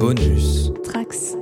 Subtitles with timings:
[0.00, 0.72] Bonus.
[0.82, 1.36] Trax.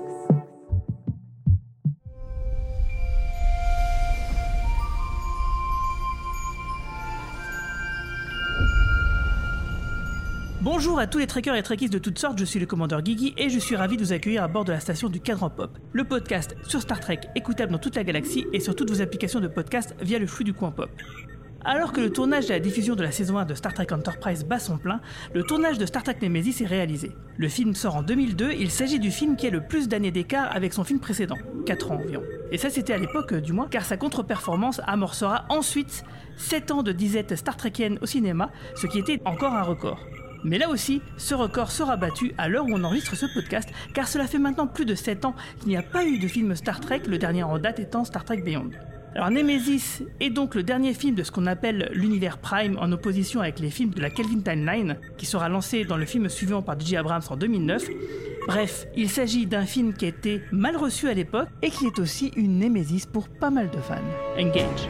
[10.60, 13.32] Bonjour à tous les trekkers et trekkies de toutes sortes, je suis le commandeur Guigui
[13.36, 15.78] et je suis ravi de vous accueillir à bord de la station du Cadran Pop,
[15.92, 19.38] le podcast sur Star Trek écoutable dans toute la galaxie et sur toutes vos applications
[19.38, 20.90] de podcast via le flux du coin pop.
[21.64, 24.44] Alors que le tournage et la diffusion de la saison 1 de Star Trek Enterprise
[24.44, 25.00] bat son plein,
[25.34, 27.10] le tournage de Star Trek Nemesis est réalisé.
[27.36, 30.54] Le film sort en 2002, il s'agit du film qui a le plus d'années d'écart
[30.54, 31.36] avec son film précédent,
[31.66, 32.22] 4 ans environ.
[32.52, 36.04] Et ça c'était à l'époque euh, du moins, car sa contre-performance amorcera ensuite
[36.36, 39.98] 7 ans de disette Star Trekienne au cinéma, ce qui était encore un record.
[40.44, 44.06] Mais là aussi, ce record sera battu à l'heure où on enregistre ce podcast, car
[44.06, 46.78] cela fait maintenant plus de 7 ans qu'il n'y a pas eu de film Star
[46.78, 48.70] Trek, le dernier en date étant Star Trek Beyond.
[49.14, 53.40] Alors Nemesis est donc le dernier film de ce qu'on appelle l'univers Prime en opposition
[53.40, 56.78] avec les films de la Kelvin Timeline, qui sera lancé dans le film suivant par
[56.78, 56.96] J.J.
[56.98, 57.88] Abrams en 2009.
[58.46, 61.98] Bref, il s'agit d'un film qui a été mal reçu à l'époque et qui est
[61.98, 63.96] aussi une Nemesis pour pas mal de fans.
[64.38, 64.88] Engage.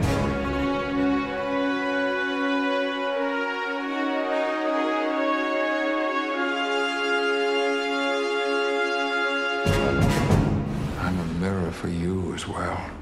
[12.59, 12.98] As.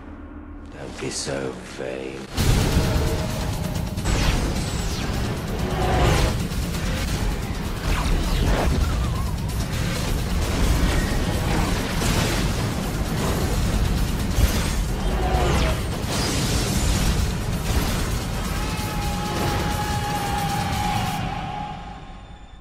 [0.77, 2.19] Don't be so vain.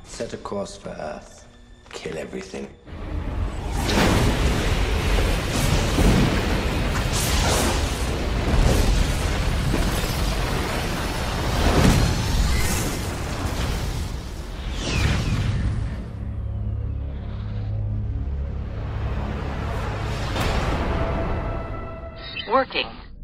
[0.05, 1.47] Set a course for Earth.
[1.91, 2.69] Kill everything.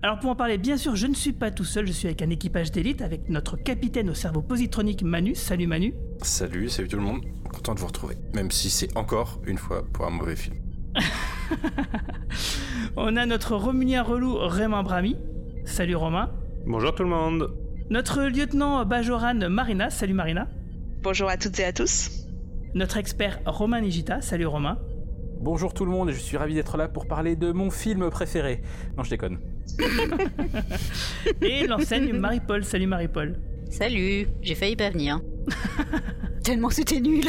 [0.04, 2.22] Alors pour en parler, bien sûr, je ne suis pas tout seul, je suis avec
[2.22, 5.36] un équipage d'élite, avec notre capitaine au cerveau positronique Manu.
[5.36, 5.94] Salut Manu.
[6.22, 7.20] Salut, salut tout le monde,
[7.52, 8.16] content de vous retrouver.
[8.34, 10.56] Même si c'est encore une fois pour un mauvais film.
[12.96, 15.16] On a notre Romunien relou Raymond Brami.
[15.64, 16.32] Salut Romain.
[16.66, 17.54] Bonjour tout le monde.
[17.88, 19.88] Notre lieutenant Bajoran Marina.
[19.88, 20.48] Salut Marina.
[21.02, 22.26] Bonjour à toutes et à tous.
[22.74, 24.20] Notre expert Romain Nigita.
[24.20, 24.78] Salut Romain.
[25.42, 28.62] Bonjour tout le monde, je suis ravi d'être là pour parler de mon film préféré.
[28.96, 29.40] Non, je déconne.
[31.42, 32.62] Et l'enseigne Marie-Paul.
[32.64, 33.40] Salut Marie-Paul.
[33.68, 35.20] Salut, j'ai failli pas venir.
[36.44, 37.24] Tellement c'était nul.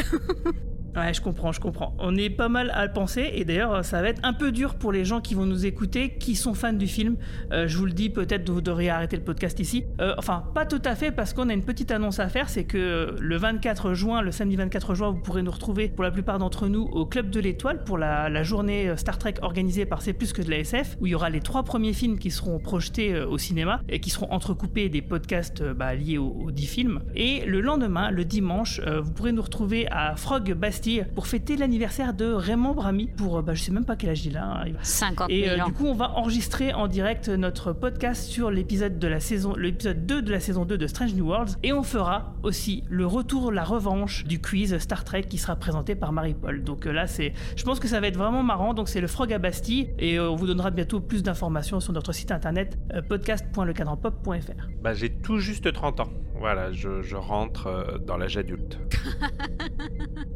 [0.96, 1.94] Ouais, je comprends, je comprends.
[1.98, 4.74] On est pas mal à le penser et d'ailleurs, ça va être un peu dur
[4.74, 7.16] pour les gens qui vont nous écouter, qui sont fans du film.
[7.52, 9.84] Euh, je vous le dis, peut-être vous devriez arrêter le podcast ici.
[10.00, 12.64] Euh, enfin, pas tout à fait parce qu'on a une petite annonce à faire, c'est
[12.64, 16.38] que le 24 juin, le samedi 24 juin, vous pourrez nous retrouver pour la plupart
[16.38, 20.32] d'entre nous au Club de l'Étoile pour la, journée Star Trek organisée par C'est plus
[20.32, 23.14] que de la SF, où il y aura les trois premiers films qui seront projetés
[23.14, 27.02] euh, au cinéma et qui seront entrecoupés des podcasts euh, bah, liés aux, 10 films.
[27.14, 30.83] Et le lendemain, le dimanche, euh, vous pourrez nous retrouver à Frog Bastille
[31.14, 34.24] pour fêter l'anniversaire de Raymond Brami pour, euh, bah, je sais même pas quel âge
[34.26, 34.44] il a.
[34.44, 35.66] hein, il va- 50 et 000 euh, ans.
[35.66, 40.06] du coup, on va enregistrer en direct notre podcast sur l'épisode de la saison, l'épisode
[40.06, 41.56] 2 de la saison 2 de Strange New Worlds.
[41.62, 45.94] Et on fera aussi le retour, la revanche du quiz Star Trek qui sera présenté
[45.94, 46.62] par Marie-Paul.
[46.64, 48.74] Donc euh, là, c'est, je pense que ça va être vraiment marrant.
[48.74, 49.90] Donc c'est le Frog à Bastille.
[49.98, 54.68] Et euh, on vous donnera bientôt plus d'informations sur notre site internet euh, podcast.lecadranpop.fr.
[54.82, 56.08] Bah, j'ai tout juste 30 ans.
[56.36, 58.78] Voilà, je, je rentre dans l'âge adulte.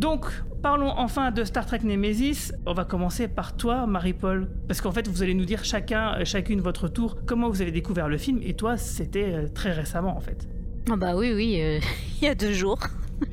[0.00, 0.24] Donc,
[0.62, 2.52] parlons enfin de Star Trek Nemesis.
[2.64, 4.48] On va commencer par toi, Marie-Paul.
[4.66, 7.70] Parce qu'en fait, vous allez nous dire chacun, euh, chacune votre tour, comment vous avez
[7.70, 8.40] découvert le film.
[8.42, 10.48] Et toi, c'était euh, très récemment, en fait.
[10.90, 11.78] Ah bah oui, oui, euh,
[12.22, 12.78] il y a deux jours.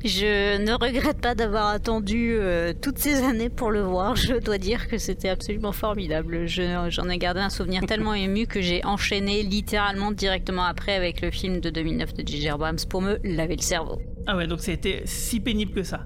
[0.04, 4.16] Je ne regrette pas d'avoir attendu euh, toutes ces années pour le voir.
[4.16, 6.46] Je dois dire que c'était absolument formidable.
[6.46, 11.22] Je- J'en ai gardé un souvenir tellement ému que j'ai enchaîné littéralement directement après avec
[11.22, 12.50] le film de 2009 de J.J.
[12.50, 13.98] Abrams pour me laver le cerveau.
[14.26, 16.00] Ah ouais, donc c'était si pénible que ça.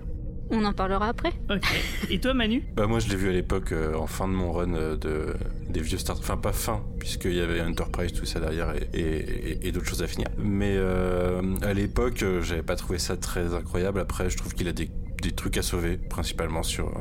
[0.54, 1.62] On en parlera après Ok.
[2.10, 2.62] Et toi, Manu?
[2.76, 5.34] Bah moi je l'ai vu à l'époque euh, en fin de mon run euh, de,
[5.70, 9.50] des vieux Star Enfin pas fin, puisqu'il y avait Enterprise, tout ça derrière et, et-
[9.52, 10.28] et- et d'autres choses à finir.
[10.38, 13.98] Mais euh, à l'époque euh, j'avais pas trouvé ça très incroyable.
[14.00, 14.90] Après je trouve qu'il a des,
[15.22, 16.92] des trucs à sauver, principalement sur...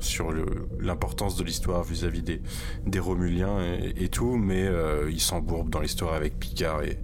[0.00, 0.30] sur
[0.78, 2.40] l'importance de l'histoire vis-à-vis des,
[2.86, 6.98] des Romuliens et, et tout, mais euh, il s'embourbe dans l'histoire avec Picard et,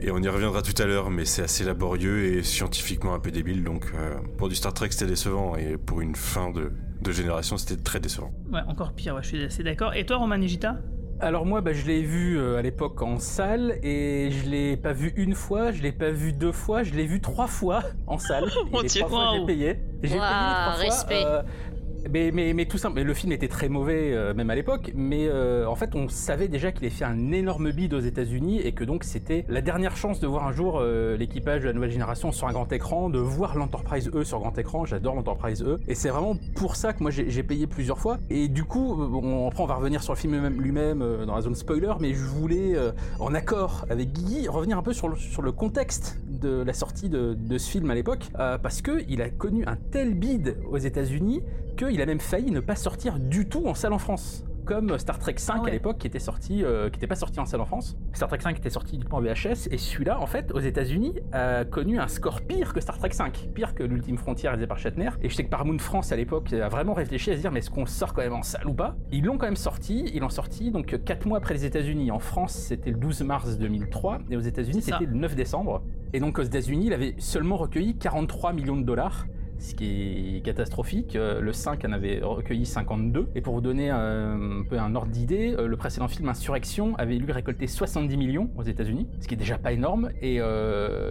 [0.00, 3.30] et on y reviendra tout à l'heure, mais c'est assez laborieux et scientifiquement un peu
[3.30, 6.72] débile, donc euh, pour du Star Trek c'était décevant et pour une fin de,
[7.02, 8.30] de génération c'était très décevant.
[8.52, 9.94] Ouais, encore pire, ouais, je suis assez d'accord.
[9.94, 10.76] Et toi, Roman Nigita?
[11.20, 14.92] Alors moi, bah, je l'ai vu euh, à l'époque en salle et je l'ai pas
[14.92, 18.18] vu une fois, je l'ai pas vu deux fois, je l'ai vu trois fois en
[18.18, 18.44] salle.
[18.72, 19.00] Mon et les Dieu.
[19.00, 19.80] trois fois j'ai payé.
[20.04, 21.24] J'ai payé trois fois, respect.
[21.26, 21.42] euh,
[22.10, 25.74] mais, tout simple, le film était très mauvais euh, même à l'époque, mais euh, en
[25.74, 29.04] fait on savait déjà qu'il avait fait un énorme bid aux États-Unis et que donc
[29.04, 32.46] c'était la dernière chance de voir un jour euh, l'équipage de la nouvelle génération sur
[32.46, 34.84] un grand écran, de voir l'Enterprise E sur grand écran.
[34.84, 38.18] J'adore l'Enterprise E et c'est vraiment pour ça que moi j'ai payé plusieurs fois.
[38.30, 41.54] Et du coup, on, après on va revenir sur le film lui-même- dans la zone
[41.54, 42.76] spoiler, mais je voulais
[43.18, 47.58] en accord avec Guigui revenir un peu sur le, contexte de la sortie de, de
[47.58, 51.42] ce film à l'époque, parce que il a connu un tel bid aux États-Unis
[51.90, 54.44] qu'il a même failli ne pas sortir du tout en salle en France.
[54.64, 55.70] Comme Star Trek 5 Ah ouais.
[55.70, 57.96] à l'époque qui était sorti, euh, qui n'était pas sorti en salle en France.
[58.12, 61.14] Star Trek 5 était sorti du coup en VHS et celui-là, en fait, aux États-Unis,
[61.32, 64.78] a connu un score pire que Star Trek 5, pire que l'Ultime Frontière réalisé par
[64.78, 65.08] Shatner.
[65.22, 67.60] Et je sais que Paramount France à l'époque a vraiment réfléchi à se dire mais
[67.60, 68.94] est-ce qu'on sort quand même en salle ou pas?
[69.10, 70.04] Ils l'ont quand même sorti.
[70.12, 72.10] Ils l'ont sorti donc 4 mois après les États-Unis.
[72.10, 75.82] En France, c'était le 12 mars 2003 et aux États-Unis, c'était le 9 décembre.
[76.12, 79.24] Et donc aux États-Unis, il avait seulement recueilli 43 millions de dollars
[79.58, 81.16] ce qui est catastrophique.
[81.16, 83.28] Euh, Le 5 en avait recueilli 52.
[83.34, 86.94] Et pour vous donner euh, un peu un ordre d'idée, euh, le précédent film Insurrection
[86.96, 90.10] avait lui récolté 70 millions aux États-Unis, ce qui est déjà pas énorme.
[90.22, 90.38] Et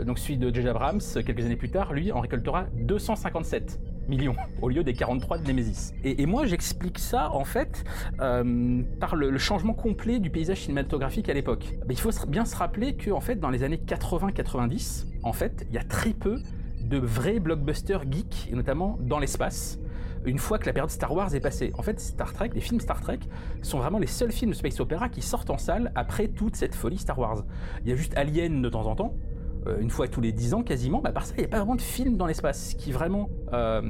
[0.05, 0.69] donc celui de J.J.
[0.69, 5.47] Abrams, quelques années plus tard, lui en récoltera 257 millions au lieu des 43 de
[5.47, 5.93] Nemesis.
[6.03, 7.83] Et, moi j'explique ça en fait
[8.17, 11.65] par le, changement complet du paysage cinématographique à l'époque.
[11.89, 15.79] Il faut bien se rappeler que fait dans les années 80-90, en fait il y
[15.79, 16.37] a très peu
[16.87, 19.79] de vrais blockbusters geeks, et notamment dans l'espace,
[20.25, 21.71] une fois que la période Star Wars est passée.
[21.77, 23.19] En fait, Star Trek, les films Star Trek
[23.61, 26.75] sont vraiment les seuls films de space opéra qui sortent en salle après toute cette
[26.75, 27.43] folie Star Wars.
[27.83, 29.15] Il y a juste Alien de temps en temps,
[29.79, 31.75] une fois tous les 10 ans quasiment, bah, par ça, il n'y a pas vraiment
[31.75, 32.69] de film dans l'espace.
[32.71, 33.81] Ce qui vraiment euh,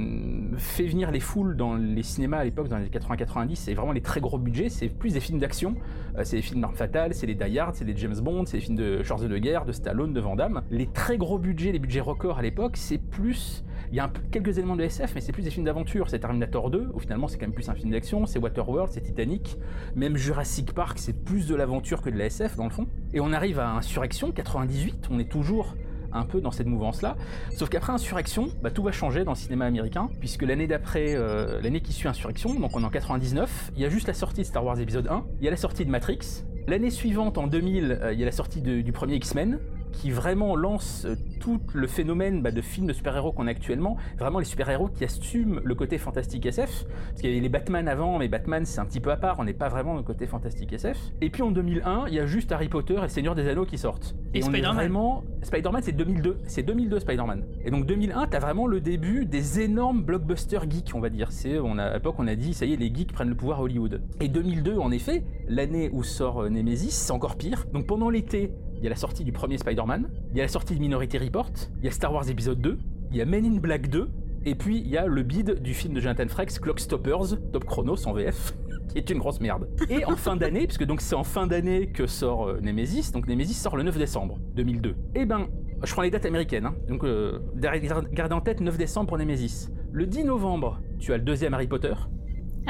[0.56, 4.00] fait venir les foules dans les cinémas à l'époque, dans les 80-90, c'est vraiment les
[4.00, 5.74] très gros budgets, c'est plus des films d'action,
[6.16, 8.56] Euh, c'est des films d'armes fatales, c'est les Die Hard, c'est les James Bond, c'est
[8.56, 10.62] des films de Schwarzenegger, de Stallone, de Van Damme.
[10.70, 13.64] Les très gros budgets, les budgets records à l'époque, c'est plus...
[13.90, 16.10] Il y a quelques éléments de SF, mais c'est plus des films d'aventure.
[16.10, 19.00] C'est Terminator 2, où finalement c'est quand même plus un film d'action, c'est Waterworld, c'est
[19.00, 19.56] Titanic,
[19.96, 22.86] même Jurassic Park, c'est plus de l'aventure que de la SF dans le fond.
[23.14, 25.74] Et on arrive à Insurrection 98, on est toujours
[26.12, 27.16] un peu dans cette mouvance-là.
[27.54, 31.60] Sauf qu'après Insurrection, bah, tout va changer dans le cinéma américain, puisque l'année d'après, euh,
[31.62, 34.42] l'année qui suit Insurrection, donc on est en 99, il y a juste la sortie
[34.42, 36.44] de Star Wars épisode 1, il y a la sortie de Matrix.
[36.66, 39.58] L'année suivante, en 2000, euh, il y a la sortie du premier X-Men,
[39.92, 43.96] qui vraiment lance euh, tout le phénomène bah, de films de super-héros qu'on a actuellement,
[44.18, 47.88] vraiment les super-héros qui assument le côté fantastique SF, parce qu'il y avait les Batman
[47.88, 50.04] avant, mais Batman c'est un petit peu à part, on n'est pas vraiment dans le
[50.04, 50.98] côté fantastique SF.
[51.20, 53.78] Et puis en 2001, il y a juste Harry Potter et Seigneur des Anneaux qui
[53.78, 54.14] sortent.
[54.34, 54.74] Et est Spider-Man.
[54.74, 55.24] vraiment...
[55.42, 57.44] Spider-Man c'est 2002, c'est 2002 Spider-Man.
[57.64, 61.32] Et donc 2001, t'as vraiment le début des énormes blockbusters geeks, on va dire.
[61.32, 63.34] C'est, on a, à l'époque, on a dit, ça y est, les geeks prennent le
[63.34, 64.02] pouvoir à Hollywood.
[64.20, 67.66] Et 2002, en effet, l'année où sort euh, Nemesis, c'est encore pire.
[67.72, 70.48] Donc pendant l'été, il y a la sortie du premier Spider-Man, il y a la
[70.48, 72.78] sortie de Minority Report, il y a Star Wars épisode 2,
[73.10, 74.08] il y a Men in Black 2,
[74.44, 77.64] et puis il y a le bid du film de Jonathan Frakes, Clock Stoppers, Top
[77.64, 78.54] Chronos en VF,
[78.88, 79.68] qui est une grosse merde.
[79.90, 83.26] Et en fin d'année, puisque donc c'est en fin d'année que sort euh, Nemesis, donc
[83.26, 84.94] Nemesis sort le 9 décembre 2002.
[85.16, 85.48] Et ben,
[85.82, 86.74] je prends les dates américaines, hein.
[86.88, 89.68] donc euh, gardez en tête 9 décembre pour Nemesis.
[89.90, 91.94] Le 10 novembre, tu as le deuxième Harry Potter.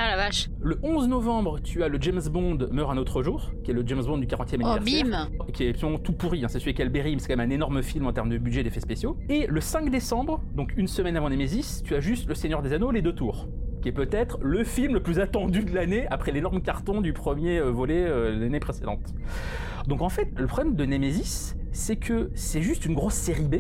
[0.01, 0.49] Ah la vache.
[0.61, 3.83] Le 11 novembre, tu as le James Bond meurt un autre jour, qui est le
[3.85, 6.49] James Bond du 40e Oh anniversaire bim qui est absolument tout pourri, hein.
[6.49, 8.79] c'est celui avec Alberi, c'est quand même un énorme film en termes de budget d'effets
[8.79, 9.17] spéciaux.
[9.29, 12.73] Et le 5 décembre, donc une semaine avant Nemesis, tu as juste Le Seigneur des
[12.75, 13.49] Anneaux, les deux tours,
[13.83, 17.59] qui est peut-être le film le plus attendu de l'année après l'énorme carton du premier
[17.59, 19.15] euh, volet euh, l'année précédente.
[19.89, 23.57] Donc en fait, le problème de Nemesis, c'est que c'est juste une grosse série B,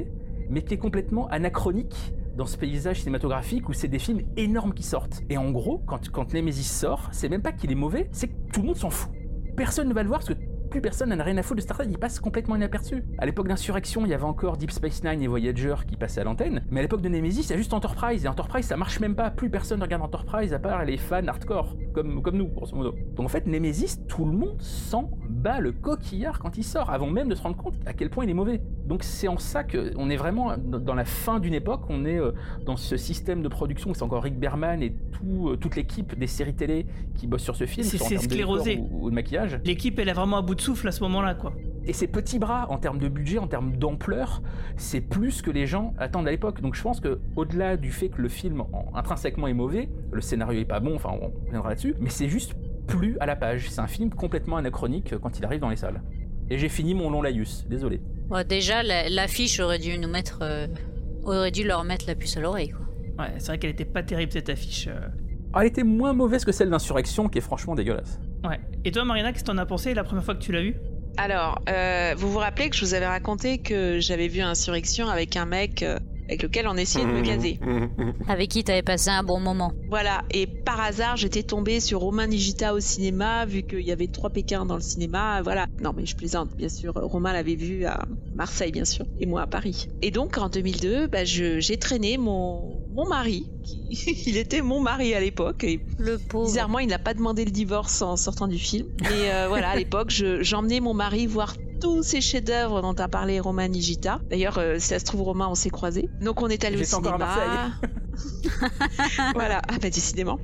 [0.50, 4.84] mais qui est complètement anachronique dans ce paysage cinématographique où c'est des films énormes qui
[4.84, 5.22] sortent.
[5.28, 8.52] Et en gros, quand, quand Nemesis sort, c'est même pas qu'il est mauvais, c'est que
[8.52, 9.10] tout le monde s'en fout.
[9.56, 11.60] Personne ne va le voir parce que plus personne n'en a rien à foutre de
[11.62, 13.02] Star Trek, il passe complètement inaperçu.
[13.18, 16.24] À l'époque d'Insurrection, il y avait encore Deep Space Nine et Voyager qui passaient à
[16.24, 19.00] l'antenne, mais à l'époque de Nemesis, il y a juste Enterprise, et Enterprise ça marche
[19.00, 22.48] même pas, plus personne ne regarde Enterprise à part les fans hardcore, comme, comme nous,
[22.48, 22.94] grosso modo.
[23.16, 27.06] Donc en fait, Nemesis, tout le monde s'en bat le coquillard quand il sort, avant
[27.08, 28.60] même de se rendre compte à quel point il est mauvais.
[28.86, 32.32] Donc c'est en ça qu'on est vraiment dans la fin d'une époque, on est euh,
[32.64, 36.26] dans ce système de production, c'est encore Rick Berman et tout, euh, toute l'équipe des
[36.26, 38.78] séries télé qui bossent sur ce film, C'est- sclérosé.
[38.90, 39.60] Ou, ou de maquillage.
[39.64, 41.52] L'équipe, elle est vraiment à bout de souffle à ce moment-là, quoi.
[41.86, 44.42] Et ces petits bras, en termes de budget, en termes d'ampleur,
[44.76, 46.60] c'est plus que les gens attendent à l'époque.
[46.60, 50.20] Donc je pense que au-delà du fait que le film en- intrinsèquement est mauvais, le
[50.20, 52.52] scénario est pas bon, enfin on reviendra là-dessus, mais c'est juste
[52.86, 53.70] plus à la page.
[53.70, 56.02] C'est un film complètement anachronique quand il arrive dans les salles.
[56.50, 58.00] Et j'ai fini mon long laïus, désolé.
[58.28, 60.40] Bon, déjà, la- l'affiche aurait dû nous mettre.
[60.42, 60.66] euh,
[61.24, 62.86] aurait dû leur mettre la puce à l'oreille, quoi.
[63.24, 64.88] Ouais, c'est vrai qu'elle était pas terrible cette affiche.
[64.88, 65.08] euh.
[65.54, 68.20] Ah, elle était moins mauvaise que celle d'Insurrection, qui est franchement dégueulasse.
[68.44, 68.58] Ouais.
[68.84, 70.80] Et toi, Marina, qu'est-ce que t'en as pensé la première fois que tu l'as vu
[71.16, 75.36] Alors, euh, vous vous rappelez que je vous avais raconté que j'avais vu Insurrection avec
[75.36, 77.58] un mec euh, avec lequel on essayait de me caser.
[78.28, 79.72] Avec qui t'avais passé un bon moment.
[79.88, 84.08] Voilà, et par hasard, j'étais tombée sur Romain Nigita au cinéma, vu qu'il y avait
[84.08, 85.66] trois Pékins dans le cinéma, voilà.
[85.80, 86.92] Non, mais je plaisante, bien sûr.
[86.94, 88.04] Romain l'avait vu à
[88.34, 89.86] Marseille, bien sûr, et moi à Paris.
[90.02, 93.80] Et donc, en 2002, bah, je- j'ai traîné mon, mon mari, qui,
[94.26, 96.46] il était mon mari à l'époque, et Le pauvre.
[96.46, 98.88] bizarrement, il n'a pas demandé le divorce en sortant du film.
[99.02, 103.06] Mais euh, voilà, à l'époque, je- j'emmenais mon mari voir tous ces chefs-d'œuvre dont a
[103.06, 104.20] parlé Romain Nigita.
[104.30, 106.08] D'ailleurs, euh, si ça se trouve, Romain, on s'est croisés.
[106.20, 109.32] Donc, on est allé au J'étais encore à cinéma.
[109.34, 110.40] voilà, ah bah décidément.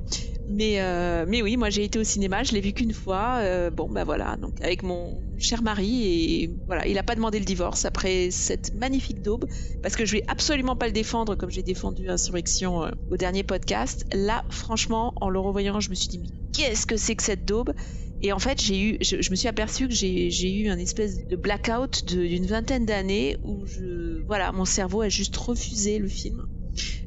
[0.55, 3.39] Mais, euh, mais oui, moi j'ai été au cinéma, je l'ai vu qu'une fois.
[3.41, 7.39] euh, bon, bah voilà, donc avec mon cher mari, et voilà, il a pas demandé
[7.39, 9.43] le divorce après cette magnifique daube,
[9.83, 13.43] parce que je vais absolument pas le défendre comme j'ai défendu Insurrection euh, au dernier
[13.43, 14.05] podcast.
[14.13, 17.43] Là, franchement, en le revoyant, je me suis dit, mais qu'est-ce que c'est que cette
[17.43, 17.73] daube?
[18.21, 21.35] Et en fait, j'ai eu, je, me suis aperçu que j'ai eu un espèce de
[21.35, 26.45] blackout d'une vingtaine d'années où je, voilà, mon cerveau a juste refusé le film.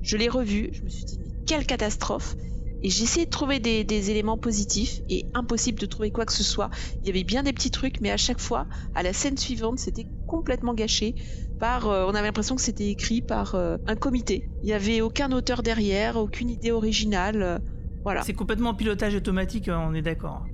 [0.02, 2.37] Je l'ai revu, je me suis dit, mais quelle catastrophe.
[2.82, 6.32] Et j'ai essayé de trouver des, des éléments positifs et impossible de trouver quoi que
[6.32, 6.70] ce soit.
[7.02, 9.78] Il y avait bien des petits trucs, mais à chaque fois, à la scène suivante,
[9.78, 11.14] c'était complètement gâché
[11.58, 11.88] par.
[11.88, 14.49] euh, on avait l'impression que c'était écrit par euh, un comité.
[14.62, 17.42] Il y avait aucun auteur derrière, aucune idée originale.
[17.42, 17.58] euh,
[18.04, 18.23] voilà.
[18.23, 20.44] C'est complètement pilotage automatique, on est d'accord.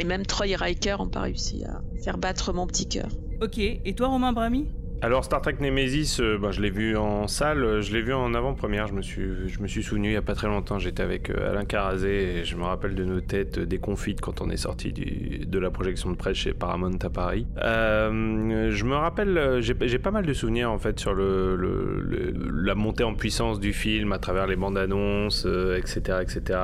[0.00, 3.08] Et même Troy et Riker n'ont pas réussi à faire battre mon petit cœur.
[3.40, 4.66] Ok, et toi Romain Brami
[5.04, 8.32] Alors Star Trek Nemesis, euh, bah, je l'ai vu en salle, je l'ai vu en
[8.32, 11.02] avant-première, je me suis, je me suis souvenu il y a pas très longtemps, j'étais
[11.02, 14.56] avec euh, Alain Carazé et je me rappelle de nos têtes déconfites quand on est
[14.56, 17.46] sorti de la projection de presse chez Paramount à Paris.
[17.58, 23.12] Euh, je me rappelle, j'ai pas mal de souvenirs en fait sur la montée en
[23.12, 25.46] puissance du film à travers les bandes annonces,
[25.76, 26.58] etc., etc.,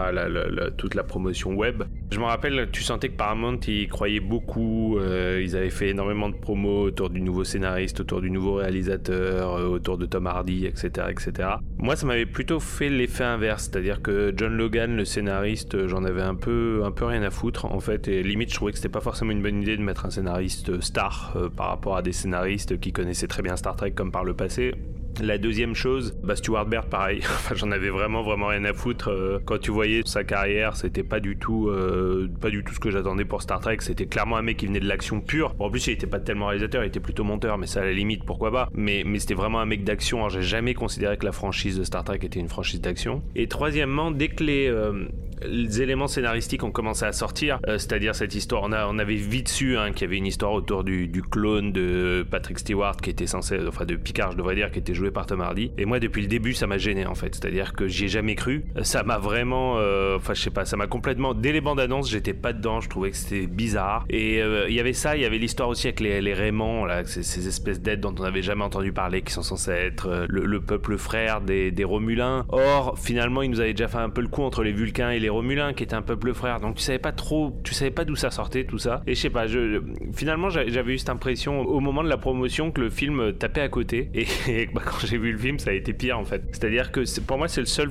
[0.78, 1.82] toute la promotion web.
[2.10, 6.36] Je me rappelle, tu sentais que Paramount ils croyaient beaucoup, ils avaient fait énormément de
[6.36, 11.08] promos autour du nouveau scénariste, autour du nouveau réalisateur, euh, autour de Tom Hardy, etc.,
[11.10, 11.48] etc.
[11.78, 16.04] Moi, ça m'avait plutôt fait l'effet inverse, c'est-à-dire que John Logan, le scénariste, euh, j'en
[16.04, 18.78] avais un peu, un peu rien à foutre en fait, et limite, je trouvais que
[18.78, 22.02] c'était pas forcément une bonne idée de mettre un scénariste star euh, par rapport à
[22.02, 24.74] des scénaristes qui connaissaient très bien Star Trek comme par le passé.
[25.20, 27.20] La deuxième chose, bah Stuart Baird, pareil.
[27.54, 29.08] J'en avais vraiment, vraiment rien à foutre.
[29.10, 32.80] Euh, Quand tu voyais sa carrière, c'était pas du tout, euh, pas du tout ce
[32.80, 33.78] que j'attendais pour Star Trek.
[33.80, 35.54] C'était clairement un mec qui venait de l'action pure.
[35.54, 37.84] Bon, en plus, il était pas tellement réalisateur, il était plutôt monteur, mais ça à
[37.84, 38.68] la limite, pourquoi pas.
[38.72, 40.18] Mais, mais c'était vraiment un mec d'action.
[40.18, 43.22] Alors, j'ai jamais considéré que la franchise de Star Trek était une franchise d'action.
[43.36, 45.04] Et troisièmement, dès que les, euh,
[45.42, 49.48] les éléments scénaristiques ont commencé à sortir, euh, c'est-à-dire cette histoire, on, on avait vite
[49.48, 53.26] su hein, qu'il y avait une histoire autour du, clone de Patrick Stewart qui était
[53.26, 55.70] censé, enfin de Picard, je devrais dire, qui était joué par Tom Hardy.
[55.78, 57.34] Et moi, depuis le début, ça m'a gêné en fait.
[57.34, 58.64] C'est-à-dire que j'y ai jamais cru.
[58.82, 61.34] Ça m'a vraiment, euh, enfin, je sais pas, ça m'a complètement.
[61.34, 62.80] Dès les bandes annonces, j'étais pas dedans.
[62.80, 64.04] Je trouvais que c'était bizarre.
[64.10, 66.84] Et euh, il y avait ça, il y avait l'histoire aussi avec les, les Raymond,
[66.84, 70.08] là, ces, ces espèces d'êtres dont on n'avait jamais entendu parler, qui sont censés être
[70.08, 72.46] euh, le, le peuple frère des, des Romulins.
[72.48, 75.18] Or, finalement, ils nous avaient déjà fait un peu le coup entre les Vulcains et
[75.18, 76.60] les Romulins, qui étaient un peuple frère.
[76.60, 79.02] Donc, tu savais pas trop, tu savais pas d'où ça sortait tout ça.
[79.06, 79.80] Et je sais pas, je,
[80.12, 83.60] finalement, j'a- j'avais eu cette impression au moment de la promotion que le film tapait
[83.62, 84.10] à côté.
[84.48, 86.42] Et, bah, quand j'ai vu le film, ça a été pire en fait.
[86.52, 87.90] C'est-à-dire que pour moi, c'est le seul,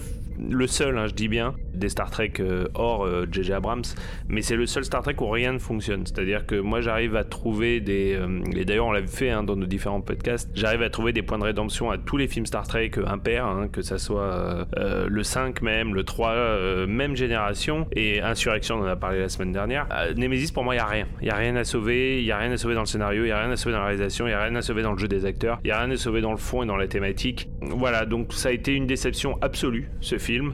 [0.49, 3.53] le seul, hein, je dis bien, des Star Trek euh, hors euh, J.J.
[3.53, 3.83] Abrams,
[4.27, 6.05] mais c'est le seul Star Trek où rien ne fonctionne.
[6.05, 9.55] C'est-à-dire que moi, j'arrive à trouver des, euh, et d'ailleurs, on l'a fait hein, dans
[9.55, 12.67] nos différents podcasts, j'arrive à trouver des points de rédemption à tous les films Star
[12.67, 16.87] Trek euh, impairs, hein, que ça soit euh, euh, le 5 même, le 3, euh,
[16.87, 19.87] même génération, et Insurrection, on en a parlé la semaine dernière.
[19.91, 21.07] Euh, Nemesis, pour moi, il n'y a rien.
[21.21, 23.23] Il n'y a rien à sauver, il n'y a rien à sauver dans le scénario,
[23.23, 24.81] il n'y a rien à sauver dans la réalisation, il n'y a rien à sauver
[24.83, 26.65] dans le jeu des acteurs, il n'y a rien à sauver dans le fond et
[26.65, 27.49] dans la thématique.
[27.61, 30.53] Voilà, donc ça a été une déception absolue, ce film.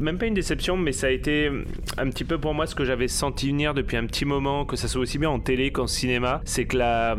[0.00, 1.50] Même pas une déception, mais ça a été
[1.98, 4.76] un petit peu pour moi ce que j'avais senti venir depuis un petit moment, que
[4.76, 7.16] ça soit aussi bien en télé qu'en cinéma, c'est que la,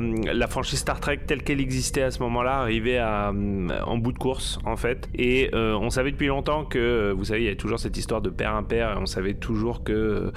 [0.47, 4.59] franchise Star Trek telle qu'elle existait à ce moment-là arrivait à, en bout de course,
[4.65, 5.09] en fait.
[5.15, 7.97] Et euh, on savait depuis longtemps que, euh, vous savez, il y a toujours cette
[7.97, 10.31] histoire de père impair, et on savait toujours que euh,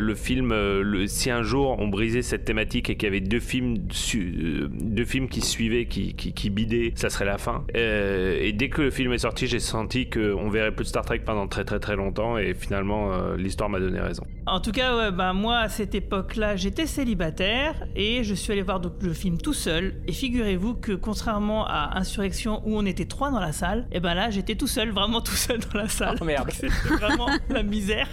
[0.00, 3.40] le film, euh, si un jour on brisait cette thématique et qu'il y avait deux
[3.40, 7.64] films, su- euh, deux films qui suivaient, qui, qui, bidaient, ça serait la fin.
[7.76, 11.04] Euh, et dès que le film est sorti, j'ai senti qu'on verrait plus de Star
[11.04, 14.24] Trek pendant très très très longtemps, finalement, euh, l'histoire m'a donné raison.
[14.46, 18.62] En tout cas, ouais, bah, moi, à cette époque-là, j'étais célibataire et je suis allé
[18.62, 20.02] voir donc, le film tout seul.
[20.06, 24.14] Et figurez-vous que contrairement à Insurrection où on était trois dans la salle, et ben
[24.14, 26.16] là, j'étais tout seul, vraiment tout seul dans la salle.
[26.20, 26.50] Oh, merde.
[26.52, 26.68] C'était
[27.00, 28.08] vraiment la misère.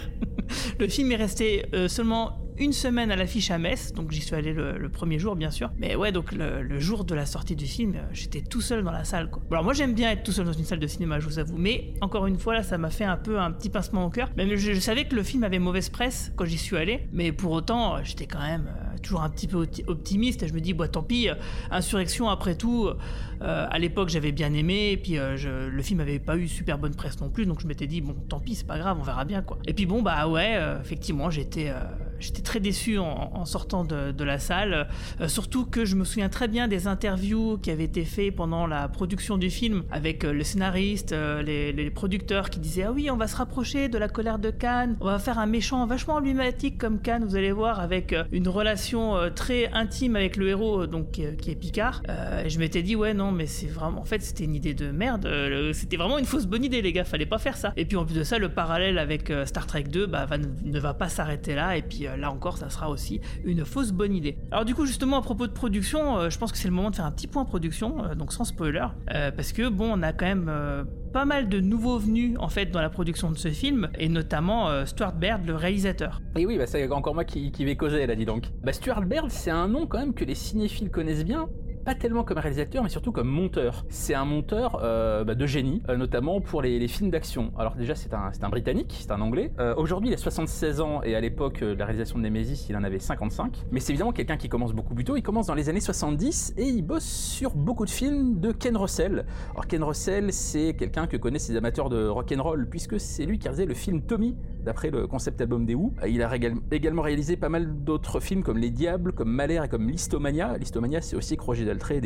[0.78, 4.34] Le film est resté euh, seulement une semaine à l'affiche à Metz, donc j'y suis
[4.34, 5.70] allé le, premier jour bien sûr.
[5.78, 8.90] Mais ouais, donc le, jour de la sortie du film, euh, j'étais tout seul dans
[8.90, 9.30] la salle.
[9.30, 9.42] Quoi.
[9.50, 11.56] Alors moi j'aime bien être tout seul dans une salle de cinéma, je vous avoue,
[11.56, 14.30] mais encore une fois là, ça m'a fait un peu un petit pincement au cœur.
[14.36, 17.32] Même je, je savais que le film avait mauvaise presse quand j'y suis allé, mais
[17.32, 20.42] pour autant, euh, j'étais quand même euh, toujours un petit peu opti- optimiste.
[20.42, 21.28] Et je me dis, bah, tant pis,
[21.70, 22.88] Insurrection, après tout,
[23.40, 24.92] à l'époque, j'avais bien aimé.
[24.92, 27.46] Et puis, le film avait pas eu super bonne presse non plus.
[27.46, 29.58] Donc, je m'étais dit, bon, tant pis, c'est pas grave, on verra bien, quoi.
[29.66, 31.72] Et puis, bon, bah ouais, effectivement, j'étais
[32.22, 34.88] j'étais très déçu en, sortant de, la salle.
[35.20, 38.66] Euh, surtout que je me souviens très bien des interviews qui avaient été faites pendant
[38.66, 43.10] la production du film avec euh, le scénariste, euh, les, producteurs qui disaient Ah oui,
[43.10, 46.14] on va se rapprocher de la colère de Cannes, on va faire un méchant vachement
[46.14, 51.10] emblématique comme Cannes, vous allez voir, avec une relation très intime avec le héros, donc
[51.10, 52.02] qui est Picard.
[52.44, 54.00] Et je m'étais dit Ouais, non, mais c'est vraiment.
[54.00, 55.28] En fait, c'était une idée de merde.
[55.72, 57.72] C'était vraiment une fausse bonne idée, les gars, fallait pas faire ça.
[57.76, 60.26] Et puis en plus de ça, le parallèle avec Star Trek 2 bah,
[60.64, 61.76] ne va pas s'arrêter là.
[61.76, 64.36] Et puis là encore, ça sera aussi une fausse bonne idée.
[64.50, 66.90] Alors du coup, justement, à propos de production, euh, je pense que c'est le moment
[66.90, 70.02] de faire un petit point production, euh, donc sans spoiler, euh, parce que bon, on
[70.02, 73.36] a quand même euh, pas mal de nouveaux venus en fait dans la production de
[73.36, 76.20] ce film, et notamment euh, Stuart Baird, le réalisateur.
[76.36, 78.44] Et oui, bah, c'est encore moi qui, qui vais causer, là, dis donc.
[78.62, 81.48] Bah, Stuart Baird, c'est un nom quand même que les cinéphiles connaissent bien.
[81.84, 83.84] Pas tellement comme réalisateur, mais surtout comme monteur.
[83.88, 87.52] C'est un monteur euh, bah, de génie, euh, notamment pour les, films d'action.
[87.58, 89.52] Alors déjà, c'est un, un Britannique, c'est un Anglais.
[89.58, 92.76] Euh, Aujourd'hui, il a 76 ans, et à l'époque de la réalisation de Nemesis, il
[92.76, 93.64] en avait 55.
[93.72, 95.16] Mais c'est évidemment quelqu'un qui commence beaucoup plus tôt.
[95.16, 98.76] Il commence dans les années 70, et il bosse sur beaucoup de films de Ken
[98.76, 99.26] Russell.
[99.50, 103.48] Alors Ken Russell, c'est quelqu'un que connaissent les amateurs de rock'n'roll, puisque c'est lui qui
[103.48, 105.94] réalisait le film Tommy, d'après le concept album des Who.
[106.06, 106.30] Il a
[106.70, 110.56] également réalisé pas mal d'autres films comme Les Diables, comme Malheur et comme Listomania.
[110.58, 112.00] Listomania, c'est aussi avec Roger Daltrey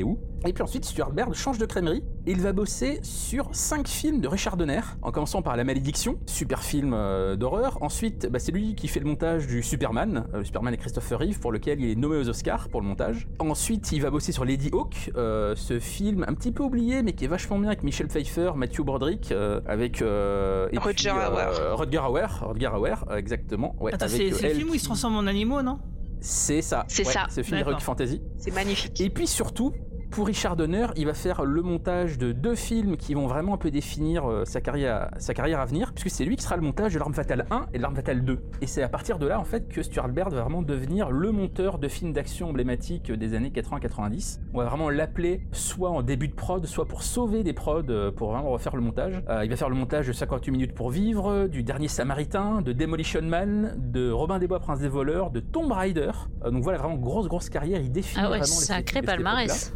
[0.47, 2.05] et puis ensuite, Stuart Baird change de crèmerie.
[2.27, 6.19] et Il va bosser sur 5 films de Richard Donner, en commençant par La Malédiction,
[6.27, 7.79] super film euh, d'horreur.
[7.81, 11.19] Ensuite, bah, c'est lui qui fait le montage du Superman, euh, le Superman et Christopher
[11.19, 13.27] Reeve, pour lequel il est nommé aux Oscars pour le montage.
[13.41, 17.13] Ensuite, il va bosser sur Lady Hawk, euh, ce film un petit peu oublié, mais
[17.13, 21.19] qui est vachement bien avec Michel Pfeiffer, Matthew Broderick, euh, avec euh, et Rutger puis,
[21.19, 21.75] Hauer.
[21.75, 23.75] Rutger Hauer, Rutger Hauer, euh, exactement.
[23.81, 25.79] Ouais, Attends, c'est euh, le film où il se transforme en animaux, non?
[26.21, 26.85] C'est ça.
[26.89, 27.27] C'est ouais, ça.
[27.29, 27.59] C'est le film.
[27.59, 28.23] Heroic Fantasy.
[28.39, 29.01] C'est magnifique.
[29.01, 29.73] Et puis surtout,
[30.17, 33.59] pour Richard Donner, il va faire le montage de deux films qui vont vraiment un
[33.59, 36.63] peu définir euh, sa, carrière, sa carrière à venir, puisque c'est lui qui sera le
[36.63, 38.39] montage de L'Arme Fatale 1 et de L'Arme Fatale 2.
[38.63, 41.33] Et c'est à partir de là, en fait, que Stuart Baird va vraiment devenir le
[41.33, 44.41] monteur de films d'action emblématiques des années 80-90.
[44.55, 48.11] On va vraiment l'appeler soit en début de prod, soit pour sauver des prods, euh,
[48.11, 49.23] pour vraiment refaire le montage.
[49.29, 52.73] Euh, il va faire le montage de 58 minutes pour vivre, du Dernier Samaritain, de
[52.73, 56.13] Demolition Man, de Robin des Bois, Prince des voleurs, de Tomb Raider.
[56.43, 57.83] Euh, donc voilà, vraiment grosse, grosse carrière.
[57.83, 59.75] Il définit Ah ouais, vraiment sacré palmarès.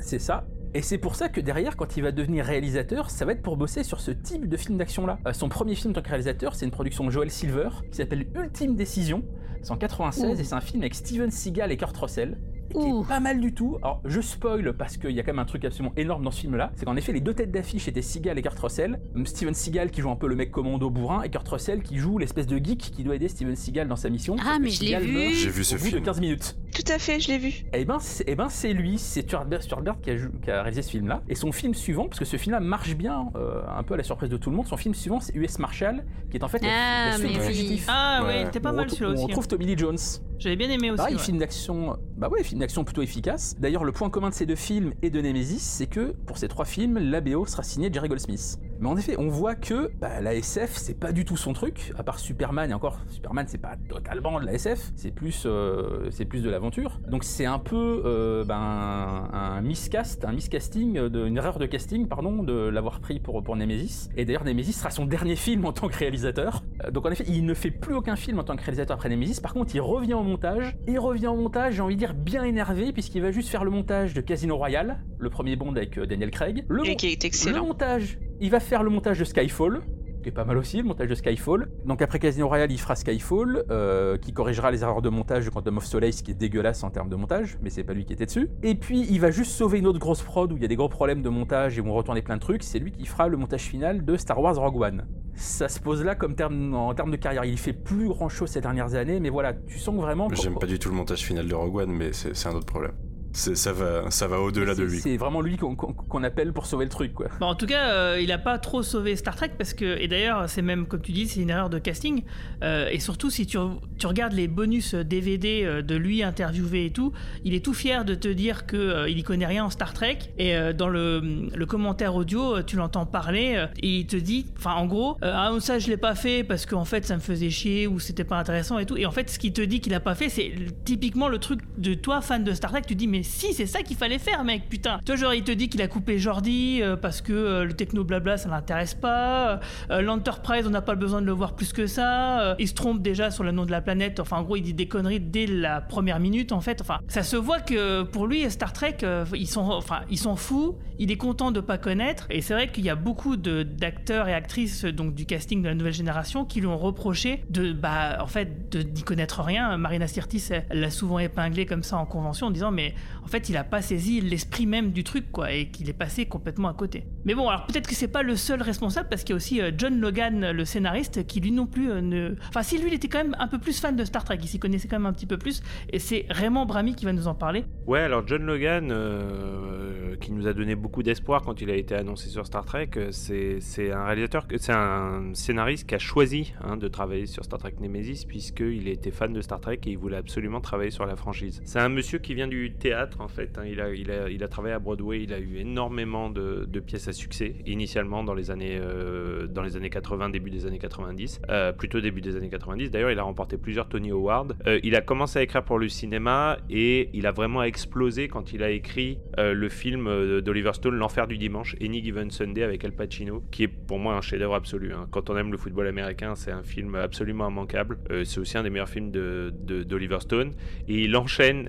[0.00, 0.46] C'est ça.
[0.72, 3.56] Et c'est pour ça que derrière, quand il va devenir réalisateur, ça va être pour
[3.56, 5.18] bosser sur ce type de film d'action-là.
[5.26, 7.96] Euh, son premier film en tant que réalisateur, c'est une production de Joel Silver qui
[7.96, 9.24] s'appelle Ultime Décision.
[9.62, 10.40] C'est en 96 Ouh.
[10.40, 12.38] et c'est un film avec Steven Seagal et Kurt Russell.
[12.70, 13.02] Et Qui Ouh.
[13.02, 13.78] est pas mal du tout.
[13.82, 16.40] Alors, je spoil parce qu'il y a quand même un truc absolument énorme dans ce
[16.40, 16.72] film-là.
[16.76, 19.00] C'est qu'en effet, les deux têtes d'affiche étaient Seagal et Kurt Russell.
[19.24, 22.18] Steven Seagal qui joue un peu le mec commando bourrin et Kurt Russell qui joue
[22.18, 24.36] l'espèce de geek qui doit aider Steven Seagal dans sa mission.
[24.44, 25.34] Ah, mais je l'ai vu.
[25.34, 26.00] J'ai vu ce film.
[26.00, 26.56] de 15 minutes.
[26.74, 27.64] Tout à fait, je l'ai vu.
[27.72, 29.62] Eh ben, c'est eh ben, c'est lui, c'est Stuart Baird
[30.02, 30.10] qui,
[30.42, 31.22] qui a réalisé ce film-là.
[31.28, 34.02] Et son film suivant, parce que ce film-là marche bien, euh, un peu à la
[34.04, 36.62] surprise de tout le monde, son film suivant, c'est US Marshal, qui est en fait
[36.64, 37.46] Ah, la, suite oui.
[37.46, 37.86] fugitif.
[37.88, 38.60] Ah ouais, Ouais.
[38.60, 39.20] pas on mal celui-là aussi.
[39.20, 39.26] On hein.
[39.28, 39.98] retrouve Tommy Lee Jones.
[40.38, 40.96] J'avais bien aimé aussi.
[40.98, 41.20] Pareil, ouais.
[41.20, 43.56] film d'action, bah ouais, film d'action plutôt efficace.
[43.58, 46.48] D'ailleurs, le point commun de ces deux films et de Nemesis, c'est que pour ces
[46.48, 48.58] trois films, la BO sera signée Jerry Goldsmith.
[48.80, 51.92] Mais en effet, on voit que bah, la SF, c'est pas du tout son truc,
[51.98, 56.08] à part Superman, et encore, Superman, c'est pas totalement de la SF, c'est plus, euh,
[56.10, 56.98] c'est plus de l'aventure.
[57.08, 62.08] Donc c'est un peu euh, ben, un miscast, un miscasting, de, une erreur de casting,
[62.08, 64.08] pardon, de l'avoir pris pour, pour Nemesis.
[64.16, 66.62] Et d'ailleurs, Nemesis sera son dernier film en tant que réalisateur.
[66.84, 69.10] Euh, Donc en effet, il ne fait plus aucun film en tant que réalisateur après
[69.10, 69.40] Nemesis.
[69.40, 70.76] Par contre, il revient au montage.
[70.86, 73.64] Et il revient au montage, j'ai envie de dire, bien énervé, puisqu'il va juste faire
[73.64, 76.64] le montage de Casino Royale, le premier Bond avec Daniel Craig.
[76.68, 77.66] Le, Et qui est le excellent.
[77.66, 79.82] montage, il va faire le montage de Skyfall,
[80.22, 81.68] qui est pas mal aussi, le montage de Skyfall.
[81.84, 85.50] Donc après Casino Royale, il fera Skyfall, euh, qui corrigera les erreurs de montage de
[85.50, 88.14] Quantum of Solace, qui est dégueulasse en termes de montage, mais c'est pas lui qui
[88.14, 88.48] était dessus.
[88.62, 90.76] Et puis il va juste sauver une autre grosse prod où il y a des
[90.76, 93.28] gros problèmes de montage et où on retourner plein de trucs, c'est lui qui fera
[93.28, 95.06] le montage final de Star Wars Rogue One.
[95.34, 97.44] Ça se pose là comme terme, en termes de carrière.
[97.44, 100.28] Il fait plus grand chose ces dernières années, mais voilà, tu sens vraiment.
[100.32, 102.92] J'aime pas du tout le montage final de Rogue One, mais c'est un autre problème.
[103.32, 104.98] C'est- Ça va, ça va au-delà de lui.
[105.00, 107.28] C'est vraiment lui qu'on qu'on- qu'on appelle pour sauver le truc, quoi.
[107.40, 110.08] Bon, en tout cas, euh, il a pas trop sauvé Star Trek parce que, et
[110.08, 112.22] d'ailleurs, c'est même, comme tu dis, c'est une erreur de casting.
[112.62, 113.58] Euh, et surtout, si tu,
[113.98, 117.12] tu regardes les bonus DVD euh, de lui interviewé et tout,
[117.44, 119.92] il est tout fier de te dire que euh, il y connaît rien en Star
[119.92, 120.18] Trek.
[120.38, 121.20] Et euh, dans le,
[121.54, 125.32] le commentaire audio, tu l'entends parler euh, et il te dit, enfin, en gros, euh,
[125.34, 128.24] ah ça je l'ai pas fait parce qu'en fait ça me faisait chier ou c'était
[128.24, 128.96] pas intéressant et tout.
[128.96, 130.52] Et en fait, ce qu'il te dit qu'il a pas fait, c'est
[130.84, 132.82] typiquement le truc de toi fan de Star Trek.
[132.86, 134.98] Tu dis, mais mais si, c'est ça qu'il fallait faire, mec, putain.
[135.04, 138.02] Toi, genre, il te dit qu'il a coupé Jordi euh, parce que euh, le techno
[138.02, 139.60] blabla, ça l'intéresse pas.
[139.90, 142.56] Euh, L'Enterprise, on n'a pas besoin de le voir plus que ça.
[142.58, 144.20] Il se trompe déjà sur le nom de la planète.
[144.20, 146.80] Enfin, en gros, il dit des conneries dès la première minute, en fait.
[146.80, 148.96] Enfin, ça se voit que pour lui, Star Trek,
[149.34, 150.76] ils sont, enfin, ils s'en fout.
[150.98, 152.26] Il est content de pas connaître.
[152.30, 155.74] Et c'est vrai qu'il y a beaucoup d'acteurs et actrices donc du casting de la
[155.74, 159.76] nouvelle génération qui lui ont reproché de, bah, en fait, de n'y connaître rien.
[159.76, 163.56] Marina Sirtis, l'a souvent épinglé comme ça en convention en disant, mais en fait, il
[163.56, 167.04] a pas saisi l'esprit même du truc, quoi, et qu'il est passé complètement à côté.
[167.24, 169.60] Mais bon, alors peut-être que c'est pas le seul responsable parce qu'il y a aussi
[169.60, 172.34] euh, John Logan, le scénariste, qui lui non plus euh, ne.
[172.48, 174.48] Enfin, si lui, il était quand même un peu plus fan de Star Trek, il
[174.48, 177.28] s'y connaissait quand même un petit peu plus, et c'est Raymond Bramy qui va nous
[177.28, 177.64] en parler.
[177.86, 181.94] Ouais, alors John Logan, euh, qui nous a donné beaucoup d'espoir quand il a été
[181.94, 186.88] annoncé sur Star Trek, c'est un réalisateur, c'est un scénariste qui a choisi hein, de
[186.88, 190.60] travailler sur Star Trek Nemesis puisqu'il était fan de Star Trek et il voulait absolument
[190.60, 191.60] travailler sur la franchise.
[191.64, 193.58] C'est un monsieur qui vient du théâtre en fait.
[193.58, 193.62] hein.
[193.66, 197.08] Il, a, il, a, il a travaillé à Broadway, il a eu énormément de, pièces
[197.08, 201.42] à succès initialement dans les années euh, dans les années 80, début des années 90,
[201.50, 202.90] euh, plutôt début des années 90.
[202.90, 204.48] D'ailleurs, il a remporté plusieurs Tony Awards.
[204.66, 208.52] Euh, il a commencé à écrire pour le cinéma et il a vraiment explosé quand
[208.52, 212.92] il a écrit le film d'Oliver Stone, L'Enfer du dimanche, Any Given Sunday avec Al
[212.92, 214.92] Pacino, qui est pour moi un chef-d'œuvre absolu.
[214.92, 215.06] hein.
[215.10, 217.98] Quand on aime le football américain, c'est un film absolument immanquable.
[218.24, 220.52] C'est aussi un des meilleurs films de- de- d'Oliver Stone.
[220.88, 221.68] Et il enchaîne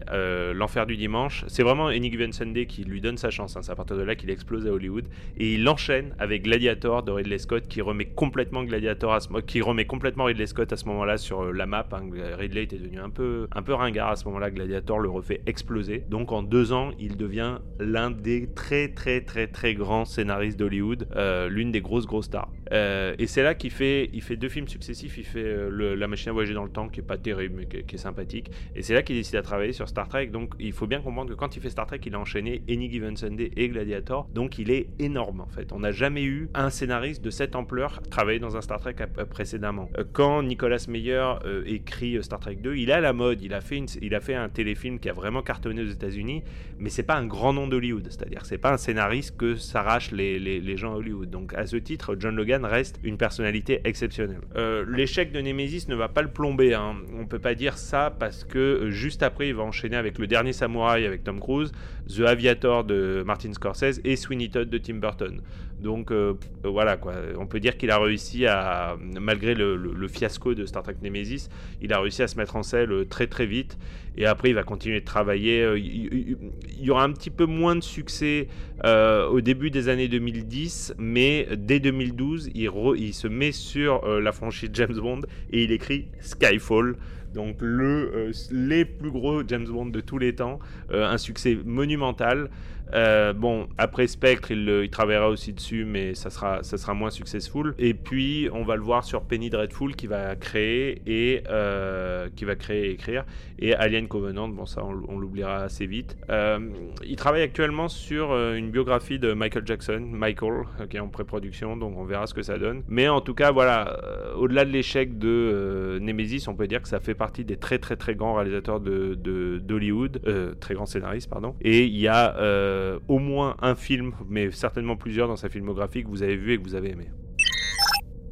[0.54, 1.12] L'Enfer du dimanche.
[1.48, 3.56] C'est vraiment Any Given Sunday qui lui donne sa chance.
[3.56, 3.62] hein.
[3.64, 5.08] C'est à partir de là qu'il explose à Hollywood.
[5.38, 9.62] Et il enchaîne avec Gladiator de Ridley Scott, qui remet complètement Gladiator, à ce, qui
[9.62, 11.88] remet complètement Ridley Scott à ce moment-là sur euh, la map.
[11.92, 12.02] hein.
[12.38, 14.52] Ridley était devenu un peu, un peu ringard à ce moment-là.
[14.52, 16.04] Gladiator le refait exploser.
[16.10, 21.08] Donc en deux ans, il devient l'un des très très très très grands scénaristes d'Hollywood,
[21.16, 22.50] euh, l'une des grosses grosses stars.
[22.72, 25.18] Euh, et c'est là qu'il fait, il fait deux films successifs.
[25.18, 27.66] Il fait euh, La machine à voyager dans le temps, qui est pas terrible, mais
[27.84, 28.52] qui, est sympathique.
[28.76, 30.28] Et c'est là qu'il décide à travailler sur Star Trek.
[30.28, 32.90] Donc il faut bien comprendre que quand il fait Star Trek, il a enchaîné Any
[32.92, 34.28] Given Sunday et Gladiator.
[34.34, 35.72] Donc il est énorme en fait.
[35.74, 39.24] On n'a jamais eu un scénariste de cette ampleur travailler dans un Star Trek ap-
[39.30, 39.90] précédemment.
[39.98, 43.42] Euh, Quand Nicolas Meyer euh, écrit euh, Star Trek 2, il est à la mode.
[43.42, 46.44] Il a fait, il a fait un téléfilm qui a vraiment cartonné aux États-Unis,
[46.80, 48.08] mais c'est pas un grand nom d'Hollywood.
[48.10, 51.30] C'est-à-dire, c'est pas un scénariste que s'arrachent les, les, les gens à Hollywood.
[51.30, 54.42] Donc à ce titre, John Logan reste une personnalité exceptionnelle.
[54.56, 56.74] Euh, L'échec de Nemesis ne va pas le plomber.
[56.74, 56.96] Hein.
[57.18, 60.28] On peut pas dire ça parce que euh, juste après, il va enchaîner avec Le
[60.28, 61.72] Dernier Samouraï avec Tom Cruise,
[62.08, 65.42] The Aviator de Martin Scorsese et Sweeney Todd de Tim Burton.
[65.82, 70.54] Donc euh, euh, voilà quoi, on peut dire qu'il a réussi à, malgré le, fiasco
[70.54, 71.50] de Star Trek Nemesis,
[71.82, 73.78] il a réussi à se mettre en selle très très vite.
[74.18, 75.62] Et après, il va continuer de travailler.
[75.62, 76.38] euh, Il,
[76.80, 78.48] y aura un petit peu moins de succès
[78.84, 84.98] au début des années 2010, mais dès 2012, il, se met sur la franchise James
[85.00, 86.98] Bond et il écrit Skyfall.
[87.34, 90.60] Donc le, les plus gros James Bond de tous les temps,
[90.92, 92.50] un succès monumental.
[92.94, 96.94] Euh, bon, après Spectre, il, le- il travaillera aussi dessus, mais ça sera, ça sera
[96.94, 97.74] moins successful.
[97.80, 102.46] Et puis, on va le voir sur Penny Dreadful qui va créer et euh, qui
[102.46, 103.26] va créer et écrire,
[103.60, 104.48] et Alien Covenant.
[104.50, 106.18] Bon, ça, on, l'oubliera assez vite.
[106.30, 106.60] Euh,
[107.06, 111.98] il travaille actuellement sur une biographie de Michael Jackson, Michael, qui est en pré-production, donc
[111.98, 112.84] on verra ce que ça donne.
[112.88, 114.00] Mais en tout cas, voilà,
[114.36, 117.96] au-delà de l'échec de Nemesis, on peut dire que ça fait partie des très très
[117.96, 121.56] très grands réalisateurs de de- d'Hollywood, euh, très grands scénaristes, pardon.
[121.62, 122.36] Et il y a
[122.82, 126.54] euh, au moins un film, mais certainement plusieurs dans sa filmographie que vous avez vu
[126.54, 127.10] et que vous avez aimé.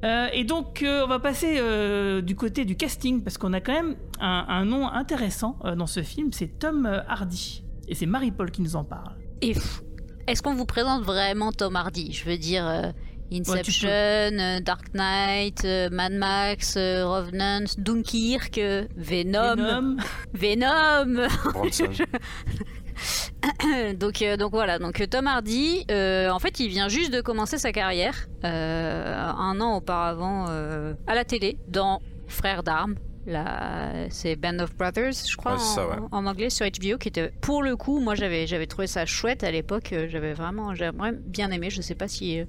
[0.03, 3.61] Euh, et donc, euh, on va passer euh, du côté du casting, parce qu'on a
[3.61, 7.63] quand même un, un nom intéressant euh, dans ce film, c'est Tom Hardy.
[7.87, 9.15] Et c'est Marie-Paul qui nous en parle.
[9.41, 9.53] Et
[10.27, 12.13] est-ce qu'on vous présente vraiment Tom Hardy?
[12.13, 12.91] Je veux dire, euh,
[13.31, 19.55] Inception, euh, Dark Knight, euh, Mad Max, euh, Revenant, Dunkirk, euh, Venom.
[19.55, 19.97] Venom.
[20.33, 21.89] Venom Bronson.
[23.95, 27.21] donc, euh, donc voilà, donc euh, Tom Hardy, euh, en fait, il vient juste de
[27.21, 30.47] commencer sa carrière un an auparavant
[31.07, 32.95] à la télé dans Frères d'armes.
[34.09, 36.07] C'est Band of Brothers, je crois, Ouais, c'est ça, en, ouais.
[36.11, 39.43] en anglais sur HBO, qui était pour le coup, moi j'avais j'avais trouvé ça chouette
[39.43, 39.93] à l'époque.
[40.07, 41.69] J'avais vraiment, j'aimerais bien aimé.
[41.69, 42.41] Je sais pas si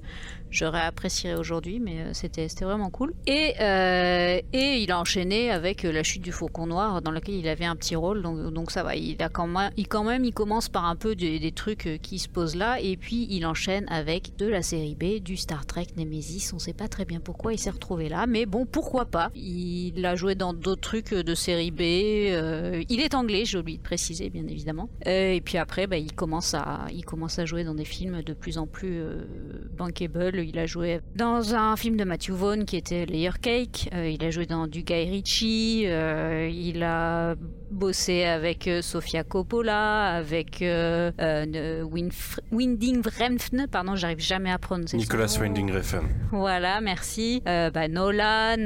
[0.50, 3.12] j'aurais apprécié aujourd'hui, mais euh, c'était vraiment cool.
[3.26, 7.36] Et euh, et il a enchaîné avec euh, la chute du Faucon Noir, dans lequel
[7.36, 8.96] il avait un petit rôle, donc donc ça va.
[8.96, 12.18] Il a quand même, il quand même, il commence par un peu des, trucs qui
[12.18, 15.88] se posent là, et puis il enchaîne avec de la série B, du Star Trek
[15.96, 16.52] Nemesis.
[16.54, 19.30] On sait pas très bien pourquoi il s'est retrouvé là, mais bon, pourquoi pas.
[19.34, 21.80] Il a joué dans d'autres trucs de série B.
[21.80, 24.88] il est anglais, j'ai oublié de préciser, bien évidemment.
[25.06, 28.32] Et puis après, bah, il commence à, il commence à jouer dans des films de
[28.32, 29.24] plus en plus euh,
[30.42, 33.88] Il a joué dans un film de Matthew Vaughn qui était Layer Cake.
[33.94, 35.84] Euh, il a joué dans du Guy Ritchie.
[35.86, 37.34] euh, il a
[37.70, 45.26] bossé avec euh, Sofia Coppola, avec Winf- Winding Refn, pardon, j'arrive jamais à prononcer Nicolas.
[45.40, 46.06] Winding Refn.
[46.32, 47.42] Voilà, merci.
[47.44, 48.56] Bah, Nolan,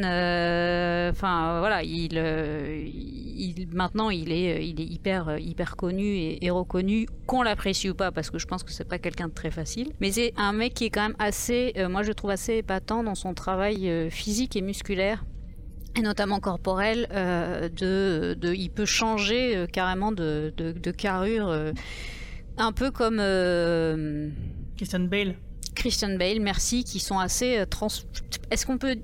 [1.10, 7.06] enfin voilà, il, il- maintenant il est, il est hyper, hyper connu et, et reconnu,
[7.26, 9.88] qu'on l'apprécie ou pas, parce que je pense que c'est pas quelqu'un de très facile.
[10.00, 13.02] Mais c'est un mec qui est quand même assez, euh, moi je trouve assez épatant
[13.02, 15.24] dans son travail euh, physique et musculaire.
[15.96, 21.54] Et notamment corporel, euh, de, de, il peut changer carrément de, de, de carrure,
[22.56, 23.18] un peu comme
[24.76, 25.36] Christian Bale.
[25.76, 27.86] Christian Bale, merci, qui sont assez trans.
[28.50, 28.96] Est-ce qu'on peut.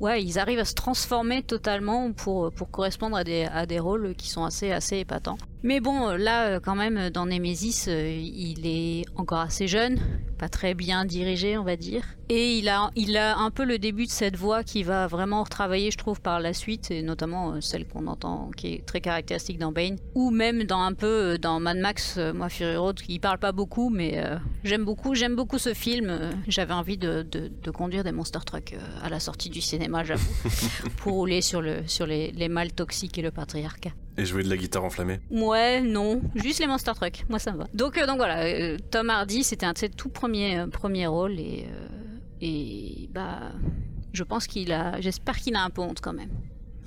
[0.00, 4.14] Ouais, ils arrivent à se transformer totalement pour, pour correspondre à des, à des rôles
[4.14, 5.36] qui sont assez, assez épatants.
[5.64, 9.98] Mais bon, euh, là, euh, quand même, dans Nemesis, euh, il est encore assez jeune,
[10.38, 12.04] pas très bien dirigé, on va dire.
[12.30, 15.42] Et il a, il a un peu le début de cette voix qui va vraiment
[15.42, 19.00] retravailler, je trouve, par la suite, et notamment euh, celle qu'on entend, qui est très
[19.00, 22.76] caractéristique dans Bane, ou même dans un peu euh, dans Mad Max, euh, moi Fury
[22.76, 26.08] Road, qui parle pas beaucoup, mais euh, j'aime beaucoup, j'aime beaucoup ce film.
[26.08, 27.26] Euh, J'avais envie de,
[27.74, 30.32] conduire des monster trucks euh, à la sortie du cinéma, j'avoue,
[30.96, 33.90] pour rouler sur, le, sur les, les mâles toxiques et le patriarcat.
[34.16, 35.18] Et jouer de la guitare enflammée.
[35.30, 37.66] Ouais, non, juste les Monster Trucks, moi ça me va.
[37.74, 41.08] Donc, euh, donc voilà, euh, Tom Hardy, c'était un de ses tout premiers, euh, premiers
[41.08, 41.86] rôles et, euh,
[42.40, 43.52] et bah,
[44.12, 46.30] je pense qu'il a, j'espère qu'il a un peu honte quand même.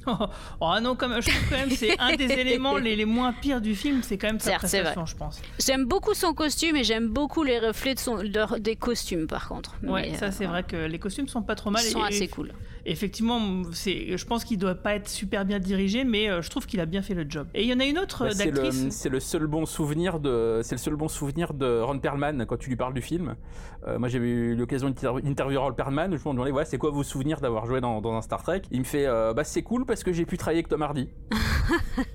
[0.62, 3.62] Oh non, même, je trouve quand même c'est un des éléments les, les moins pires
[3.62, 5.12] du film, c'est quand même sa prestation, vrai.
[5.12, 5.42] je pense.
[5.66, 9.48] J'aime beaucoup son costume et j'aime beaucoup les reflets de son, de- des costumes par
[9.48, 9.76] contre.
[9.84, 11.84] Ouais, Mais, ça euh, c'est vrai que les costumes sont pas trop mal.
[11.86, 12.54] Ils sont et- assez et- cool.
[12.90, 16.66] Effectivement, c'est, je pense qu'il doit pas être super bien dirigé, mais euh, je trouve
[16.66, 17.46] qu'il a bien fait le job.
[17.54, 18.88] Et il y en a une autre Bah, euh, c'est le, d'actrice.
[18.92, 22.56] c'est le seul bon souvenir de, c'est le seul bon souvenir de Ron Perlman quand
[22.56, 23.36] tu lui parles du film.
[23.86, 26.12] Euh, moi, j'ai eu l'occasion d'inter- d'interviewer Ron Perlman.
[26.12, 28.62] Je ai demandé, ouais, c'est quoi vos souvenirs d'avoir joué dans, dans un Star Trek?
[28.72, 31.10] Il me fait, euh, bah, c'est cool parce que j'ai pu travailler avec Tom Hardy.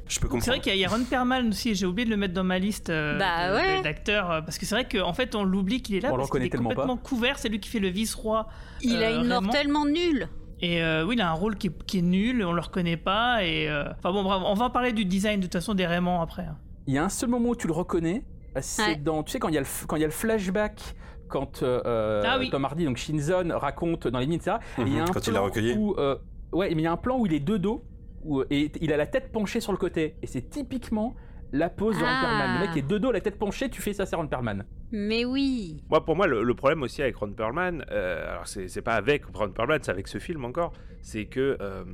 [0.08, 0.60] Je peux C'est vrai comprendre.
[0.62, 2.90] qu'il y a- a Ron Perlman aussi, j'ai oublié de le mettre dans ma liste
[2.90, 3.82] euh, Bah ouais.
[3.82, 6.30] d'acteurs, euh, parce que c'est vrai qu'en fait on l'oublie qu'il est là, On parce
[6.30, 8.46] qu'il est complètement couvert, c'est lui qui fait le vice-roi.
[8.82, 10.28] Il a euh, une mort tellement nulle.
[10.60, 12.96] Et euh, oui, il a un rôle qui est, qui est nul, on le reconnaît
[12.96, 13.68] pas, et...
[13.68, 16.20] euh, Enfin bon, bravo, on va en parler du design de toute façon des Raymond
[16.20, 16.42] après.
[16.42, 16.56] hein.
[16.86, 18.24] Il y a un seul moment où tu le reconnais,
[18.60, 18.96] c'est Ouais.
[18.96, 20.80] dans, tu sais, quand il y a le, f- quand il y a le flashback.
[21.28, 22.50] Quand euh, Ah oui.
[22.50, 24.58] Tom Hardy, donc Shinzon, raconte dans les mines, etc.
[24.78, 25.74] Et il y a un Quand il l'a plan recueilli.
[25.78, 26.16] Où, euh,
[26.52, 27.84] ouais, mais il y a un plan où il est de dos,
[28.24, 30.16] où, et il a la tête penchée sur le côté.
[30.22, 31.14] Et c'est typiquement
[31.52, 32.20] la pose de Ron Ah.
[32.22, 32.60] Perlman.
[32.60, 34.64] Le mec est de dos, la tête penchée, tu fais ça, c'est Ron Perlman.
[34.90, 35.82] Mais oui.
[35.90, 38.94] Moi, pour moi, le, le problème aussi avec Ron Perlman, euh, alors c'est c'est pas
[38.94, 41.84] avec Ron Perlman, c'est avec ce film encore, c'est que euh,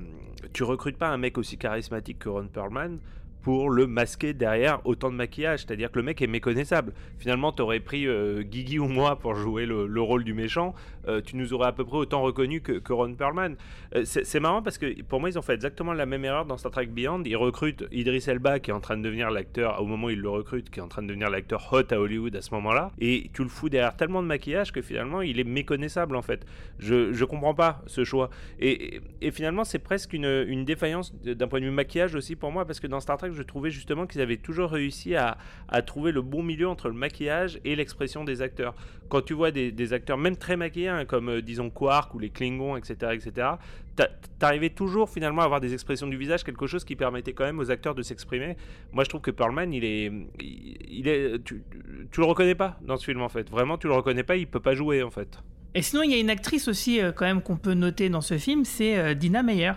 [0.53, 2.99] tu recrutes pas un mec aussi charismatique que Ron Perlman
[3.43, 5.61] pour le masquer derrière autant de maquillage.
[5.61, 6.93] C'est-à-dire que le mec est méconnaissable.
[7.19, 10.75] Finalement, t'aurais pris euh, Guigui ou moi pour jouer le, le rôle du méchant,
[11.09, 13.57] euh, tu nous aurais à peu près autant reconnu que, Ron Perlman.
[13.95, 16.57] Euh, c'est marrant parce que pour moi, ils ont fait exactement la même erreur dans
[16.57, 17.23] Star Trek Beyond.
[17.25, 20.21] Ils recrutent Idris Elba qui est en train de devenir l'acteur, au moment où ils
[20.21, 22.93] le recrutent, qui est en train de devenir l'acteur hot à Hollywood à ce moment-là.
[23.01, 26.45] Et tu le fous derrière tellement de maquillage que finalement, il est méconnaissable en fait.
[26.79, 28.31] Je, je comprends pas ce choix.
[28.59, 32.37] Et, et- et finalement, c'est presque une, une défaillance d'un point de vue maquillage aussi
[32.37, 35.37] pour moi parce que dans Star Trek, je trouvais justement qu'ils avaient toujours réussi à,
[35.69, 38.75] à trouver le bon milieu entre le maquillage et l'expression des acteurs.
[39.09, 42.31] Quand tu vois des, acteurs, même très maquillés, hein, comme euh, disons Quark ou les
[42.31, 43.49] Klingons, etc., etc.,
[43.97, 47.45] t'a- t'arrivais toujours finalement à avoir des expressions du visage, quelque chose qui permettait quand
[47.45, 48.57] même aux acteurs de s'exprimer.
[48.93, 51.63] Moi, je trouve que Perlman, il est, il, est, tu,
[52.11, 53.49] tu le reconnais pas dans ce film en fait.
[53.51, 55.39] Vraiment, tu le reconnais pas, il peut pas jouer en fait.
[55.75, 58.21] Et sinon, il y a une actrice aussi euh, quand même qu'on peut noter dans
[58.21, 59.73] ce film, c'est euh, Dina Meyer.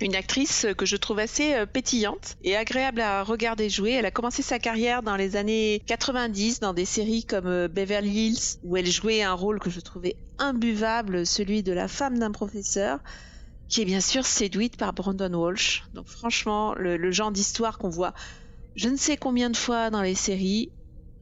[0.00, 3.92] Une actrice que je trouve assez euh, pétillante et agréable à regarder jouer.
[3.92, 8.28] Elle a commencé sa carrière dans les années 90 dans des séries comme euh, Beverly
[8.28, 12.32] Hills où elle jouait un rôle que je trouvais imbuvable, celui de la femme d'un
[12.32, 13.00] professeur
[13.68, 15.84] qui est bien sûr séduite par Brandon Walsh.
[15.92, 18.14] Donc franchement, le, le genre d'histoire qu'on voit
[18.76, 20.72] je ne sais combien de fois dans les séries.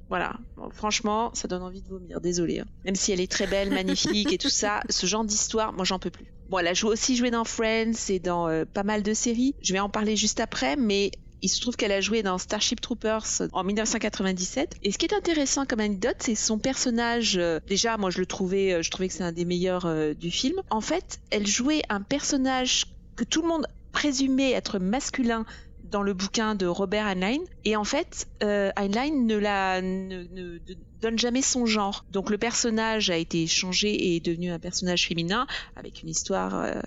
[0.09, 2.63] Voilà, Bon, franchement, ça donne envie de vomir, désolé.
[2.85, 5.99] Même si elle est très belle, magnifique et tout ça, ce genre d'histoire, moi j'en
[5.99, 6.33] peux plus.
[6.49, 9.55] Bon, elle a joué- aussi joué dans Friends et dans euh, pas mal de séries.
[9.63, 11.11] Je vais en parler juste après, mais
[11.43, 14.77] il se trouve qu'elle a joué dans Starship Troopers en 1997.
[14.83, 17.37] Et ce qui est intéressant comme anecdote, c'est son personnage.
[17.37, 20.15] euh, déjà, moi je le trouvais, euh, je trouvais que c'est un des meilleurs euh,
[20.15, 20.57] du film.
[20.71, 25.45] En fait, elle jouait un personnage que tout le monde présumait être masculin
[25.91, 27.39] dans le bouquin de Robert Heinlein.
[27.65, 32.05] Et en fait, euh, Heinlein ne, la, ne, ne- ne donne jamais son genre.
[32.11, 35.47] Donc le personnage a été changé et est devenu un personnage féminin
[35.77, 36.81] avec une histoire euh,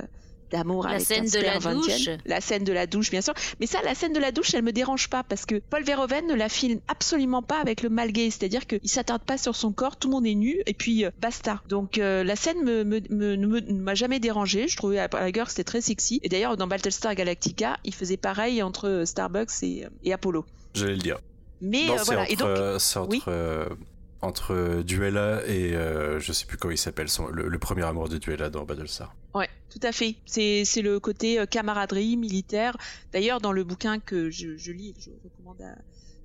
[0.52, 2.10] d'amour avec scène de la Van douche.
[2.26, 3.34] La scène de la douche, bien sûr.
[3.60, 6.28] Mais ça, la scène de la douche, elle me dérange pas parce que Paul Verhoeven
[6.28, 9.72] ne la filme absolument pas avec le mal gay, c'est-à-dire qu'il s'attarde pas sur son
[9.72, 11.62] corps, tout le monde est nu et puis euh, basta.
[11.70, 14.68] Donc euh, la scène me, me, me- ne m'a jamais dérangé.
[14.68, 16.20] Je trouvais à la rigueur que c'était très sexy.
[16.24, 20.46] Et d'ailleurs, dans Battlestar Galactica, il faisait pareil entre euh, Starbucks et, et Apollo.
[20.74, 21.20] J'allais le dire.
[21.62, 22.22] Mais Non, euh, voilà.
[22.24, 23.22] entre, Et donc, euh, c'est entre, oui.
[23.28, 23.66] euh,
[24.22, 28.10] entre Duella et euh, je sais plus comment il s'appelle, son- le, le premier amour
[28.10, 29.16] de Duella dans Battlestar.
[29.34, 30.18] Ouais, tout à fait.
[30.26, 32.78] C'est c'est le côté euh, camaraderie militaire.
[33.14, 35.76] D'ailleurs, dans le bouquin que je, je lis, je recommande à,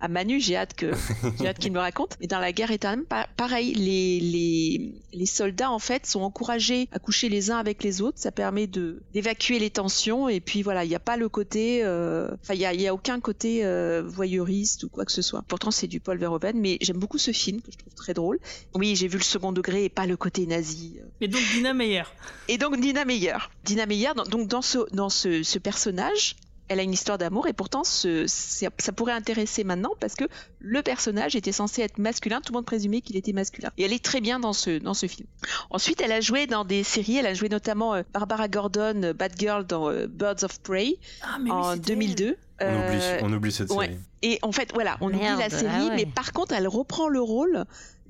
[0.01, 0.91] à Manu, j'ai hâte que
[1.41, 2.17] j'ai hâte qu'il me raconte.
[2.21, 6.89] Mais dans la guerre éternelle, pa- pareil, les, les les soldats en fait sont encouragés
[6.93, 8.19] à coucher les uns avec les autres.
[8.19, 10.29] Ça permet de d'évacuer les tensions.
[10.29, 12.81] Et puis voilà, il n'y a pas le côté, euh, enfin il y a, il
[12.81, 15.43] y a aucun côté euh, voyeuriste ou quoi que ce soit.
[15.49, 18.39] Pourtant, c'est du Paul Verhoeven, mais j'aime beaucoup ce film que je trouve très drôle.
[18.75, 20.97] Oui, j'ai vu le second degré et pas le côté nazi.
[21.01, 22.03] euh, Et donc Dina Meyer.
[22.49, 23.37] et donc Dina Meyer.
[23.65, 26.37] Dina Meyer, donc dans ce, dans ce, ce personnage,
[26.69, 30.25] elle a une histoire d'amour et pourtant ce, ça pourrait intéresser maintenant parce que
[30.59, 33.71] le personnage était censé être masculin, tout le monde présumait qu'il était masculin.
[33.79, 35.29] Et elle est très bien dans ce, dans ce film.
[35.71, 39.13] Ensuite, elle a joué dans des séries, elle a joué notamment euh, Barbara Gordon, euh,
[39.13, 42.37] Bad Girl dans euh, Birds of Prey Ah, mais en c'était 2002.
[42.59, 43.87] On, oublie, on oublie cette ouais.
[43.87, 43.99] série.
[44.23, 45.97] et en fait, voilà, on Merde, oublie la série, ah ouais.
[45.97, 47.67] mais par contre, elle reprend le rôle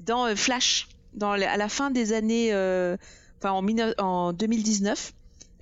[0.06, 2.96] dans euh, Flash, dans, à la fin des années, euh,
[3.38, 5.12] enfin en, 19 en 2019.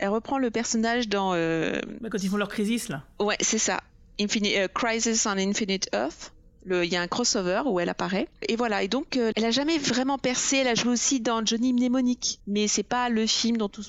[0.05, 3.03] Elle reprend le personnage dans, euh, Quand ils font leur crisis, là.
[3.21, 3.81] ouais, c'est ça,
[4.21, 6.35] Infini- euh, Crisis on Infinite Earth.
[6.67, 8.29] Le- Il y a un crossover où elle apparaît.
[8.49, 8.83] Et voilà.
[8.83, 10.59] Et donc, euh, elle a jamais vraiment percé.
[10.59, 12.38] Elle a joué aussi dans Johnny Mnemonic.
[12.47, 13.83] Mais c'est pas le film dont tout.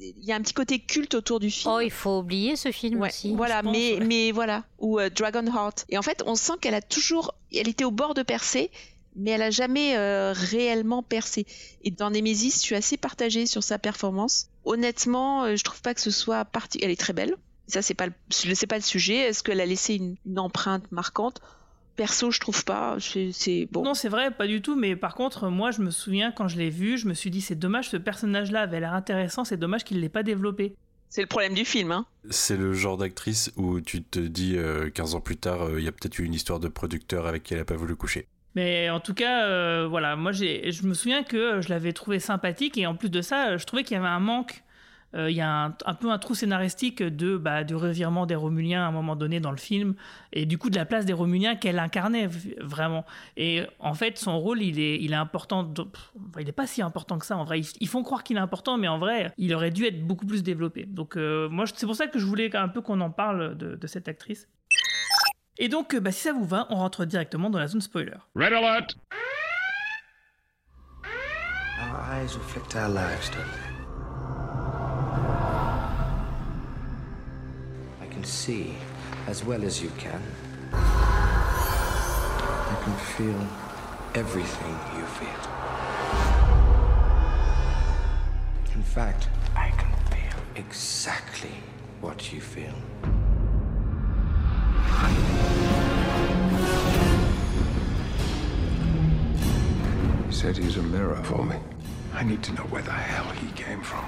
[0.00, 1.72] Il y a un petit côté culte autour du film.
[1.72, 3.32] Oh, il faut oublier ce film Ouais, aussi.
[3.34, 4.04] voilà, pense, mais, ouais.
[4.04, 5.86] mais voilà, ou euh, Dragonheart.
[5.88, 8.70] Et en fait, on sent qu'elle a toujours, elle était au bord de percer,
[9.16, 11.46] mais elle a jamais euh, réellement percé.
[11.84, 14.48] Et dans Nemesis, je suis assez partagée sur sa performance.
[14.64, 16.78] Honnêtement, euh, je trouve pas que ce soit parti.
[16.82, 17.34] Elle est très belle.
[17.66, 18.12] Ça, c'est pas, le...
[18.30, 19.16] c'est pas le sujet.
[19.16, 21.40] Est-ce qu'elle a laissé une, une empreinte marquante?
[21.96, 22.96] Perso, je trouve pas.
[22.98, 23.82] C'est c'est- bon.
[23.84, 24.74] Non, c'est vrai, pas du tout.
[24.76, 27.40] Mais par contre, moi, je me souviens quand je l'ai vu, je me suis dit,
[27.40, 30.74] c'est dommage, ce personnage-là avait l'air intéressant, c'est dommage qu'il l'ait pas développé.
[31.08, 32.06] C'est le problème du film, hein.
[32.30, 35.84] C'est le genre d'actrice où tu te dis euh, 15 ans plus tard, euh, il
[35.84, 38.26] y a peut-être eu une histoire de producteur avec qui elle a pas voulu coucher.
[38.54, 42.78] Mais en tout cas, euh, voilà, moi, je me souviens que je l'avais trouvé sympathique
[42.78, 44.62] et en plus de ça, je trouvais qu'il y avait un manque.
[45.14, 48.84] Euh, Il y a un, peu un trou scénaristique de, bah, du revirement des Romuliens
[48.84, 49.94] à un moment donné dans le film
[50.32, 52.28] et du coup de la place des Romuliens qu'elle incarnait
[52.60, 53.04] vraiment.
[53.36, 55.72] Et en fait, son rôle, il est, il est important.
[56.38, 57.60] il n'est pas si important que ça en vrai.
[57.80, 60.42] Ils, font croire qu'il est important, mais en vrai, il aurait dû être beaucoup plus
[60.42, 60.84] développé.
[60.84, 63.86] Donc, euh, moi, c'est pour ça que je voulais un peu qu'on en parle de
[63.86, 64.48] cette actrice.
[65.56, 68.16] Et donc, euh, bah, si ça vous va, on rentre directement dans la zone spoiler.
[68.34, 68.96] Red alert!
[71.04, 73.70] Our eyes reflect our lives, don't they?
[78.02, 78.74] I can see
[79.28, 80.20] as well as you can.
[80.72, 83.46] I can feel
[84.14, 85.28] everything you feel.
[88.74, 91.54] In fact, I can feel exactly
[92.00, 92.74] what you feel.
[100.34, 101.54] Said he's a mirror for me.
[102.12, 104.04] I need to know where the hell he came from.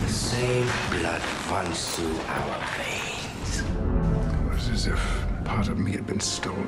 [0.00, 1.20] The same blood
[1.50, 3.60] runs through our veins.
[3.60, 6.66] It was as if part of me had been stolen.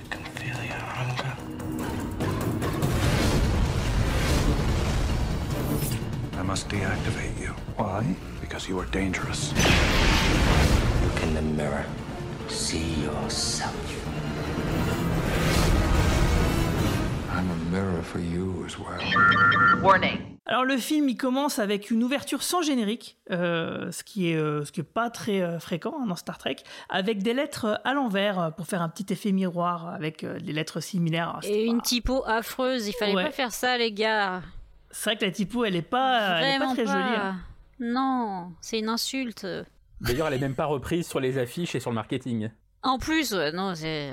[0.00, 1.36] I can feel your hunger.
[6.38, 7.54] I must deactivate you.
[7.76, 8.16] Why?
[8.40, 9.52] Because you are dangerous.
[11.04, 11.86] Look in the mirror.
[12.52, 13.72] See yourself.
[17.32, 19.82] I'm a mirror for you as well.
[19.82, 20.18] Warning.
[20.46, 24.64] Alors le film, il commence avec une ouverture sans générique, euh, ce qui est euh,
[24.64, 26.56] ce qui est pas très euh, fréquent hein, dans Star Trek,
[26.90, 30.52] avec des lettres à l'envers euh, pour faire un petit effet miroir avec euh, des
[30.52, 31.30] lettres similaires.
[31.30, 33.24] Alors, c'était Et une typo affreuse, il fallait Ouais.
[33.24, 34.42] pas faire ça, les gars.
[34.90, 36.92] C'est vrai que la typo, elle est pas, elle est pas très pas.
[36.92, 37.16] jolie.
[37.16, 37.36] hein.
[37.80, 39.46] Non, c'est une insulte.
[40.02, 42.50] D'ailleurs, elle est même pas reprise sur les affiches et sur le marketing.
[42.82, 44.12] En plus, ouais, non, c'est.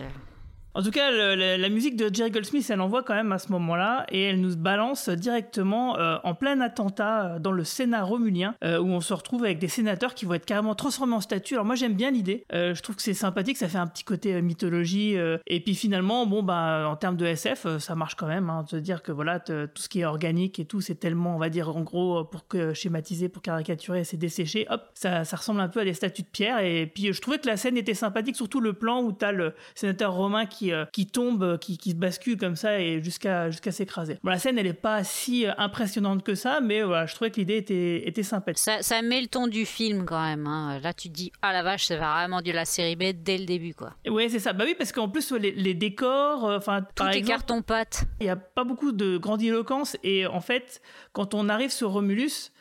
[0.76, 4.06] En tout cas, la musique de Jerry Goldsmith, elle envoie quand même à ce moment-là,
[4.12, 8.80] et elle nous balance directement euh, en plein attentat euh, dans le Sénat romulien, euh,
[8.80, 11.56] où on se retrouve avec des sénateurs qui vont être carrément transformés en statues.
[11.56, 12.46] Alors moi, j'aime bien l'idée.
[12.52, 15.16] Je trouve que c'est sympathique, ça fait un petit côté mythologie.
[15.48, 18.50] et puis finalement, bon bah, en termes de SF, ça marche quand même.
[18.50, 21.36] Hein, de se dire que voilà, tout ce qui est organique et tout, c'est tellement,
[21.36, 24.68] on va dire, en gros, pour que schématiser, pour caricaturer, c'est desséché.
[24.70, 26.60] Hop, ça, ça ressemble un peu à des statues de pierre.
[26.60, 29.54] Et puis je trouvais que la scène était sympathique, surtout le plan où t'as le
[29.76, 33.02] sénateur romain qui qui, euh, qui tombe, euh, qui, qui se bascule comme ça et
[33.02, 34.20] jusqu'à jusqu'à s'écraser.
[34.24, 37.32] Bon, la scène, elle est pas si euh, impressionnante que ça, mais voilà, je trouvais
[37.32, 38.60] que l'idée était, était sympathique.
[38.64, 40.46] Ça, ça met le ton du film quand même.
[40.48, 40.80] hein.
[40.84, 43.46] Là, tu te dis, ah la vache, c'est vraiment de la série B dès le
[43.46, 43.94] début, quoi.
[44.08, 44.54] Ouais, c'est ça.
[44.54, 48.04] Bah oui, parce qu'en plus, les, les décors, enfin, Tout par est exemple, carton-pâte.
[48.20, 50.82] il n'y a pas beaucoup de grandiloquence et en fait,
[51.14, 52.52] quand on arrive sur Romulus,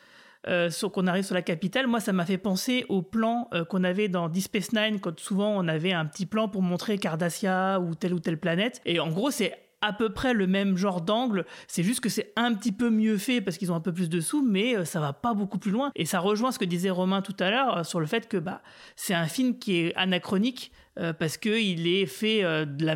[0.47, 3.83] euh, qu'on arrive sur la capitale, moi ça m'a fait penser au plan euh, qu'on
[3.83, 7.79] avait dans Deep Space Nine quand souvent on avait un petit plan pour montrer Cardassia
[7.79, 8.81] ou telle ou telle planète.
[8.85, 12.33] Et en gros, c'est à peu près le même genre d'angle, c'est juste que c'est
[12.35, 14.85] un petit peu mieux fait parce qu'ils ont un peu plus de sous, mais euh,
[14.85, 15.91] ça va pas beaucoup plus loin.
[15.95, 18.37] Et ça rejoint ce que disait Romain tout à l'heure euh, sur le fait que
[18.37, 18.61] bah,
[18.95, 20.71] c'est un film qui est anachronique
[21.17, 22.93] parce qu'il est fait de la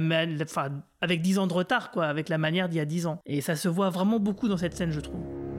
[0.99, 3.21] avec 10 ans de retard, quoi, avec la manière d'il y a 10 ans.
[3.25, 5.53] Et ça se voit vraiment beaucoup dans cette scène, je trouve.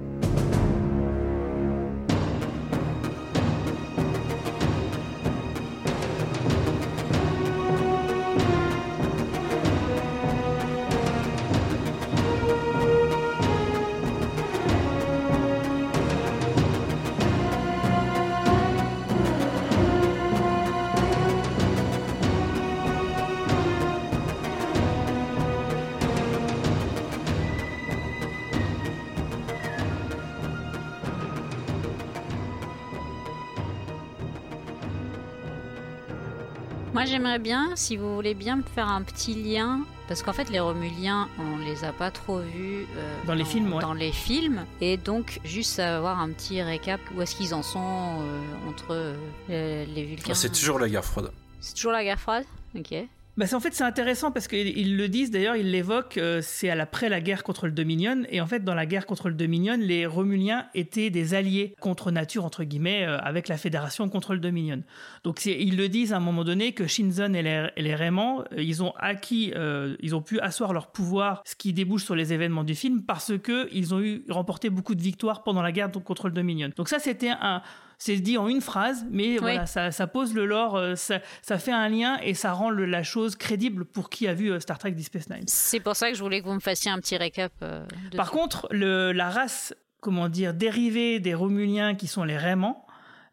[37.15, 40.59] J'aimerais bien, si vous voulez bien me faire un petit lien, parce qu'en fait, les
[40.59, 43.81] Romuliens, on les a pas trop vus euh, Dans les films, ouais.
[43.81, 47.79] Dans les films, et donc juste avoir un petit récap où est-ce qu'ils en sont
[47.79, 50.33] euh, entre euh, les, Vulcains.
[50.33, 51.31] Ah, C'est toujours la guerre froide.
[51.61, 52.47] C'est toujours la guerre froide?
[52.77, 52.93] Ok.
[53.37, 56.39] Bah c'est en fait c'est intéressant parce qu'ils ils le disent d'ailleurs ils l'évoquent euh,
[56.41, 58.23] c'est à l'après la guerre contre le Dominion.
[58.29, 62.13] Et en fait dans la guerre contre le Dominion les Romuliens étaient des alliés contre
[62.13, 64.85] nature entre guillemets euh, avec la Fédération contre le Dominion.
[65.25, 68.63] Donc ils le disent à un moment donné que Shinzon et les, les Raymond euh,
[68.63, 69.53] ils ont acquis
[70.01, 73.37] ils ont pu asseoir leur pouvoir ce qui débouche sur les événements du film parce
[73.37, 76.71] que ils ont eu remporté beaucoup de victoires pendant la guerre contre le Dominion.
[76.77, 77.63] Donc ça c'était un
[77.99, 81.59] c'est dit en une phrase, mais voilà, ça, ça pose le lore, euh, ça, ça
[81.59, 84.61] fait un lien et ça rend le- la chose crédible pour qui a vu euh,
[84.61, 85.45] Star Trek Deep Space Nine.
[85.47, 87.53] C'est pour ça que je voulais que vous me fassiez un petit récap.
[87.63, 87.85] euh,
[88.17, 92.84] Par contre, le, la race, comment dire, dérivée des Romuliens qui sont les Raymans,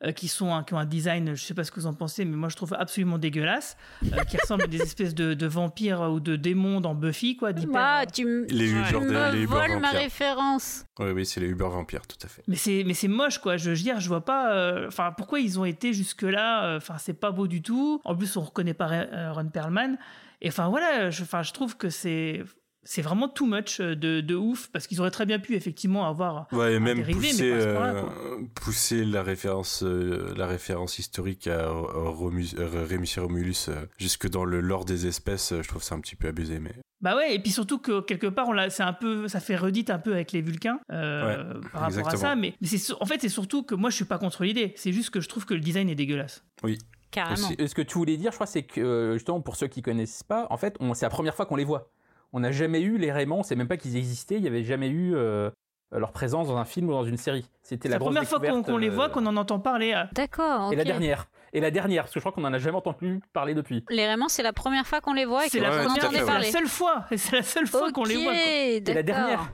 [0.04, 2.26] euh, qui, sont qui ont un design, je sais pas ce que vous en pensez,
[2.26, 6.02] mais moi je trouve absolument dégueulasse, euh, qui ressemblent à des espèces de, de vampires
[6.12, 7.52] ou de démons dans Buffy, quoi.
[7.76, 10.00] Ah, tu, m- Les tu Uber, me les Uber voles ma vampires.
[10.00, 10.86] référence.
[11.00, 12.44] Oui, oui, c'est les Uber vampires, tout à fait.
[12.48, 13.58] Mais c'est mais c'est moche quoi.
[13.58, 14.54] Je veux dire, je vois pas.
[14.54, 18.02] euh, Enfin, pourquoi ils ont été jusque là Enfin, c'est pas beau du tout.
[18.04, 19.98] En plus, on reconnaît pas euh, Ron Perlman.
[20.42, 21.10] Et enfin voilà.
[21.12, 22.44] Je, enfin, je trouve que c'est
[22.84, 26.08] c'est vraiment too much euh, de, de ouf parce qu'ils auraient très bien pu effectivement
[26.08, 26.48] avoir.
[26.52, 28.14] Ouais, et même dérivé, pousser, mais euh, quoi.
[28.56, 33.86] pousser la référence, euh, la référence historique à, à Romus- euh, Rémus et Romulus euh,
[33.98, 36.60] jusque dans le lore des espèces, euh, je trouve ça un petit peu abusé.
[36.60, 36.72] Mais
[37.02, 37.36] Bah ouais.
[37.36, 40.00] Et puis surtout que quelque part, on l'a, c'est un peu, ça fait redite un
[40.00, 42.36] peu avec les Vulcains euh, Ouais, par rapport à ça.
[42.36, 44.74] Mais, mais c'est sur- en fait, c'est surtout que moi, je suis pas contre l'idée.
[44.76, 46.44] C'est juste que je trouve que le design est dégueulasse.
[46.64, 46.78] oui,
[47.12, 47.50] Carrément.
[47.60, 50.24] Et ce que tu voulais dire, je crois, c'est que justement pour ceux qui connaissent
[50.24, 51.92] pas, en fait, c'est la première fois qu'on les voit.
[52.34, 54.36] On n'a jamais eu les Raymond, on sait même pas qu'ils existaient.
[54.38, 55.50] Il y avait jamais eu euh,
[55.92, 57.46] leur présence dans un film ou dans une série.
[57.62, 59.94] C'était C'est la, première fois qu'on, les euh, voit, qu'on en entend parler.
[59.94, 60.06] euh.
[60.14, 60.72] D'accord.
[60.72, 61.28] Et la dernière.
[61.54, 63.84] Et la dernière, parce que je crois qu'on en a jamais entendu parler depuis.
[63.90, 65.86] Les Raymond, c'est la première fois qu'on les voit et C'est qu'on la Ouais, en
[65.88, 66.20] première, fait, ouais.
[66.22, 66.52] la parler.
[66.52, 67.06] seule fois.
[67.18, 68.34] C'est la seule fois qu'on les voit.
[68.34, 69.52] Et la dernière.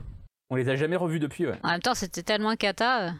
[0.50, 1.58] On les a jamais revus depuis, ouais.
[1.64, 3.12] En même temps, c'était tellement cata.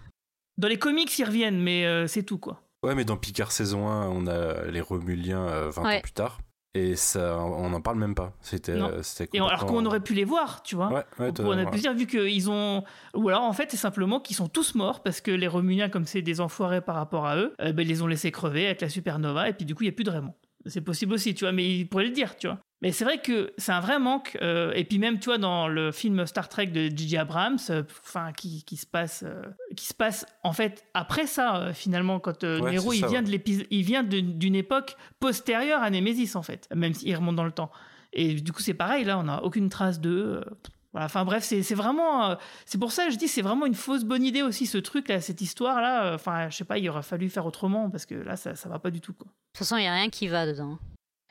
[0.57, 2.63] Dans les comics, ils reviennent, mais euh, c'est tout quoi.
[2.85, 5.97] ouais, mais dans Picard saison 1, on a les Romuliens euh, 20 Ouais.
[5.97, 6.39] ans plus tard.
[6.79, 8.33] Et ça, on n'en parle même pas.
[8.41, 9.03] C'était, euh,
[9.35, 10.89] alors qu'on aurait pu les voir, tu vois.
[10.89, 11.81] Ouais, ouais, on, a pu ouais.
[11.81, 15.21] dire vu qu'ils ont ou alors en fait c'est simplement qu'ils sont tous morts parce
[15.21, 18.03] que les Romuliens comme c'est des enfoirés par rapport à eux euh, ben, ils les
[18.03, 20.11] ont laissés crever avec la supernova et puis du coup il y a plus de
[20.11, 20.35] Raymond
[20.67, 23.19] c'est possible aussi tu vois mais ils pourraient le dire tu vois mais c'est vrai
[23.21, 26.49] que c'est un vrai manque euh, et puis même tu vois dans le film Star
[26.49, 27.17] Trek de J.J.
[27.17, 29.43] Abrams euh, enfin qui, qui se passe euh,
[29.77, 33.09] qui se passe en fait après ça euh, finalement quand euh, Ouais, Nero il ça,
[33.09, 33.39] vient ouais.
[33.39, 37.45] de il vient de- d'une époque postérieure à Nemesis en fait même s'il remonte dans
[37.45, 37.71] le temps
[38.15, 40.41] et du coup, c'est pareil, là, on n'a aucune trace d'eux.
[40.41, 40.45] euh,
[40.93, 42.31] Voilà, enfin bref, c'est vraiment.
[42.31, 44.79] euh, c'est pour ça que je dis, c'est vraiment une fausse bonne idée aussi, ce
[44.79, 46.07] truc-là, cette histoire-là.
[46.07, 48.67] euh, Enfin, je sais pas, il aurait fallu faire autrement parce que là, ça, ça
[48.71, 49.27] va pas du tout, quoi.
[49.27, 50.79] De toute façon, il n'y a rien qui va dedans.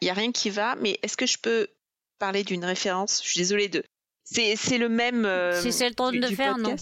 [0.01, 1.67] Il n'y a rien qui va, mais est-ce que je peux
[2.19, 3.21] parler d'une référence?
[3.23, 3.83] Je suis désolée de.
[4.23, 5.25] C'est c'est le même.
[5.25, 6.75] euh, Si c'est le trône du- de du fer, non.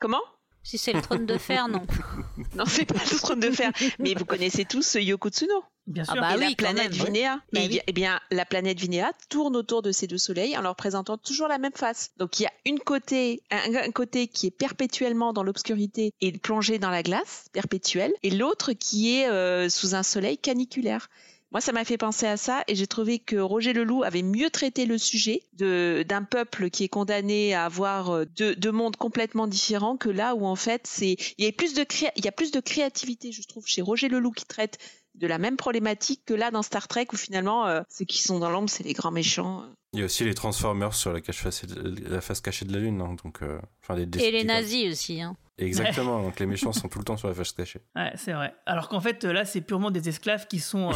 [0.00, 0.22] Comment?
[0.62, 1.86] Si c'est le trône de fer, non.
[2.56, 3.70] Non, c'est pas le trône de fer.
[4.00, 5.62] Mais vous connaissez tous Yoko Tsuno.
[5.86, 6.20] Bien Ah sûr.
[6.20, 7.04] bah et oui, la planète même.
[7.06, 7.40] Vinéa.
[7.52, 10.74] Bah Et eh bien, la planète Vinéa tourne autour de ces deux soleils en leur
[10.74, 12.10] présentant toujours la même face.
[12.16, 16.32] Donc il y a une côté, un, un côté qui est perpétuellement dans l'obscurité et
[16.32, 21.08] plongé dans la glace perpétuelle, et l'autre qui est euh, sous un soleil caniculaire.
[21.56, 24.50] Moi, ça m'a fait penser à ça et j'ai trouvé que Roger Leloup avait mieux
[24.50, 29.96] traité le sujet d'un peuple qui est condamné à avoir euh, deux, mondes complètement différents
[29.96, 33.80] que là où en fait c'est il y a plus de créativité, je trouve, chez
[33.80, 34.76] Roger Leloup qui traite
[35.14, 38.38] de la même problématique que là dans Star Trek où finalement euh, ceux qui sont
[38.38, 39.64] dans l'ombre c'est les grands méchants.
[39.96, 41.62] Il y a aussi les Transformers sur la, cache face,
[42.06, 45.22] la face cachée de la Lune, hein, donc, euh, enfin, les Et les nazis aussi.
[45.22, 45.34] Hein.
[45.56, 47.80] Exactement, donc les méchants sont tout le temps sur la face cachée.
[47.94, 48.54] Ouais, c'est vrai.
[48.66, 50.94] Alors qu'en fait, là, c'est purement des esclaves qui sont, euh,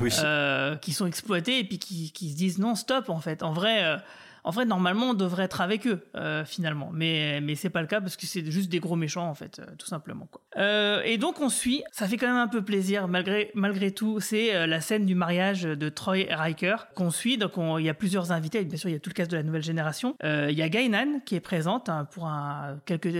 [0.00, 0.10] Oui.
[0.24, 3.42] euh, qui sont exploités et puis qui, qui se disent non, stop, en fait.
[3.42, 3.98] En vrai, euh,
[4.48, 6.88] en vrai normalement, on devrait être avec eux, euh, finalement.
[6.94, 9.58] Mais, mais c'est pas le cas parce que c'est juste des gros méchants, en fait,
[9.58, 10.26] euh, tout simplement.
[10.30, 10.40] Quoi.
[10.56, 11.82] Euh, et donc, on suit.
[11.92, 14.20] Ça fait quand même un peu plaisir, malgré, malgré tout.
[14.20, 17.36] C'est la scène du mariage de Troy Riker qu'on suit.
[17.36, 18.64] Donc, on- il y a plusieurs invités.
[18.64, 20.16] Bien sûr, il y a tout le cast de la nouvelle génération.
[20.24, 23.12] Il y a Gainan qui est présente hein, pour un, quelques,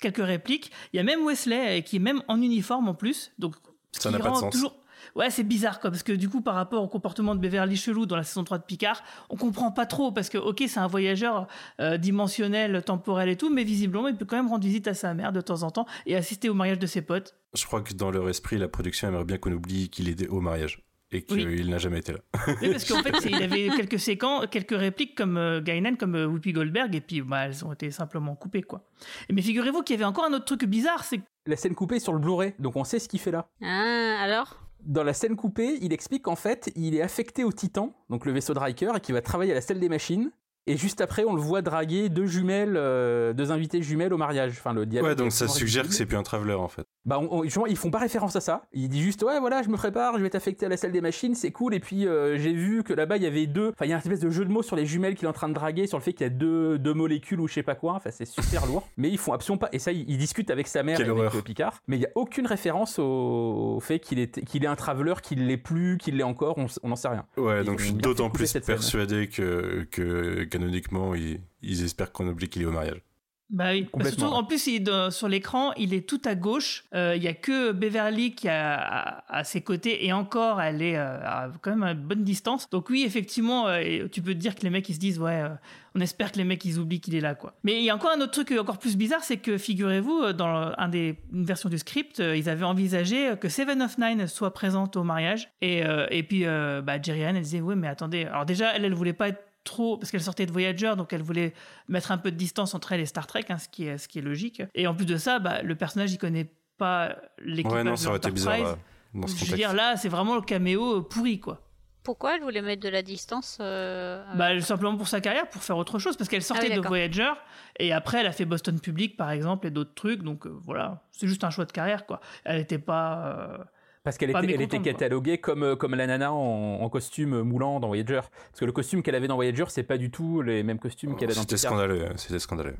[0.00, 0.70] quelques répliques.
[0.92, 3.32] Il y a même Wesley qui est même en uniforme en plus.
[3.40, 3.56] Donc,
[3.90, 4.52] ce Ça n'a pas de sens.
[4.52, 4.76] Toujours...
[5.14, 8.06] Ouais, c'est bizarre quoi, parce que du coup, par rapport au comportement de Beverly Chelou
[8.06, 10.86] dans la saison 3 de Picard, on comprend pas trop, parce que ok, c'est un
[10.86, 11.46] voyageur
[11.80, 15.14] euh, dimensionnel, temporel et tout, mais visiblement, il peut quand même rendre visite à sa
[15.14, 17.34] mère de temps en temps et assister au mariage de ses potes.
[17.54, 20.40] Je crois que dans leur esprit, la production aimerait bien qu'on oublie qu'il est au
[20.40, 20.82] mariage
[21.12, 21.64] et qu'il Oui.
[21.68, 22.18] n'a jamais été là.
[22.60, 26.26] Oui, parce qu'en fait, il avait quelques séquences, quelques répliques comme euh, Guinan, comme euh,
[26.26, 28.82] Whoopi Goldberg, et puis bah, elles ont été simplement coupées quoi.
[29.30, 31.96] Mais figurez-vous qu'il y avait encore un autre truc bizarre, c'est que La scène coupée
[31.96, 33.46] est sur le Blu-ray, donc on sait ce qu'il fait là.
[33.62, 34.58] Ah, alors?
[34.86, 38.30] Dans la scène coupée, il explique qu'en fait, il est affecté au Titan, donc le
[38.30, 40.30] vaisseau de Riker, et qu'il va travailler à la salle des machines.
[40.68, 44.52] Et juste après, on le voit draguer deux jumelles, euh, deux invités jumelles au mariage.
[44.58, 46.86] Enfin, le dialogue Ouais, donc ça suggère que c'est plus un traveler en fait.
[47.04, 48.62] Bah, on- on- justement, ils font pas référence à ça.
[48.72, 51.00] Il dit juste, ouais, voilà, je me prépare, je vais t'affecter à la salle des
[51.00, 51.72] machines, c'est cool.
[51.74, 53.68] Et puis, euh, j'ai vu que là-bas, il y avait deux.
[53.68, 55.28] Enfin, il y a un espèce de jeu de mots sur les jumelles qu'il est
[55.28, 57.54] en train de draguer, sur le fait qu'il y a deux, deux molécules ou je
[57.54, 57.92] sais pas quoi.
[57.94, 58.88] Enfin, c'est super lourd.
[58.96, 59.68] Mais ils font absolument pas.
[59.72, 61.44] Et ça, ils, ils discutent avec sa mère Quelle et avec horreur.
[61.44, 61.80] Picard.
[61.86, 65.14] Mais il y a aucune référence au, au fait qu'il est, qu'il est un traveler,
[65.22, 66.56] qu'il l'est plus, qu'il l'est encore.
[66.58, 67.24] On, n'en sait rien.
[67.36, 72.26] Ouais, Ils donc je suis d'autant plus persuadé que, que canoniquement, ils, ils espèrent qu'on
[72.28, 73.00] oublie qu'il est au mariage.
[73.48, 73.86] Bah oui.
[73.92, 76.82] Complètement, Surtout, en plus, il est dans- sur l'écran, il est tout à gauche.
[76.96, 80.82] Euh, Il y a que Beverly qui a à, à ses côtés et encore, elle
[80.82, 82.68] est euh, à quand même à une bonne distance.
[82.70, 85.42] Donc oui, effectivement, euh, tu peux te dire que les mecs ils se disent ouais,
[85.44, 85.50] euh,
[85.94, 87.54] on espère que les mecs ils oublient qu'il est là quoi.
[87.62, 90.32] Mais il y a encore un autre truc encore plus bizarre, c'est que figurez-vous, euh,
[90.32, 93.96] dans un des une version du script, euh, ils avaient envisagé euh, que Seven of
[93.98, 97.60] Nine soit présente au mariage et euh, et puis euh, bah, Jerry Ann elle disait
[97.60, 100.52] ouais mais attendez, alors déjà elle elle voulait pas être trop parce qu'elle sortait de
[100.52, 101.52] Voyager donc elle voulait
[101.88, 104.08] mettre un peu de distance entre elle et Star Trek hein, ce qui est ce
[104.08, 107.72] qui est logique et en plus de ça bah, le personnage il connaît pas l'équipage
[107.72, 108.82] Ouais, non, ça aurait été bizarre l'Enterprise.
[109.14, 111.60] là, dans ce je veux dire là c'est vraiment le caméo pourri quoi
[112.02, 115.76] Pourquoi elle voulait mettre de la distance euh, bah, simplement pour sa carrière, pour faire
[115.76, 116.86] autre chose, parce qu'elle sortait Ah oui, de.
[116.86, 117.32] Voyager,
[117.80, 121.02] et après elle a fait Boston Public par exemple, et d'autres trucs, donc euh, voilà,
[121.10, 122.20] c'est juste un choix de carrière quoi.
[122.44, 123.26] Elle n'était pas.
[123.26, 123.64] euh,
[124.06, 124.92] Parce qu'elle était, elle était mécontente, quoi.
[124.92, 128.20] cataloguée comme, euh, comme la nana en, en costume moulant dans Voyager.
[128.22, 131.16] Parce que le costume qu'elle avait dans Voyager, c'est pas du tout les mêmes costumes
[131.16, 132.76] qu'elle a dans C'était scandaleux, hein, c'était scandaleux.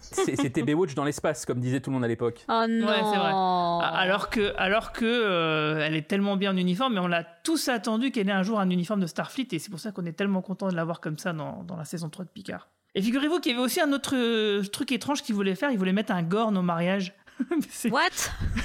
[0.00, 2.44] C'était Baywatch dans l'espace, comme disait tout le monde à l'époque.
[2.48, 3.30] Oh non Ouais, c'est vrai.
[3.32, 7.24] A- Alors que, alors que euh, elle est tellement bien en uniforme, mais on l'a
[7.42, 10.06] tous attendu qu'elle ait un jour un uniforme de Starfleet, et c'est pour ça qu'on
[10.06, 12.68] est tellement content de l'avoir comme ça dans, dans la saison 3 de Picard.
[12.94, 15.78] Et figurez-vous qu'il y avait aussi un autre euh, truc étrange qu'il voulait faire, il
[15.78, 17.14] voulait mettre un Gorn au mariage.
[17.50, 18.10] Mais c'est- What?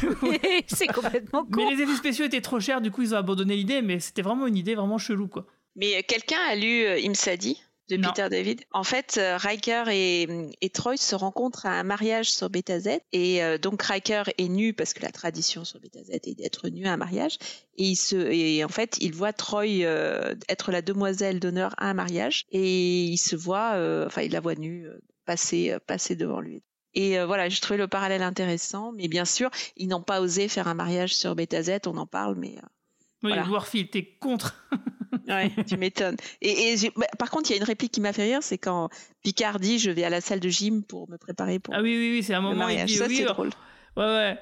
[0.67, 1.49] C'est complètement con.
[1.51, 4.21] mais les effets spéciaux étaient trop chers, du coup ils ont abandonné l'idée, mais c'était
[4.21, 5.45] vraiment une idée vraiment chelou quoi.
[5.75, 8.09] Mais euh, quelqu'un a lu euh, Imsadi de Non.
[8.09, 8.61] Peter David?
[8.71, 10.27] En fait, euh, Riker et,
[10.61, 12.99] et Troy se rencontrent à un mariage sur Beta Z.
[13.11, 16.69] Et euh, donc Riker est nu parce que la tradition sur Beta Z est d'être
[16.69, 17.37] nu à un mariage.
[17.77, 21.89] Et, il se, et en fait, il voit Troy euh, être la demoiselle d'honneur à
[21.89, 22.45] un mariage.
[22.51, 24.87] Et il se voit, euh, enfin, il la voit nue
[25.25, 26.63] passer, passer devant lui.
[26.93, 28.91] Et euh, voilà, j'ai trouvé le parallèle intéressant.
[28.93, 31.79] Mais bien sûr, ils n'ont pas osé faire un mariage sur Beta Z.
[31.87, 32.61] On en parle, mais euh,
[33.23, 33.47] Oui, Voilà.
[33.47, 34.55] Warfield était contre.
[35.27, 36.15] Ouais, tu m'étonnes.
[36.41, 38.89] Et, bah, par contre, il y a une réplique qui m'a fait rire, c'est quand
[39.23, 41.95] Picard dit je vais à la salle de gym pour me préparer pour Ah oui,
[41.97, 42.67] oui, oui, c'est un moment.
[42.69, 43.49] il dit, Ça, oui, c'est drôle.
[43.97, 44.39] Ouais, ouais.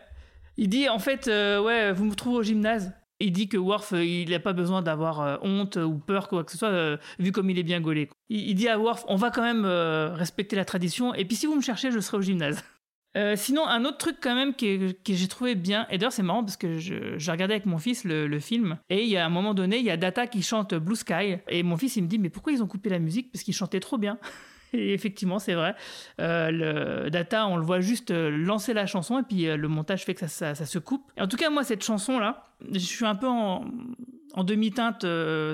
[0.57, 2.91] Il dit en fait, euh, ouais, vous me trouvez au gymnase.
[3.19, 6.43] Il dit que Worf, euh, il n'a pas besoin d'avoir euh, honte ou peur, quoi
[6.43, 8.09] que ce soit, euh, vu comme il est bien gaulé.
[8.29, 11.55] Il, dit à Worf, on va quand même respecter la tradition, et puis si vous
[11.55, 12.63] me cherchez, je serai au gymnase.
[13.35, 16.57] Sinon, un autre truc quand même que, j'ai trouvé bien, et d'ailleurs c'est marrant parce
[16.57, 19.29] que je, je regardais avec mon fils le, le film, et il y a un
[19.29, 22.07] moment donné, il y a Data qui chante Blue Sky, et mon fils il me
[22.07, 23.31] dit, mais pourquoi ils ont coupé la musique?
[23.31, 24.17] Parce qu'il chantait trop bien.
[24.73, 25.75] Et effectivement, c'est vrai.
[26.19, 26.51] Euh,
[27.03, 30.03] le Data, on le voit juste euh, lancer la chanson et puis euh, le montage
[30.05, 31.11] fait que ça, ça- se coupe.
[31.17, 33.65] Et en tout cas, moi, cette chanson-là, je suis un peu en,
[34.37, 35.05] demi-teinte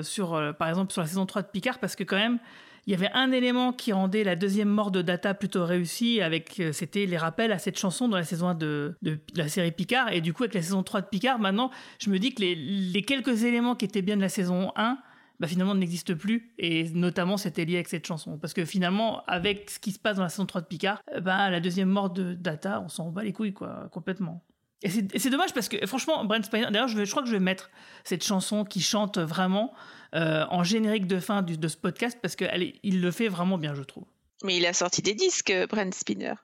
[0.02, 2.38] sur, par exemple, sur la saison 3 de Picard parce que quand même,
[2.86, 6.62] Il y avait un élément qui rendait la deuxième mort de Data plutôt réussie, avec
[6.70, 10.12] c'était les rappels à cette chanson dans la saison 1 de, de la série Picard.
[10.12, 12.54] Et du coup, avec la saison 3 de Picard, maintenant, je me dis que les,
[12.54, 14.98] les quelques éléments qui étaient bien de la saison 1,
[15.40, 16.52] bah, finalement n'existent plus.
[16.58, 18.38] Et notamment, c'était lié avec cette chanson.
[18.38, 21.20] Parce que finalement, avec ce qui se passe dans la saison 3 de Picard, euh,
[21.20, 24.42] bah, la deuxième mort de Data, on s'en bat les couilles, quoi, complètement.
[24.82, 27.40] Et c'est dommage parce que franchement, Brent Spiner, d'ailleurs, je, je crois que je vais
[27.40, 27.70] mettre
[28.04, 29.72] cette chanson qui chante vraiment
[30.14, 33.74] euh, en générique de fin du- de ce podcast parce qu'il le fait vraiment bien,
[33.74, 34.04] je trouve.
[34.44, 36.34] Mais il a sorti des disques, Brent Spinner.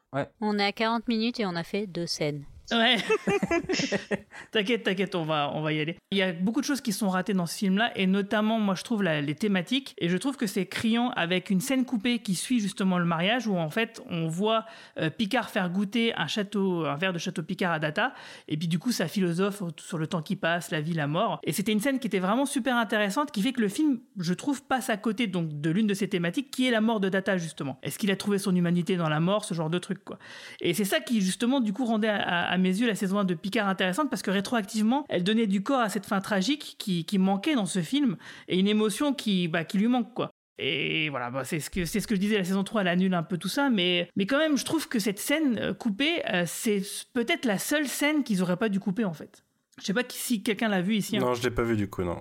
[0.41, 2.45] On est à 40 minutes et on a fait deux scènes.
[2.73, 2.97] Ouais.
[4.53, 5.97] t'inquiète, t'inquiète, on va, on va y aller.
[6.11, 8.75] Il y a beaucoup de choses qui sont ratées dans ce film-là, et notamment, moi,
[8.75, 12.19] je trouve la- les thématiques, et je trouve que c'est criant avec une scène coupée
[12.21, 14.65] qui suit justement le mariage, où en fait, on voit
[14.99, 18.15] euh, Picard faire goûter un château, un verre de château Picard à Data,
[18.49, 21.41] et puis du coup, ça philosophe sur le temps qui passe, la vie, la mort.
[21.45, 24.35] Et c'était une scène qui était vraiment super intéressante, qui fait que le film, je
[24.35, 27.09] trouve, passe à côté donc de l'une de ces thématiques, qui est la mort de
[27.09, 27.79] Data justement.
[27.83, 30.19] Est-ce qu'il a trouvé son humanité dans la mort, ce genre de truc quoi.
[30.61, 33.25] Et c'est ça qui, justement, du coup, rendait à- à mes yeux la saison 1
[33.25, 37.05] de Picard intéressante parce que rétroactivement, elle donnait du corps à cette fin tragique qui,
[37.05, 38.17] qui manquait dans ce film
[38.49, 40.31] et une émotion qui, bah, qui lui manque, quoi.
[40.59, 42.89] Et voilà, bah, c'est ce que c'est ce que je disais, la saison 3, elle
[42.89, 45.75] annule un peu tout ça, mais, mais quand même, je trouve que cette scène euh,
[45.75, 46.83] coupée, euh, c'est
[47.15, 49.45] peut-être la seule scène qu'ils auraient pas dû couper, en fait.
[49.81, 51.17] Je sais pas si quelqu'un l'a vu ici.
[51.17, 51.21] hein.
[51.21, 52.19] Non, je l'ai pas vu du coup, non.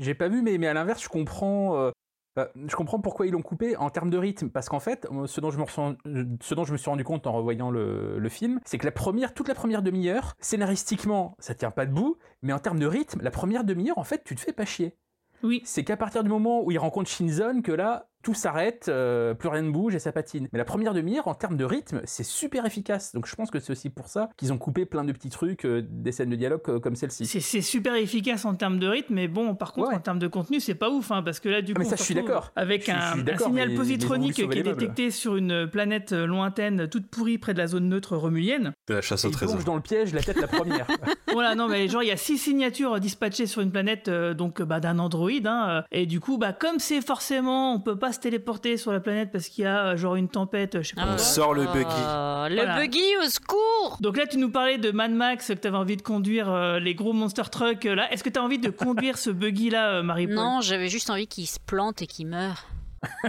[0.00, 1.78] J'ai pas vu, mais, mais à l'inverse, je comprends.
[1.78, 1.90] euh,
[2.36, 5.40] bah, je comprends pourquoi ils l'ont coupé en termes de rythme, parce qu'en fait, ce
[5.40, 5.94] dont je me, ressens-
[6.40, 8.92] ce dont je me suis rendu compte en revoyant le, le film, c'est que la
[8.92, 13.20] première, toute la première demi-heure, scénaristiquement, ça tient pas debout, mais en termes de rythme,
[13.22, 14.96] la première demi-heure, en fait, tu te fais pas chier.
[15.42, 15.62] Oui.
[15.64, 19.48] C'est qu'à partir du moment où il rencontre Shinzon que là, tout s'arrête, euh, plus
[19.48, 20.48] rien ne bouge et ça patine.
[20.52, 23.12] Mais la première demi-heure, en termes de rythme, c'est super efficace.
[23.12, 25.64] Donc je pense que c'est aussi pour ça qu'ils ont coupé plein de petits trucs,
[25.66, 27.26] euh, des scènes de dialogue euh, comme celle-ci.
[27.26, 29.94] C'est c'est super efficace en termes de rythme, mais bon, par contre, Ouais.
[29.96, 31.84] en termes de contenu, c'est pas ouf, hein, parce que là, du Ah, coup, mais
[31.84, 32.52] ça, on se je suis retrouve d'accord.
[32.56, 35.68] Avec suis- un, je suis un d'accord, signal mais- positronique qui est détecté sur une
[35.68, 38.72] planète lointaine, toute pourrie près de la zone neutre romulienne.
[38.88, 39.62] C'est la chasse au il trésor.
[39.64, 40.86] dans le piège, la tête la première.
[41.32, 44.62] voilà, non, mais genre, il y a six signatures dispatchées sur une planète, euh, donc,
[44.62, 48.20] bah, d'un androïde, hein, et du coup, bah, comme c'est forcément, on peut pas se
[48.20, 51.02] téléporter sur la planète parce qu'il y a, euh, genre, une tempête, je sais pas
[51.02, 51.18] Ah, quoi.
[51.18, 51.84] sort le buggy.
[51.90, 52.78] Oh, le Voilà.
[52.80, 55.96] buggy, au secours Donc là, tu nous parlais de Mad Max, que tu avais envie
[55.96, 58.10] de conduire euh, les gros monster trucks euh, là.
[58.12, 60.34] Est-ce que tu as envie de conduire ce buggy là, Marie-Paul?
[60.36, 62.64] Non, j'avais juste envie qu'il se plante et qu'il meure.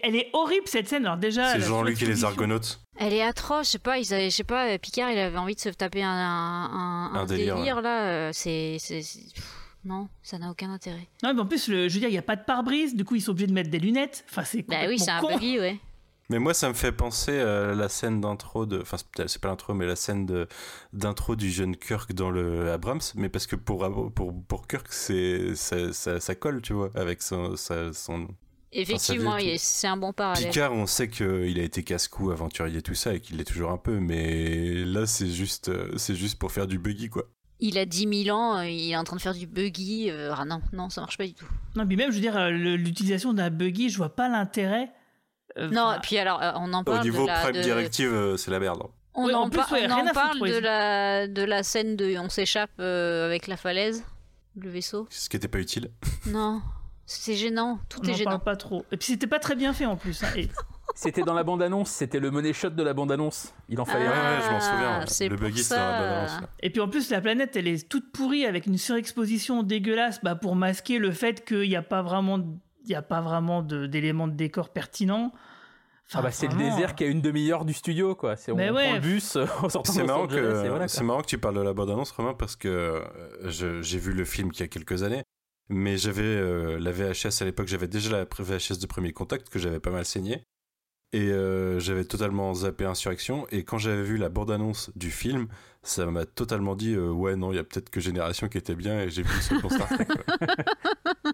[0.00, 1.06] Elle est horrible cette scène.
[1.06, 2.78] Alors déjà, C'est Jean-Luc et les Argonautes.
[3.00, 5.36] Elle est atroce, je sais pas, ils avaient, je sais pas, euh, Picard, il avait
[5.38, 8.76] envie de se taper un, un, un Un délire, délire, là, euh, c'est,
[9.84, 11.08] non, ça n'a aucun intérêt.
[11.22, 12.94] Non, mais en plus, le- je veux dire, il y a pas de pare-brise.
[12.96, 14.24] Du coup, ils sont obligés de mettre des lunettes.
[14.28, 15.28] Enfin, c'est Bah oui, c'est un con.
[15.34, 15.78] buggy, ouais.
[16.30, 18.80] Mais moi, ça me fait penser à la scène d'intro de.
[18.82, 20.46] Enfin, c'est pas l'intro, mais la scène de-
[20.92, 23.00] d'intro du jeune Kirk dans le Abrams.
[23.14, 27.22] Mais parce que pour, pour, pour Kirk, c'est, ça, ça, ça colle, tu vois, avec
[27.22, 27.56] son.
[27.56, 28.28] sa- son...
[28.72, 30.44] Effectivement, Enfin, c'est un bon parallèle.
[30.50, 33.78] Picard, on sait qu'il a été casse-cou, aventurier, tout ça, et qu'il l'est toujours un
[33.78, 33.98] peu.
[33.98, 37.24] Mais là, c'est juste, euh, c'est juste pour faire du buggy, quoi.
[37.60, 40.10] Il a 10 000 ans, euh, il est en train de faire du buggy.
[40.10, 41.46] euh, ah non, non, ça marche pas du tout.
[41.74, 44.92] Non, puis même, je veux dire, euh, l'utilisation d'un buggy, je vois pas l'intérêt.
[45.56, 47.40] Euh, Non, et puis alors, on en Au parle niveau de la...
[47.40, 48.82] Prime de- Directive, c'est la merde.
[49.14, 51.62] On Ouais, en, en plus, par- ouais, on en parle foutre, de la, de la
[51.64, 54.04] scène de on s'échappe euh, avec la falaise,
[54.56, 55.08] le vaisseau.
[55.10, 55.90] Ce qui était pas utile.
[56.26, 56.62] Non,
[57.06, 58.30] c'est gênant, tout on est en gênant.
[58.32, 58.84] parle pas trop.
[58.92, 60.22] Et puis, c'était pas très bien fait en plus.
[60.22, 60.48] hein, et-
[60.94, 63.54] C'était dans la bande-annonce, c'était le money shot de la bande-annonce.
[63.68, 64.38] Il en fallait Ah, un.
[64.38, 64.98] ouais, je m'en souviens.
[65.00, 65.28] ouais.
[65.28, 66.40] Le buggy, c'est la là.
[66.60, 70.34] Et puis en plus, la planète, elle est toute pourrie avec une surexposition dégueulasse bah,
[70.34, 72.38] pour masquer le fait qu'il n'y a pas vraiment,
[72.84, 75.32] il y a pas vraiment de- d'éléments de, décor pertinents.
[76.10, 78.34] Enfin, Ah bah c'est le désert qui a une demi-heure du studio quoi.
[78.36, 78.94] C'est on prend ouais.
[78.94, 81.60] le bus en sortant de C'est marrant, que, voilà, c'est marrant que tu parles de
[81.60, 85.22] la bande-annonce, Romain, parce que euh, j'ai vu le film il y a quelques années,
[85.68, 89.58] mais j'avais euh, la VHS à l'époque, j'avais déjà la VHS de premier contact que
[89.58, 90.44] j'avais pas mal saigné,
[91.12, 95.48] et euh, j'avais totalement zappé Insurrection, et quand j'avais vu la bande-annonce du film,
[95.82, 98.74] ça m'a totalement dit euh, ouais non, il y a peut-être que Génération qui était
[98.74, 100.04] bien, et j'ai vu le second Star Trek.
[100.06, 100.36] quoi.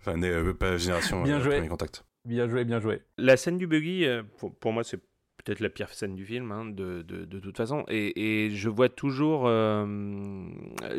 [0.00, 1.56] Enfin, né- euh, pas Génération, Bien euh, joué.
[1.56, 2.04] premier contact.
[2.24, 3.02] Bien joué, bien joué.
[3.18, 5.00] La scène du buggy, euh, pour, pour moi, c'est
[5.44, 7.84] peut-être la pire scène du film, hein, de, de, toute façon.
[7.88, 9.44] Et, et je vois toujours.
[9.46, 9.84] euh,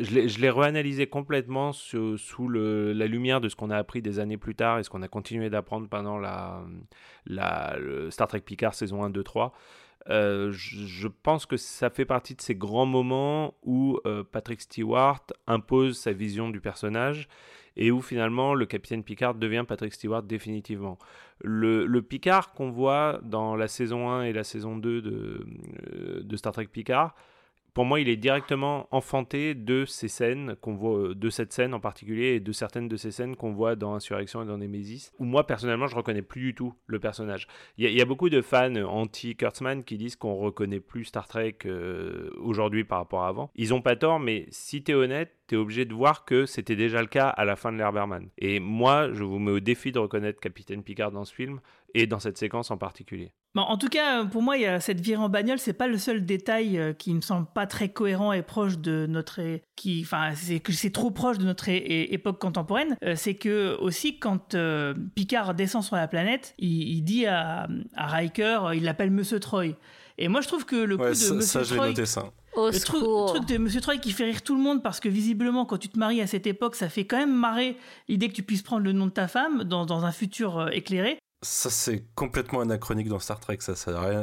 [0.00, 4.18] je l'ai- reanalysé complètement sous, sous le- la lumière de ce qu'on a appris des
[4.18, 6.62] années plus tard et ce qu'on a continué d'apprendre pendant la,
[7.26, 7.76] la
[8.10, 9.52] Star Trek Picard saison 1, 2, 3.
[10.10, 14.60] Euh, je, je pense que ça fait partie de ces grands moments où euh, Patrick
[14.60, 17.28] Stewart impose sa vision du personnage
[17.76, 20.98] et où finalement le capitaine Picard devient Patrick Stewart définitivement.
[21.42, 25.46] Le, Picard qu'on voit dans la saison 1 et la saison 2 de,
[25.92, 27.14] euh, de Star Trek Picard,
[27.74, 31.80] Pour moi, il est directement enfanté de ces scènes qu'on voit, de cette scène en
[31.80, 35.10] particulier et de certaines de ces scènes qu'on voit dans Insurrection et dans Nemesis.
[35.18, 37.46] Où moi, personnellement, je reconnais plus du tout le personnage.
[37.78, 42.30] Il y, a beaucoup de fans anti-Kurtzman qui disent qu'on reconnaît plus Star Trek euh,
[42.36, 43.50] aujourd'hui par rapport à avant.
[43.54, 46.44] Ils ont pas tort, mais si tu es honnête, tu es obligé de voir que
[46.44, 48.28] c'était déjà le cas à la fin de l'ère Berman.
[48.38, 51.60] Et moi, je vous mets au défi de reconnaître Capitaine Picard dans ce film
[51.94, 53.32] et dans cette séquence en particulier.
[53.54, 55.98] en tout cas, pour moi, il y a cette virée en bagnole, c'est pas le
[55.98, 59.40] seul détail euh, qui me semble pas très cohérent et proche de notre,
[59.76, 62.96] qui, enfin, c'est que c'est trop proche de notre époque contemporaine.
[63.04, 68.06] Euh, c'est que aussi quand euh, Picard descend sur la planète, il, dit à, à,
[68.06, 69.76] Riker, il l'appelle Monsieur Troy.
[70.18, 72.32] Et moi, je trouve que le coup de Monsieur ça, Troy, noté ça.
[72.56, 75.78] le truc, de Monsieur Troy qui fait rire tout le monde parce que visiblement, quand
[75.78, 77.76] tu te maries à cette époque, ça fait quand même marrer
[78.08, 81.18] l'idée que tu puisses prendre le nom de ta femme dans, dans un futur éclairé.
[81.44, 84.22] Ça, c'est complètement anachronique dans Star Trek, ça, ça n'a rien,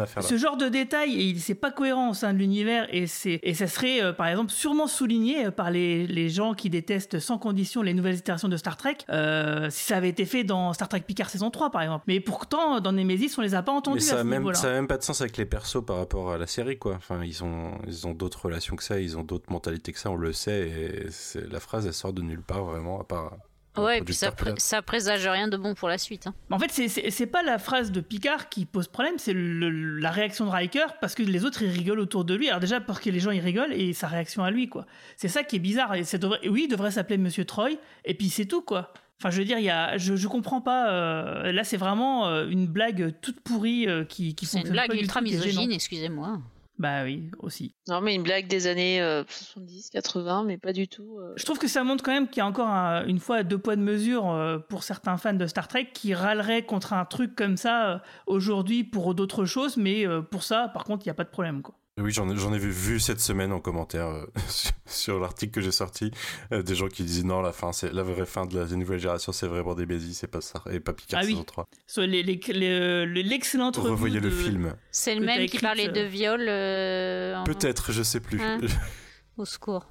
[0.00, 0.28] à faire là.
[0.28, 4.00] Ce genre de détail, c'est pas cohérent au sein de l'univers et, et ça serait,
[4.00, 7.92] euh, par exemple, sûrement souligné euh, par les, les, gens qui détestent sans condition les
[7.92, 11.28] nouvelles itérations de Star Trek, euh, si ça avait été fait dans Star Trek Picard
[11.28, 12.04] saison 3, par exemple.
[12.06, 14.86] Mais pourtant, dans Nemesis, on les a pas entendus Mais ça n'a même, ça même
[14.86, 16.94] pas de sens avec les persos par rapport à la série, quoi.
[16.94, 20.12] Enfin, ils ont, ils ont d'autres relations que ça, ils ont d'autres mentalités que ça,
[20.12, 23.32] on le sait, et la phrase, elle sort de nulle part, vraiment, à part
[23.76, 26.26] Ouais, et puis ça, ça, présage rien de bon pour la suite.
[26.26, 26.34] Hein.
[26.50, 30.50] En fait, c'est pas la phrase de Picard qui pose problème, c'est la réaction de
[30.50, 32.48] Riker parce que les autres ils rigolent autour de lui.
[32.48, 34.86] Alors déjà parce que les gens ils rigolent et sa réaction à lui quoi.
[35.16, 35.94] C'est ça qui est bizarre.
[35.94, 37.70] Et devrait, oui, il devrait s'appeler Monsieur Troy
[38.04, 38.92] et puis c'est tout quoi.
[39.20, 40.90] Enfin, je veux dire, il y a, je, je comprends pas.
[40.90, 44.94] Euh, là, c'est vraiment euh, une blague toute pourrie euh, qui, qui C'est une blague
[44.94, 46.40] ultra misogyne, excusez-moi.
[46.80, 47.74] Bah oui, aussi.
[47.88, 51.18] Non, mais une blague des années 70, 80, mais pas du tout.
[51.18, 51.34] Euh.
[51.36, 52.68] Je trouve que ça montre quand même qu'il y a encore
[53.06, 56.64] une fois deux poids de mesure euh, pour certains fans de Star Trek qui râleraient
[56.64, 61.04] contre un truc comme ça euh, aujourd'hui pour d'autres choses, mais pour ça, par contre,
[61.04, 61.74] il n'y a pas de problème, quoi.
[62.00, 64.26] Oui, j'en ai, vu, vu, cette semaine en commentaire euh,
[64.86, 66.10] sur, l'article que j'ai sorti,
[66.52, 68.98] euh, des gens qui disaient non, la fin, c'est la vraie fin de la, nouvelle
[68.98, 71.66] génération, c'est vraiment des baises, c'est pas ça, et pas Picard ah saison 3.
[71.86, 74.74] Soit l'excellente les, Revoyez le film.
[74.90, 76.46] C'est le même qui parlait de viol.
[76.48, 78.40] Euh, Peut-être, je sais plus.
[78.40, 78.58] Hein
[79.36, 79.86] Au secours.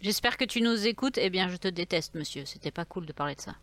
[0.00, 1.18] J'espère que tu nous écoutes.
[1.18, 2.44] Eh bien, je te déteste, monsieur.
[2.44, 3.56] C'était pas cool de parler de ça.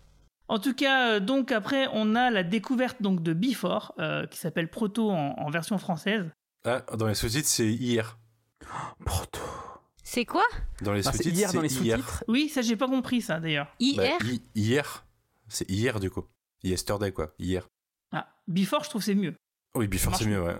[0.47, 3.95] En tout cas, donc après, on a la découverte donc de Before,
[4.29, 6.25] qui s'appelle Proto en, version française.
[6.65, 8.17] Ah, dans les sous-titres, c'est hier.
[9.05, 9.39] Proto.
[10.03, 10.43] C'est quoi?
[10.81, 12.23] Dans les ah, sous-titres, hier dans les sous-titres?
[12.27, 13.67] Oui, ça j'ai pas compris ça d'ailleurs.
[13.79, 14.17] Hier?
[14.19, 15.05] Bah, hier.
[15.47, 16.25] C'est hier du coup.
[16.63, 17.33] Yesterday quoi.
[17.37, 17.67] Hier.
[18.11, 19.35] Ah, Before, je trouve c'est mieux.
[19.75, 20.57] Oui, Before c'est mieux, ouais.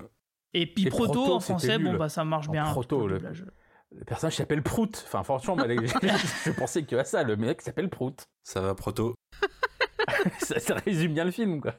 [0.54, 2.66] Et puis proto, en français, bon bah ça marche bien.
[2.66, 5.04] Proto, le, le, personnage s'appelle Prout.
[5.08, 5.58] Enfin, franchement,
[6.46, 7.24] je pensais que à ça.
[7.24, 8.28] Le mec s'appelle Prout.
[8.44, 9.16] Ça va, Proto?
[10.40, 11.74] ça, ça résume bien le film, quoi.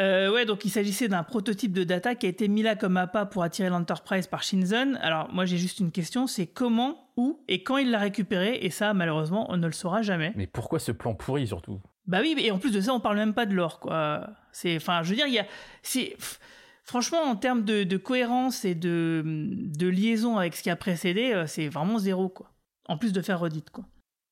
[0.00, 2.96] Euh, ouais, donc il s'agissait d'un prototype de data qui a été mis là comme
[2.96, 4.94] appât pour attirer l'Enterprise par Shinzon.
[5.00, 8.58] Alors moi j'ai juste une question, c'est comment, où et quand il l'a récupéré?
[8.62, 10.32] Et ça malheureusement on ne le saura jamais.
[10.34, 11.80] Mais pourquoi ce plan pourri surtout?
[12.06, 14.28] Bah oui, et en plus de ça on parle même pas de l'or quoi.
[14.50, 15.46] C'est, enfin je veux dire il y a,
[15.82, 16.16] c'est
[16.84, 21.32] franchement, en termes de, de, cohérence et de, de liaison avec ce qui a précédé,
[21.32, 22.50] euh, c'est vraiment zéro, quoi.
[22.88, 23.84] En plus de faire redite, quoi.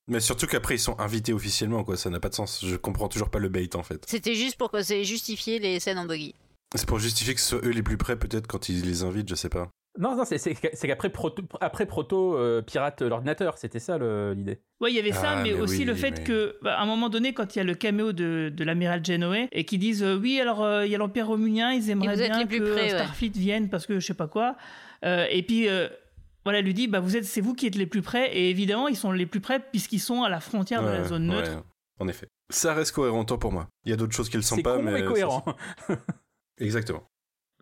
[0.09, 1.97] Mais surtout qu'après ils sont invités officiellement, quoi.
[1.97, 2.65] Ça n'a pas de sens.
[2.65, 4.05] Je comprends toujours pas le bait en fait.
[4.09, 6.35] C'était juste pour que c'est justifier les scènes en buggy.
[6.75, 9.29] C'est pour justifier que ce soit eux les plus près, peut-être quand ils les invitent,
[9.29, 9.71] je sais pas.
[9.99, 10.55] Non, non, c'est
[10.87, 14.61] qu'après Proto, après Proto euh, pirate l'ordinateur, c'était ça l'idée.
[14.81, 17.09] Ouais, il y avait ça, ah, mais, aussi le fait que, bah, à un moment
[17.09, 20.17] donné, quand il y a le caméo de, de l'amiral Genoé et qui disent euh,
[20.17, 23.87] oui, alors euh, il y a l'Empire romulien, ils aimeraient bien que Starfleet vienne parce
[23.87, 24.57] que je sais pas quoi.
[25.03, 25.67] et puis
[26.45, 28.89] voilà, lui dit bah vous êtes, c'est vous qui êtes les plus près, et évidemment
[28.89, 31.63] ils sont les plus près puisqu'ils sont à la frontière de la zone neutre.
[31.99, 33.69] en effet, ça reste cohérent pour moi.
[33.85, 35.45] Il y a d'autres choses qui le sont pas, mais cohérent.
[36.59, 37.03] Exactement.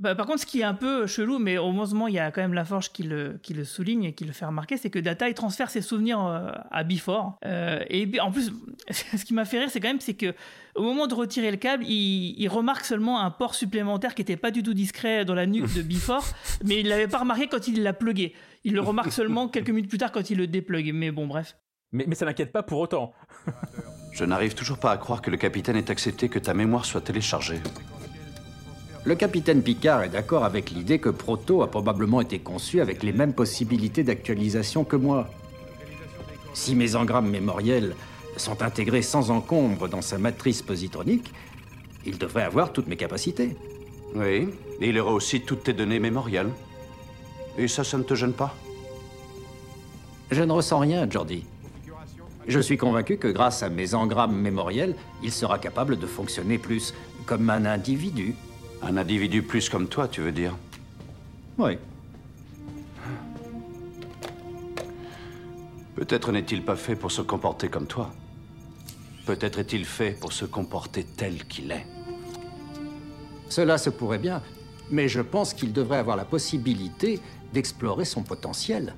[0.01, 2.41] Bah, par contre, ce qui est un peu chelou, mais heureusement, il y a quand
[2.41, 4.99] même la Forge qui le, qui le souligne et qui le fait remarquer, c'est que
[4.99, 7.37] Data, il transfère ses souvenirs euh, à Before.
[7.45, 8.53] Euh, et en plus,
[8.91, 10.35] ce qui m'a fait rire, c'est quand même, c'est que
[10.77, 14.53] au moment de retirer le câble, il, remarque seulement un port supplémentaire qui n'était pas
[14.53, 16.25] du tout discret dans la nuque de Before,
[16.65, 18.35] mais il l'avait pas remarqué quand il l'a plugué.
[18.65, 20.93] Il le remarque seulement quelques minutes plus tard quand il le déplugue.
[20.95, 21.57] Mais bon, bref.
[21.93, 23.13] Mais, mais ça n'inquiète pas pour autant.
[24.13, 27.01] Je n'arrive toujours pas à croire que le capitaine ait accepté que ta mémoire soit
[27.01, 27.61] téléchargée.
[29.05, 33.13] Le capitaine Picard est d'accord avec l'idée que Proto a probablement été conçu avec les
[33.13, 35.29] mêmes possibilités d'actualisation que moi.
[36.53, 37.95] Si mes engrammes mémoriels
[38.37, 41.33] sont intégrés sans encombre dans sa matrice positronique,
[42.05, 43.57] il devrait avoir toutes mes capacités.
[44.15, 44.49] Oui,
[44.81, 46.51] et il aura aussi toutes tes données mémorielles.
[47.59, 48.55] Et ça, ça ne te gêne pas?
[50.31, 51.45] Je ne ressens rien, Jordi.
[52.47, 56.95] Je suis convaincu que grâce à mes engrammes mémoriels, il sera capable de fonctionner plus
[57.27, 58.35] comme un individu.
[58.81, 60.57] Un individu plus comme toi, tu veux dire?
[61.59, 61.77] Oui.
[65.97, 68.13] Peut-être n'est-il pas fait pour se comporter comme toi.
[69.27, 71.87] Peut-être est-il fait pour se comporter tel qu'il est.
[73.49, 74.43] Cela se pourrait bien,
[74.91, 77.21] mais je pense qu'il devrait avoir la possibilité
[77.53, 78.95] d'explorer son potentiel.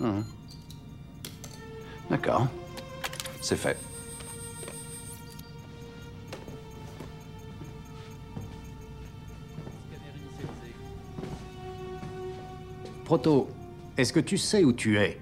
[0.00, 0.24] Hum.
[2.10, 2.48] D'accord.
[3.40, 3.78] C'est fait.
[13.04, 13.48] Proto,
[13.96, 15.20] est-ce que tu sais où tu es?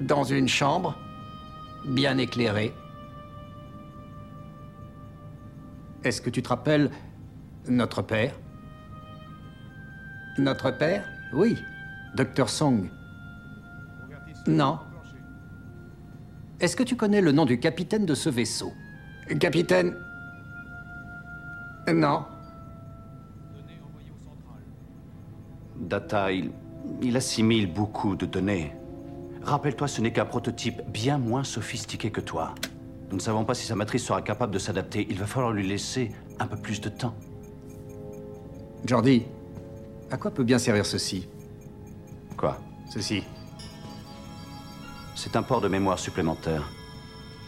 [0.00, 0.96] Dans une chambre
[1.84, 2.72] Bien éclairée
[6.04, 6.90] Est-ce que tu te rappelles
[7.68, 8.34] notre père?
[10.38, 11.62] Notre père Oui,
[12.14, 12.88] Dr Song.
[14.46, 14.78] Non.
[16.60, 18.72] Est-ce que tu connais le nom du capitaine de ce vaisseau
[19.38, 19.94] Capitaine
[21.92, 22.24] Non.
[25.76, 26.50] Data, il,
[27.02, 28.72] il assimile beaucoup de données.
[29.42, 32.54] Rappelle-toi, ce n'est qu'un prototype bien moins sophistiqué que toi.
[33.10, 35.06] Nous ne savons pas si sa matrice sera capable de s'adapter.
[35.10, 37.14] Il va falloir lui laisser un peu plus de temps.
[38.86, 39.24] Jordi,
[40.12, 41.26] à quoi peut bien servir ceci
[42.36, 42.58] Quoi
[42.92, 43.22] Ceci.
[45.14, 46.68] C'est un port de mémoire supplémentaire.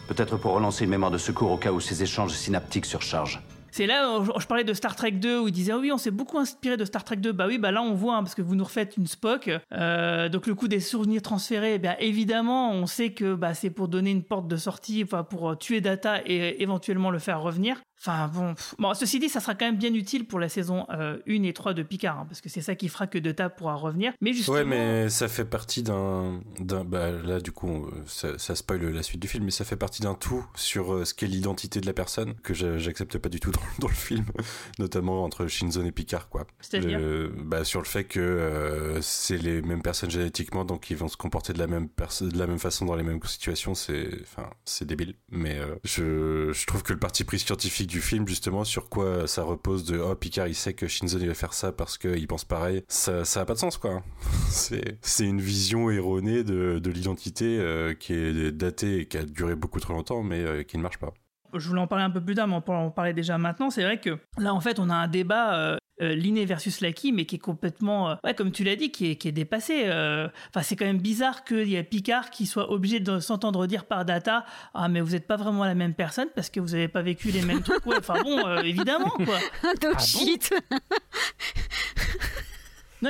[0.07, 3.43] Peut-être pour relancer une mémoire de secours au cas où ces échanges synaptiques surchargent.
[3.69, 6.09] C'est là où je parlais de Star Trek 2 où il disait oui on s'est
[6.09, 8.41] beaucoup inspiré de Star Trek 2 bah oui bah là on voit hein, parce que
[8.41, 12.71] vous nous refaites une Spock euh, donc le coup des souvenirs transférés eh bien évidemment
[12.71, 15.81] on sait que bah, c'est pour donner une porte de sortie enfin pour euh, tuer
[15.81, 19.77] Data et éventuellement le faire revenir Enfin bon, bon, ceci dit, ça sera quand même
[19.77, 22.75] bien utile pour la saison 1 et 3 de Picard, hein, parce que c'est ça
[22.75, 24.13] qui fera que Data pourra revenir.
[24.21, 24.57] Mais justement...
[24.57, 26.41] Ouais, mais ça fait partie d'un...
[26.59, 30.01] Bah, là, du coup, ça, ça spoil la suite du film, mais ça fait partie
[30.01, 33.61] d'un tout sur ce qu'est l'identité de la personne, que j'accepte pas du tout dans,
[33.79, 34.25] dans, le film,
[34.79, 36.45] notamment entre Shinzon et Picard, quoi.
[36.59, 36.99] C'est-à-dire
[37.43, 41.17] bah, Sur le fait que euh, c'est les mêmes personnes génétiquement, donc ils vont se
[41.17, 44.49] comporter de la même, de la même façon dans les mêmes situations, c'est enfin,
[44.81, 45.15] débile.
[45.29, 49.27] Mais euh, je, je trouve que le parti pris scientifique du film, justement, sur quoi
[49.27, 52.27] ça repose de oh, Picard il sait que Shinzo il va faire ça parce qu'il
[52.27, 54.03] pense pareil, ça, ça a pas de sens quoi.
[54.49, 59.55] c'est une vision erronée de, de l'identité euh, qui est datée et qui a duré
[59.55, 61.13] beaucoup trop longtemps, mais euh, qui ne marche pas
[61.59, 63.69] je voulais en parler un peu plus tard, mais on peut en parler déjà maintenant.
[63.69, 67.11] C'est vrai que là, en fait, on a un débat euh, euh, Linné versus Lucky,
[67.11, 69.83] mais qui est complètement, euh, ouais, comme tu l'as dit, qui est, qui est dépassé.
[69.85, 70.27] Euh.
[70.49, 73.85] Enfin, c'est quand même bizarre qu'il y ait Picard qui soit obligé de s'entendre dire
[73.85, 76.87] par Data, ah mais vous n'êtes pas vraiment la même personne parce que vous n'avez
[76.89, 77.85] pas vécu les mêmes trucs.
[77.85, 79.39] Ouais, enfin bon, évidemment quoi.
[79.95, 80.53] Ah shit.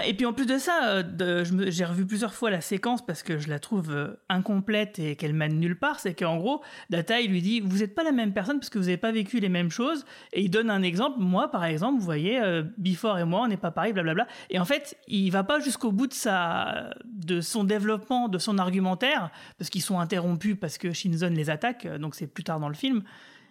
[0.03, 3.38] Et puis en plus de ça, euh, j'ai revu plusieurs fois la séquence parce que
[3.38, 5.99] je la trouve euh, incomplète et qu'elle mène nulle part.
[5.99, 8.79] C'est qu'en gros, Data, il lui dit Vous n'êtes pas la même personne parce que
[8.79, 10.05] vous n'avez pas vécu les mêmes choses.
[10.33, 11.19] Et il donne un exemple.
[11.19, 14.27] Moi, par exemple, vous voyez, euh, Before et moi, on n'est pas pareil, blablabla.
[14.49, 19.29] Et en fait, il va pas jusqu'au bout de, de son développement, de son argumentaire,
[19.57, 21.88] parce qu'ils sont interrompus parce que Shinzon les attaque.
[21.99, 23.03] Donc c'est plus tard dans le film.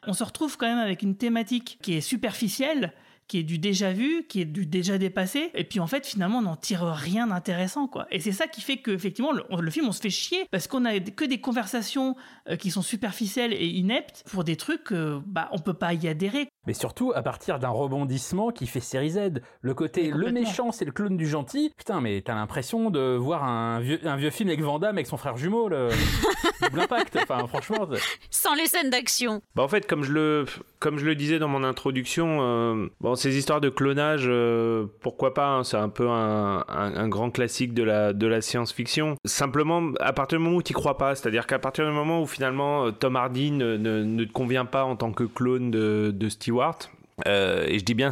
[0.06, 2.92] On se retrouve quand même avec une thématique qui est superficielle
[3.28, 6.38] qui est du déjà vu, qui est du déjà dépassé, et puis en fait finalement
[6.38, 8.06] on n'en tire rien d'intéressant quoi.
[8.10, 10.84] Et c'est ça qui fait que effectivement le, film on se fait chier parce qu'on
[10.84, 12.16] a que des conversations
[12.48, 16.06] euh, qui sont superficielles et ineptes pour des trucs que bah on peut pas y
[16.08, 16.48] adhérer.
[16.66, 19.40] Mais surtout à partir d'un rebondissement qui fait série Z.
[19.60, 21.72] Le côté le méchant c'est le clown du gentil.
[21.76, 25.16] Putain mais t'as l'impression de voir un vieux, un vieux film avec Van avec son
[25.16, 25.88] frère jumeau, le
[26.62, 27.18] double impact.
[27.22, 27.88] Enfin franchement.
[28.30, 29.40] Sans les scènes d'action.
[29.54, 30.46] Bah en fait comme je le
[30.78, 35.34] comme je le disais dans mon introduction, euh, bon ces histoires de clonage, euh, pourquoi
[35.34, 37.82] pas hein, C'est un peu un, grand classique de
[38.26, 39.16] la science-fiction.
[39.24, 42.26] Simplement à partir du moment où tu crois pas, c'est-à-dire qu'à partir du moment où
[42.26, 46.78] finalement Tom Hardy ne, te convient pas en tant que clone de Stewart
[47.26, 48.10] euh, et je dis bien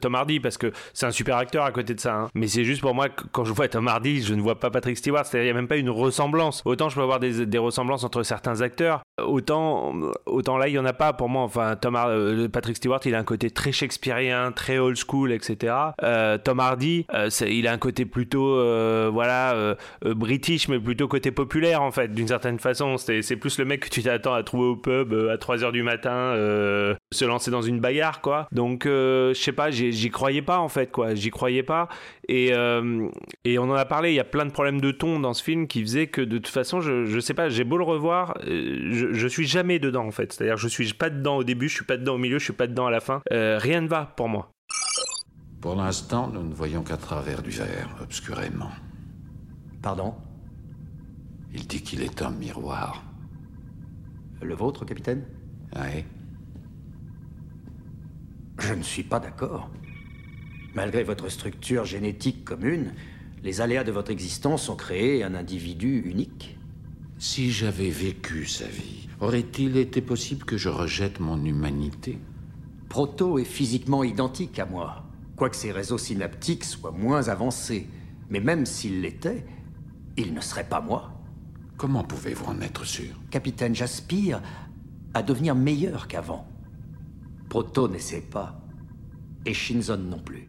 [0.00, 2.14] Tom Hardy parce que c'est un super acteur à côté de ça.
[2.14, 2.28] Hein.
[2.34, 4.96] Mais c'est juste pour moi, quand je vois Tom Hardy, je ne vois pas Patrick
[4.96, 5.24] Stewart.
[5.24, 6.62] C'est-à-dire, il n'y a même pas une ressemblance.
[6.64, 9.92] Autant je peux avoir des, ressemblances entre certains acteurs, autant,
[10.26, 11.42] autant là, il n'y en a pas pour moi.
[11.42, 15.74] Enfin, Tom euh, Patrick Stewart, il a un côté très shakespearien, très old school, etc.
[16.02, 17.06] Euh, Tom Hardy,
[17.46, 18.56] il a un côté plutôt,
[19.12, 22.96] voilà, british, mais plutôt côté populaire, en fait, d'une certaine façon.
[22.96, 26.34] C'est plus le mec que tu t'attends à trouver au pub à 3h du matin,
[27.12, 28.31] se lancer dans une bagarre, quoi.
[28.52, 31.14] Donc, euh, je sais pas, j'y croyais pas, en fait, quoi.
[31.14, 31.88] J'y croyais pas.
[32.28, 33.08] Et, euh,
[33.44, 35.42] et on en a parlé, il y a plein de problèmes de ton dans ce
[35.42, 38.34] film qui faisaient que, de toute façon, je, je sais pas, j'ai beau le revoir,
[38.46, 40.32] euh, je, je, suis jamais dedans, en fait.
[40.32, 42.52] C'est-à-dire, je suis pas dedans au début, je suis pas dedans au milieu, je suis
[42.52, 43.22] pas dedans à la fin.
[43.30, 44.50] rien ne va pour moi.
[45.60, 48.70] Pour l'instant, nous ne voyons qu'à travers du verre, obscurément.
[49.80, 50.14] Pardon?
[51.54, 53.04] Il dit qu'il est un miroir.
[54.40, 55.24] Le vôtre, capitaine?
[55.76, 56.04] Oui.
[58.58, 59.70] Je ne suis pas d'accord.
[60.74, 62.94] Malgré votre structure génétique commune,
[63.42, 66.58] les aléas de votre existence ont créé un individu unique.
[67.18, 72.18] Si j'avais vécu sa vie, aurait-il été possible que je rejette mon humanité?
[72.88, 75.04] Proto est physiquement identique à moi,
[75.36, 77.88] quoique ses réseaux synaptiques soient moins avancés.
[78.28, 79.44] Mais même s'il l'était,
[80.16, 81.12] il ne serait pas moi.
[81.76, 83.14] Comment pouvez-vous en être sûr?
[83.30, 84.40] Capitaine, j'aspire
[85.14, 86.46] à devenir meilleur qu'avant.
[87.52, 88.54] Proto n'essaie pas.
[89.44, 90.48] Et Shinzon non plus.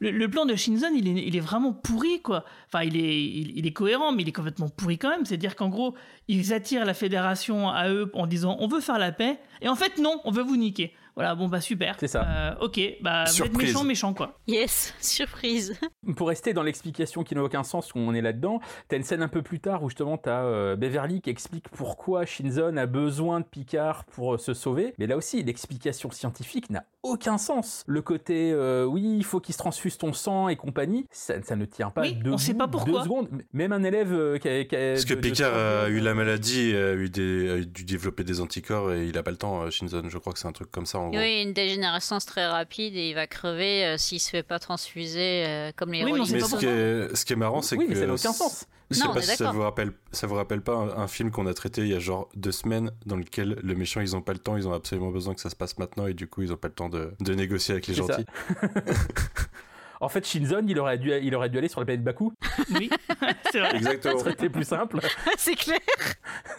[0.00, 2.44] Le, plan de Shinzon, il est, vraiment pourri, quoi.
[2.66, 5.24] Enfin, il est, il, est cohérent, mais il est complètement pourri quand même.
[5.24, 5.94] C'est-à-dire qu'en gros,
[6.26, 9.76] ils attirent la fédération à eux en disant on veut faire la paix, et en
[9.76, 10.92] fait, non, on veut vous niquer.
[11.14, 11.96] Voilà, bon bah super.
[12.00, 12.26] C'est ça.
[12.26, 14.38] Euh, ok, bah vous êtes méchant, méchant quoi.
[14.46, 15.78] Yes, surprise.
[16.16, 19.22] Pour rester dans l'explication qui n'a aucun sens où on est là-dedans, t'as une scène
[19.22, 23.40] un peu plus tard où justement t'as euh, Beverly qui explique pourquoi Shinzon a besoin
[23.40, 24.94] de Picard pour euh, se sauver.
[24.98, 27.84] Mais là aussi, l'explication scientifique n'a aucun sens.
[27.86, 28.54] Le côté
[28.86, 32.14] oui, il faut qu'il se transfuse ton sang et compagnie, ça, ne tient pas oui,
[32.14, 33.00] deux, on sait pas pourquoi.
[33.00, 33.28] deux secondes.
[33.52, 37.50] Même un élève qui a, Parce que Picard a eu la maladie, a, eu des,
[37.50, 40.08] a dû développer des anticorps et il a pas le temps, Shinzon.
[40.08, 43.14] Je crois que c'est un truc comme ça oui, une dégénérescence très rapide et il
[43.14, 46.66] va crever euh, s'il se fait pas transfuser euh, comme les oui, mais, ce, qui
[46.66, 47.90] est, ce qui est marrant, c'est oui, que.
[47.90, 48.66] Mais ça n'a aucun sens.
[48.90, 51.54] Je sais pas si ça vous rappelle, ça vous rappelle pas un, film qu'on a
[51.54, 54.38] traité il y a genre deux semaines dans lequel le méchant ils ont pas le
[54.38, 56.56] temps, ils ont absolument besoin que ça se passe maintenant et du coup ils ont
[56.56, 58.26] pas le temps de, de négocier avec les gentils.
[60.02, 62.32] En fait, Shinzon, il aurait dû, il aurait dû aller sur la planète Baku.
[62.74, 62.90] Oui,
[63.52, 63.76] c'est vrai.
[63.76, 64.18] Exactement.
[64.18, 64.98] Ça aurait été plus simple.
[65.38, 65.78] c'est clair.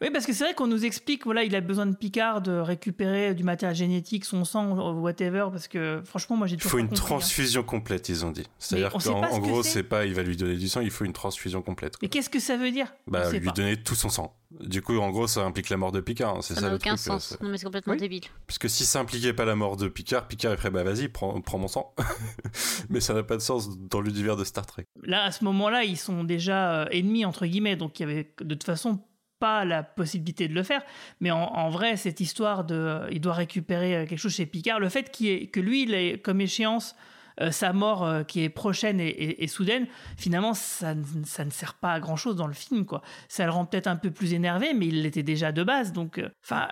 [0.00, 2.52] oui, parce que c'est vrai qu'on nous explique, voilà, il a besoin de Picard de
[2.52, 6.86] récupérer du matériel génétique, son sang, whatever, parce que franchement, moi j'ai Il faut une
[6.86, 6.94] hein.
[6.94, 8.46] transfusion complète, ils ont dit.
[8.58, 11.60] C'est-à-dire qu'en gros, c'est pas, il va lui donner du sang, il faut une transfusion
[11.60, 11.96] complète.
[12.00, 12.94] Mais qu'est-ce que ça veut dire?
[13.06, 14.34] Bah, lui donner tout son sang.
[14.50, 16.36] Du coup, en gros, ça implique la mort de Picard.
[16.36, 17.36] Hein, c'est ça, n'a aucun sens.
[17.42, 18.24] Non, mais c'est complètement débile.
[18.46, 21.08] Parce que si ça impliquait pas la mort de Picard, Picard est prêt, bah vas-y,
[21.08, 21.94] prends, prends mon sang.
[22.88, 24.84] mais ça n'a pas de sens dans l'univers de Star Trek.
[25.02, 28.34] Là, à ce moment-là, ils sont déjà euh, ennemis, entre guillemets, donc il y avait
[28.40, 29.00] de toute façon
[29.38, 30.82] pas la possibilité de le faire.
[31.20, 32.74] Mais en, vrai, cette histoire de.
[32.74, 35.94] Euh, il doit récupérer euh, quelque chose chez Picard, le fait qu'il que lui, il
[35.94, 36.96] ait comme échéance
[37.40, 39.86] euh, sa mort euh, qui est prochaine et, soudaine,
[40.16, 43.02] finalement, ça, ça, ne sert pas à grand chose dans le film, quoi.
[43.28, 45.92] Ça le rend peut-être un peu plus énervé, mais il l'était déjà de base.
[45.92, 46.68] Donc, euh, enfin,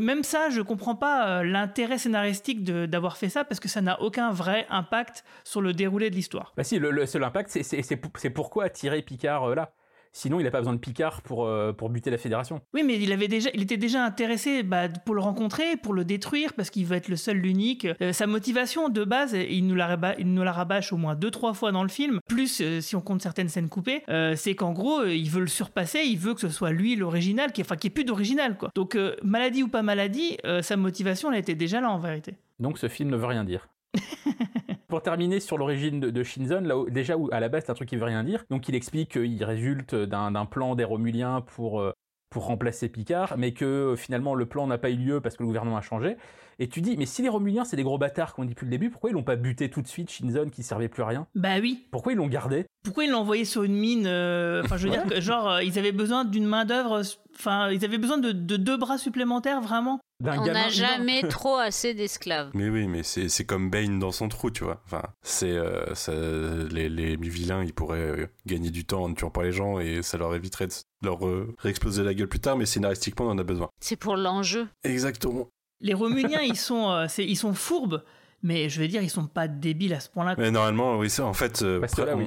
[0.00, 4.30] même ça, je comprends pas l'intérêt scénaristique d'avoir fait ça parce que ça n'a aucun
[4.30, 6.52] vrai impact sur le déroulé de l'histoire.
[6.56, 9.72] Bah si, le, seul impact, c'est pourquoi attirer Picard là?
[10.16, 12.60] Sinon, il n'a pas besoin de Picard pour, euh, pour buter la Fédération.
[12.72, 16.04] Oui, mais il, avait déjà, il était déjà intéressé bah, pour le rencontrer, pour le
[16.04, 17.88] détruire, parce qu'il veut être le seul, l'unique.
[18.00, 21.32] Euh, sa motivation de base, il nous, la il nous la rabâche au moins deux,
[21.32, 24.02] trois fois dans le film, plus euh, si on compte certaines scènes coupées,
[24.36, 27.62] c'est qu'en gros, il veut le surpasser, il veut que ce soit lui l'original, qui,
[27.62, 28.56] enfin, qui ait plus d'original.
[28.56, 28.70] quoi.
[28.76, 32.36] Donc, maladie ou pas maladie, sa motivation, elle était déjà là en vérité.
[32.60, 33.68] Donc ce film ne veut rien dire.
[34.88, 37.88] Pour terminer sur l'origine de, Shinzon, là, déjà où, à la base c'est un truc
[37.88, 38.44] qui veut rien dire.
[38.50, 41.92] Donc il explique qu'il résulte d'un plan des Romuliens pour euh,
[42.30, 45.44] pour remplacer Picard, mais que euh, finalement le plan n'a pas eu lieu parce que
[45.44, 46.16] le gouvernement a changé.
[46.58, 48.70] Et tu dis, mais si les Romuliens c'est des gros bâtards qu'on dit depuis le
[48.70, 51.26] début, pourquoi ils l'ont pas buté tout de suite Shinzon qui servait plus à rien?
[51.34, 51.86] Bah oui.
[51.92, 52.66] Pourquoi ils l'ont gardé?
[52.82, 55.78] Pourquoi ils l'ont envoyé sur une mine euh, Enfin, je veux dire, que, genre, ils
[55.78, 57.02] avaient besoin d'une main d'œuvre.
[57.36, 60.00] Enfin, ils avaient besoin de deux bras supplémentaires, vraiment.
[60.22, 62.50] On n'a jamais trop assez d'esclaves.
[62.54, 64.80] Mais oui, mais c'est comme Bane dans son trou, tu vois.
[64.86, 69.30] Enfin, c'est euh, les, les, vilains, ils pourraient euh, gagner du temps en ne tuant
[69.30, 70.72] pas les gens et ça leur éviterait de
[71.02, 73.68] leur euh, réexploser la gueule plus tard, mais scénaristiquement, on en a besoin.
[73.80, 74.68] C'est pour l'enjeu.
[74.84, 75.48] Exactement.
[75.80, 78.02] Les Romuliens, ils sont, ils sont fourbes
[78.44, 80.34] mais je vais dire, ils sont pas débiles à ce point-là.
[80.36, 81.80] Mais normalement, oui, ça, en fait, euh,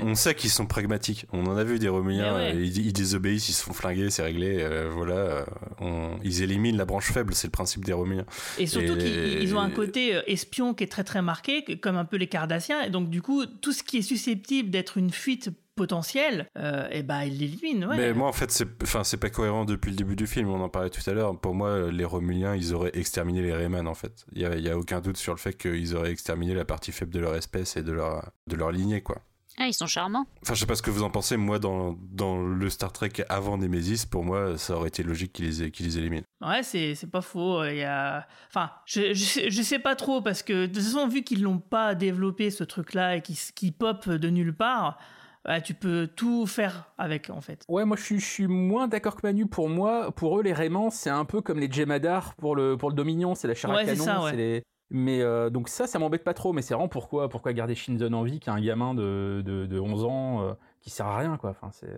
[0.03, 1.27] on, sait qu'ils sont pragmatiques.
[1.31, 4.57] On en a vu des Romuliens, ils, désobéissent, ils se font flinguer, c'est réglé.
[4.59, 5.45] Euh, voilà,
[5.81, 8.25] euh, ils éliminent la branche faible, c'est le principe des Romuliens.
[8.57, 12.17] Et surtout qu'ils ont un côté espion qui est très très marqué, comme un peu
[12.17, 12.81] les Cardassiens.
[12.81, 17.03] Et donc, du coup, tout ce qui est susceptible d'être une fuite potentiel, euh, et
[17.03, 17.85] bah il l'élimine.
[17.85, 17.95] Ouais.
[17.95, 20.49] Mais moi en fait c'est enfin c'est pas cohérent depuis le début du film.
[20.49, 21.39] On en parlait tout à l'heure.
[21.39, 24.25] Pour moi les Romuliens ils auraient exterminé les Rayman en fait.
[24.33, 26.91] Il y a, y a, aucun doute sur le fait qu'ils auraient exterminé la partie
[26.91, 29.21] faible de leur espèce et de leur de leur lignée quoi.
[29.59, 30.27] Ah, ils sont charmants.
[30.43, 31.35] Enfin, je sais pas ce que vous en pensez.
[31.35, 35.49] Moi, dans, dans le Star Trek avant Nemesis, pour moi, ça aurait été logique qu'ils
[35.49, 36.25] les, qu'ils les éliminent.
[36.41, 37.65] Ouais, c'est, c'est pas faux.
[37.65, 38.27] Il y a...
[38.49, 41.95] Enfin, je, je, sais, pas trop, parce que de toute façon, vu qu'ils l'ont pas
[41.95, 44.99] développé, ce truc-là, et qu'ils qui pop de nulle part,
[45.47, 47.63] bah, tu peux tout faire avec en fait.
[47.69, 49.47] Ouais, moi je suis, je suis moins d'accord que Manu.
[49.47, 52.89] Pour moi, pour eux, les Raymans, c'est un peu comme les Jemadar pour le, pour
[52.89, 54.03] le Dominion, c'est la chair à canon.
[54.03, 54.61] Ça, les...
[54.89, 58.11] Mais euh, donc ça, ça m'embête pas trop, mais c'est vraiment pourquoi, pourquoi garder Shinzon
[58.11, 61.17] en vie, qui est un gamin de, de, de 11 ans, euh, qui sert à
[61.17, 61.51] rien, quoi.
[61.51, 61.97] Enfin, c'est...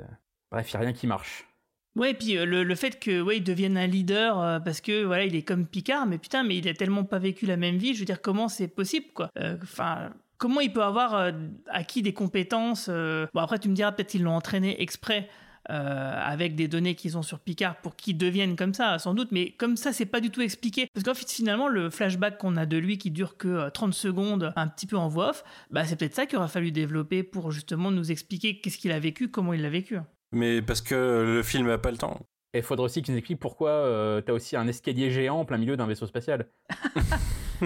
[0.51, 1.47] Bref, il a rien qui marche.
[1.95, 5.03] Ouais, et puis euh, le, le, fait que ouais, il devienne un leader parce que
[5.03, 7.77] voilà, il est comme Picard, mais putain, mais il a tellement pas vécu la même
[7.77, 7.95] vie.
[7.95, 9.29] Je veux dire, comment c'est possible, quoi?
[9.63, 11.31] Enfin, comment il peut avoir euh,
[11.67, 15.29] acquis des compétences euh, Bon, après, tu me diras, peut-être qu'ils l'ont entraîné exprès.
[15.69, 19.29] euh, avec des données qu'ils ont sur Picard pour qu'il devienne comme ça, sans doute,
[19.31, 20.87] mais comme ça, c'est pas du tout expliqué.
[20.93, 23.93] Parce qu'en fait, finalement, le flashback qu'on a de lui qui dure que euh, 30
[23.93, 27.23] secondes, un petit peu en voix off, bah, c'est peut-être ça qu'il aurait fallu développer
[27.23, 29.99] pour justement nous expliquer qu'est-ce qu'il a vécu, comment il l'a vécu.
[30.31, 32.19] Mais parce que le film a pas le temps.
[32.53, 35.45] Et il faudrait aussi qu'ils nous expliquent pourquoi euh, t'as aussi un escalier géant en
[35.45, 36.47] plein milieu d'un vaisseau spatial.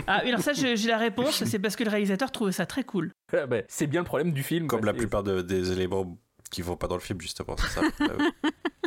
[0.07, 2.83] Ah, oui, alors ça, j'ai la réponse, c'est parce que le réalisateur trouvait ça très
[2.83, 3.11] cool.
[3.31, 4.65] Ah bah, c'est bien le problème du film.
[4.65, 6.17] Comme quoi, la plupart de- des éléments
[6.49, 7.81] qui vont pas dans le film, justement, c'est ça.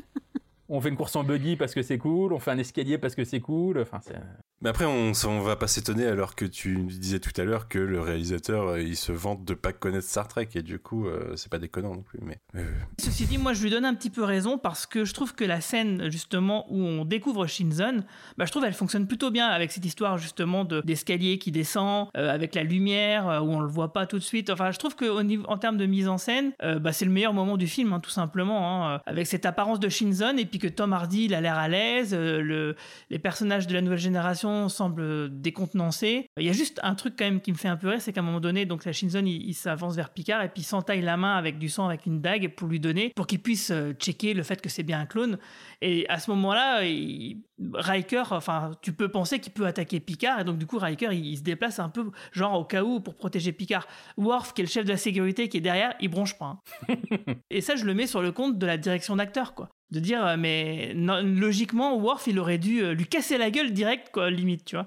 [0.68, 3.14] On fait une course en buggy parce que c'est cool, on fait un escalier parce
[3.14, 3.78] que c'est cool.
[3.80, 4.16] Enfin, c'est.
[4.62, 7.78] Mais après, on, on va pas s'étonner alors que tu disais tout à l'heure que
[7.78, 11.34] le réalisateur, euh, il se vante de pas connaître Star Trek et du coup, euh,
[11.36, 12.20] c'est pas déconnant non plus.
[12.22, 12.64] Mais euh,
[12.98, 15.44] Ceci dit, moi, je lui donne un petit peu raison parce que je trouve que
[15.44, 18.02] la scène, justement, où on découvre Shinzon,
[18.38, 22.08] bah, je trouve elle fonctionne plutôt bien avec cette histoire, justement, de- d'escalier qui descend,
[22.16, 24.48] euh, avec la lumière, euh, où on le voit pas tout de suite.
[24.48, 27.34] Enfin, je trouve qu'en en termes de mise en scène, euh, bah, c'est le meilleur
[27.34, 30.68] moment du film, hein, tout simplement, hein, avec cette apparence de Shinzon et puis que
[30.68, 32.76] Tom Hardy, il a l'air à l'aise, euh, le,
[33.10, 36.26] les personnages de la nouvelle génération semblent décontenancés.
[36.38, 38.12] Il y a juste un truc quand même qui me fait un peu rire, c'est
[38.12, 40.64] qu'à un moment donné, donc la Shinzon, il, il s'avance vers Picard et puis il
[40.66, 43.70] s'entaille la main avec du sang, avec une dague pour lui donner, pour qu'il puisse
[43.70, 45.38] euh, checker le fait que c'est bien un clone.
[45.82, 47.42] Et à ce moment-là, il-
[47.72, 51.24] Riker, enfin, tu peux penser qu'il peut attaquer Picard et donc du coup, Riker, il,
[51.24, 53.86] il se déplace un peu, genre au cas où, pour protéger Picard.
[54.18, 56.58] Worf, qui est le chef de la sécurité, qui est derrière, il bronche pas.
[56.88, 56.94] hein.
[57.50, 59.70] et ça, je le mets sur le compte de la direction d'acteur, quoi.
[59.92, 63.72] De dire, euh, mais non, logiquement, Worf, il aurait dû euh, lui casser la gueule
[63.72, 64.86] direct, quoi, limite, tu vois.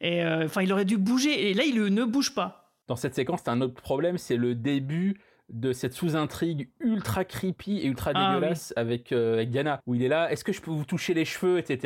[0.00, 2.72] Et euh, enfin, il aurait dû bouger, et là, il ne bouge pas.
[2.88, 5.18] Dans cette séquence, t'as un autre problème, c'est le début
[5.50, 10.02] de cette sous-intrigue ultra creepy et ultra Ah, dégueulasse avec, euh, avec Diana, où il
[10.02, 11.76] est là, est-ce que je peux vous toucher les cheveux, etc.
[11.76, 11.84] Et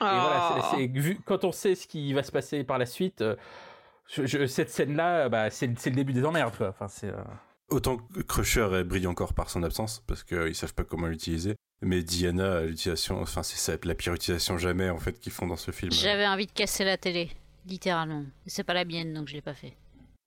[0.00, 3.20] voilà, c'est- c'est- vu, quand on sait ce qui va se passer par la suite,
[3.22, 3.36] euh,
[4.06, 6.68] je- je- cette scène-là, bah, c'est c'est le début des emmerdes, quoi.
[6.68, 7.10] Enfin, c'est...
[7.70, 11.54] euh, autant que Crusher brille encore par son absence parce qu'ils savent pas comment l'utiliser.
[11.82, 15.70] Mais Diana, l'utilisation, enfin, c'est la pire utilisation jamais en fait qu'ils font dans ce
[15.70, 15.92] film.
[15.92, 17.30] J'avais envie de casser la télé,
[17.66, 18.24] littéralement.
[18.46, 19.74] C'est pas la mienne, donc je l'ai pas fait.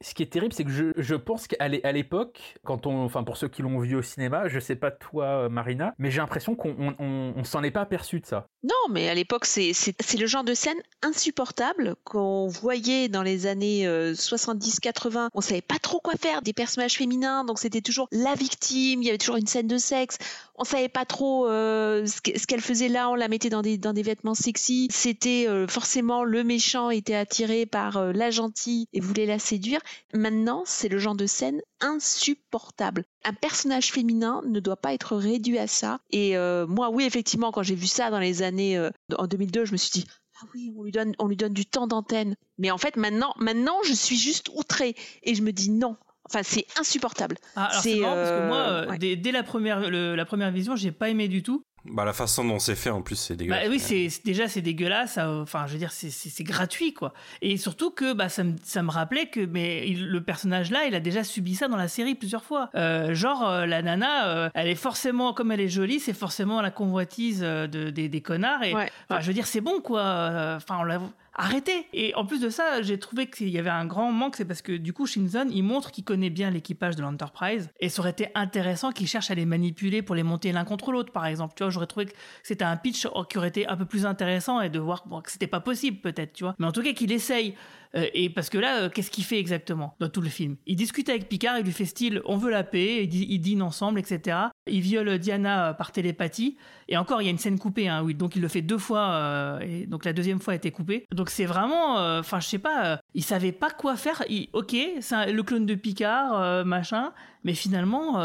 [0.03, 3.47] Ce qui est terrible, c'est que je, pense qu'à l'époque, quand on, enfin pour ceux
[3.47, 6.75] qui l'ont vu au cinéma, je sais pas toi euh, Marina, mais j'ai l'impression qu'on
[6.77, 8.47] on, on- on s'en est pas aperçu de ça.
[8.63, 9.71] Non, mais à l'époque, c'est
[10.19, 15.29] le genre de scène insupportable qu'on voyait dans les années euh, 70-80.
[15.33, 19.05] On savait pas trop quoi faire des personnages féminins, donc c'était toujours la victime, il
[19.05, 20.17] y avait toujours une scène de sexe.
[20.55, 23.61] On savait pas trop euh, ce que- ce qu'elle faisait là, on la mettait dans
[23.63, 24.87] des, vêtements sexy.
[24.91, 29.79] C'était euh, forcément le méchant était attiré par euh, la gentille et voulait la séduire.
[30.13, 33.03] Maintenant, c'est le genre de scène insupportable.
[33.23, 35.99] Un personnage féminin ne doit pas être réduit à ça.
[36.11, 36.35] Et
[36.67, 38.79] moi, oui, effectivement, quand j'ai vu ça dans les années
[39.17, 40.07] en 2002, je me suis dit
[40.41, 42.35] ah oui, on lui donne, on lui donne du temps d'antenne.
[42.57, 45.95] Mais en fait, maintenant, maintenant, je suis juste outrée et je me dis non.
[46.29, 47.35] Enfin, c'est insupportable.
[47.55, 48.97] Ah, alors c'est marrant parce que moi, euh, euh, ouais.
[48.97, 51.65] dès, dès la, première, le- la première vision, j'ai pas aimé du tout.
[51.85, 53.67] Bah, la façon dont c'est fait en plus, c'est Bah dégueulasse.
[53.69, 55.15] oui, c'est c'est- déjà c'est dégueulasse.
[55.15, 57.13] ça, Enfin, je veux dire, c'est- c'est c'est gratuit quoi.
[57.41, 60.85] Et surtout que bah ça me ça me rappelait que mais il- le personnage là,
[60.87, 62.69] il a déjà subi ça dans la série plusieurs fois.
[62.75, 66.61] Euh, genre euh, la nana, euh, elle est forcément comme elle est jolie, c'est forcément
[66.61, 68.63] la convoitise euh, de, des, des connards.
[68.63, 68.89] Et Ouais.
[69.09, 70.03] enfin, je veux dire, c'est bon quoi.
[70.03, 71.01] Euh, Enfin, on l'a
[71.35, 71.87] arrêtez.
[71.93, 74.61] Et en plus de ça, j'ai trouvé qu'il y avait un grand manque, c'est parce
[74.61, 78.11] que du coup, Shinzon, il montre qu'il connaît bien l'équipage de l'Enterprise, et ça aurait
[78.11, 81.53] été intéressant qu'il cherche à les manipuler pour les monter l'un contre l'autre, par exemple.
[81.55, 82.13] Tu vois, j'aurais trouvé que
[82.43, 85.31] c'était un pitch qui aurait été un peu plus intéressant et de voir bon, que
[85.31, 86.55] c'était pas possible, peut-être, tu vois.
[86.59, 87.55] Mais en tout cas, qu'il essaye.
[87.95, 90.55] Euh, et parce que là, euh, qu'est-ce qu'il fait exactement dans tout le film?
[90.65, 93.99] Il discute avec Picard, il lui fait style on veut la paix, ils, dînent ensemble,
[93.99, 94.37] etc.
[94.67, 96.57] Il viole Diana euh, par télépathie.
[96.87, 98.05] Et encore, il y a une scène coupée, hein.
[98.13, 101.05] Donc il le fait deux fois, euh, et donc la deuxième fois a été coupée.
[101.11, 104.23] Donc c'est vraiment, euh, enfin, je sais pas, euh, il savait pas quoi faire.
[104.29, 108.19] Il- ok, le clone de Picard, machin, mais finalement,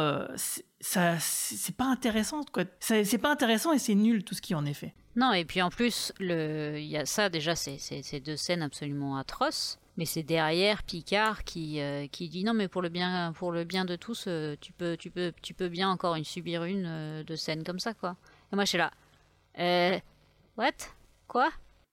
[0.80, 2.64] ça, c'est pas intéressant, quoi.
[2.80, 4.95] C'est pas intéressant et c'est nul tout ce qui en est fait.
[5.16, 9.78] Non, et puis en plus, il y a ça déjà, c'est deux scènes absolument atroces.
[9.99, 13.64] Mais c'est derrière Picard qui, euh, qui dit non, mais pour le bien, pour le
[13.64, 16.86] bien de tous, euh, tu peux, tu peux, tu peux bien encore une subir une
[16.86, 18.16] euh, de scènes comme ça, quoi.
[18.53, 18.92] Et moi, je suis là.
[19.59, 19.99] Euh,
[20.57, 20.70] what?
[21.26, 21.51] Quoi?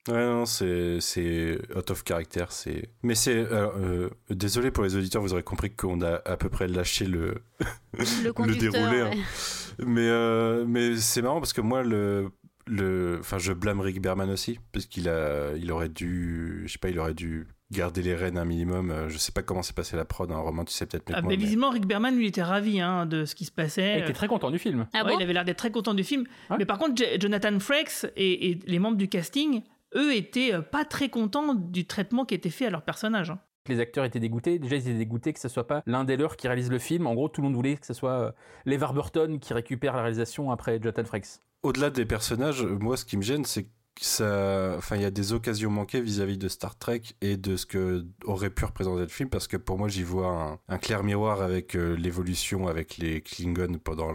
[0.08, 2.46] Ouais, non, c'est c'est out of character.
[2.50, 2.90] C'est.
[3.02, 3.36] Mais c'est.
[3.52, 7.42] euh, désolé pour les auditeurs, vous aurez compris qu'on a à peu près lâché le
[8.24, 9.02] Le déroulé.
[9.02, 9.12] hein.
[9.80, 12.30] Mais euh, mais c'est marrant parce que moi le
[12.68, 13.18] le.
[13.20, 16.90] Enfin, je blâme Rick Berman aussi parce qu'il a il aurait dû je sais pas
[16.90, 18.92] il aurait dû garder les rênes un minimum.
[18.92, 20.32] Euh, Je sais pas comment s'est passé la prod.
[20.32, 23.06] Un roman, tu sais peut-être mieux Ah, mais visiblement, Rick Berman, lui, était ravi hein,
[23.06, 23.98] de ce qui se passait.
[24.00, 24.88] Il était très content du film.
[24.94, 26.26] Ah Ouais, bon il avait l'air d'être très content du film.
[26.58, 29.62] Mais par contre, J- Jonathan Frakes et, et les membres du casting,
[29.96, 33.32] eux, étaient euh, pas très contents du traitement qui était fait à leur personnage.
[33.32, 33.40] hein.
[33.68, 34.60] Les acteurs étaient dégoûtés.
[34.60, 37.08] Déjà, ils étaient dégoûtés que ce soit pas l'un des leurs qui réalise le film.
[37.08, 38.32] En gros, tout le monde voulait que ce soit euh,
[38.66, 41.40] LeVar Burton qui récupère la réalisation après Jonathan Frakes.
[41.64, 43.70] Au-delà des personnages, moi, ce qui me gêne, c'est que
[44.02, 47.66] ça, enfin, il y a des occasions manquées vis-à-vis de Star Trek et de ce
[47.66, 51.42] que aurait pu représenter le film, parce que pour moi, j'y vois un, clair miroir
[51.42, 54.14] avec euh, l'évolution avec les Klingons pendant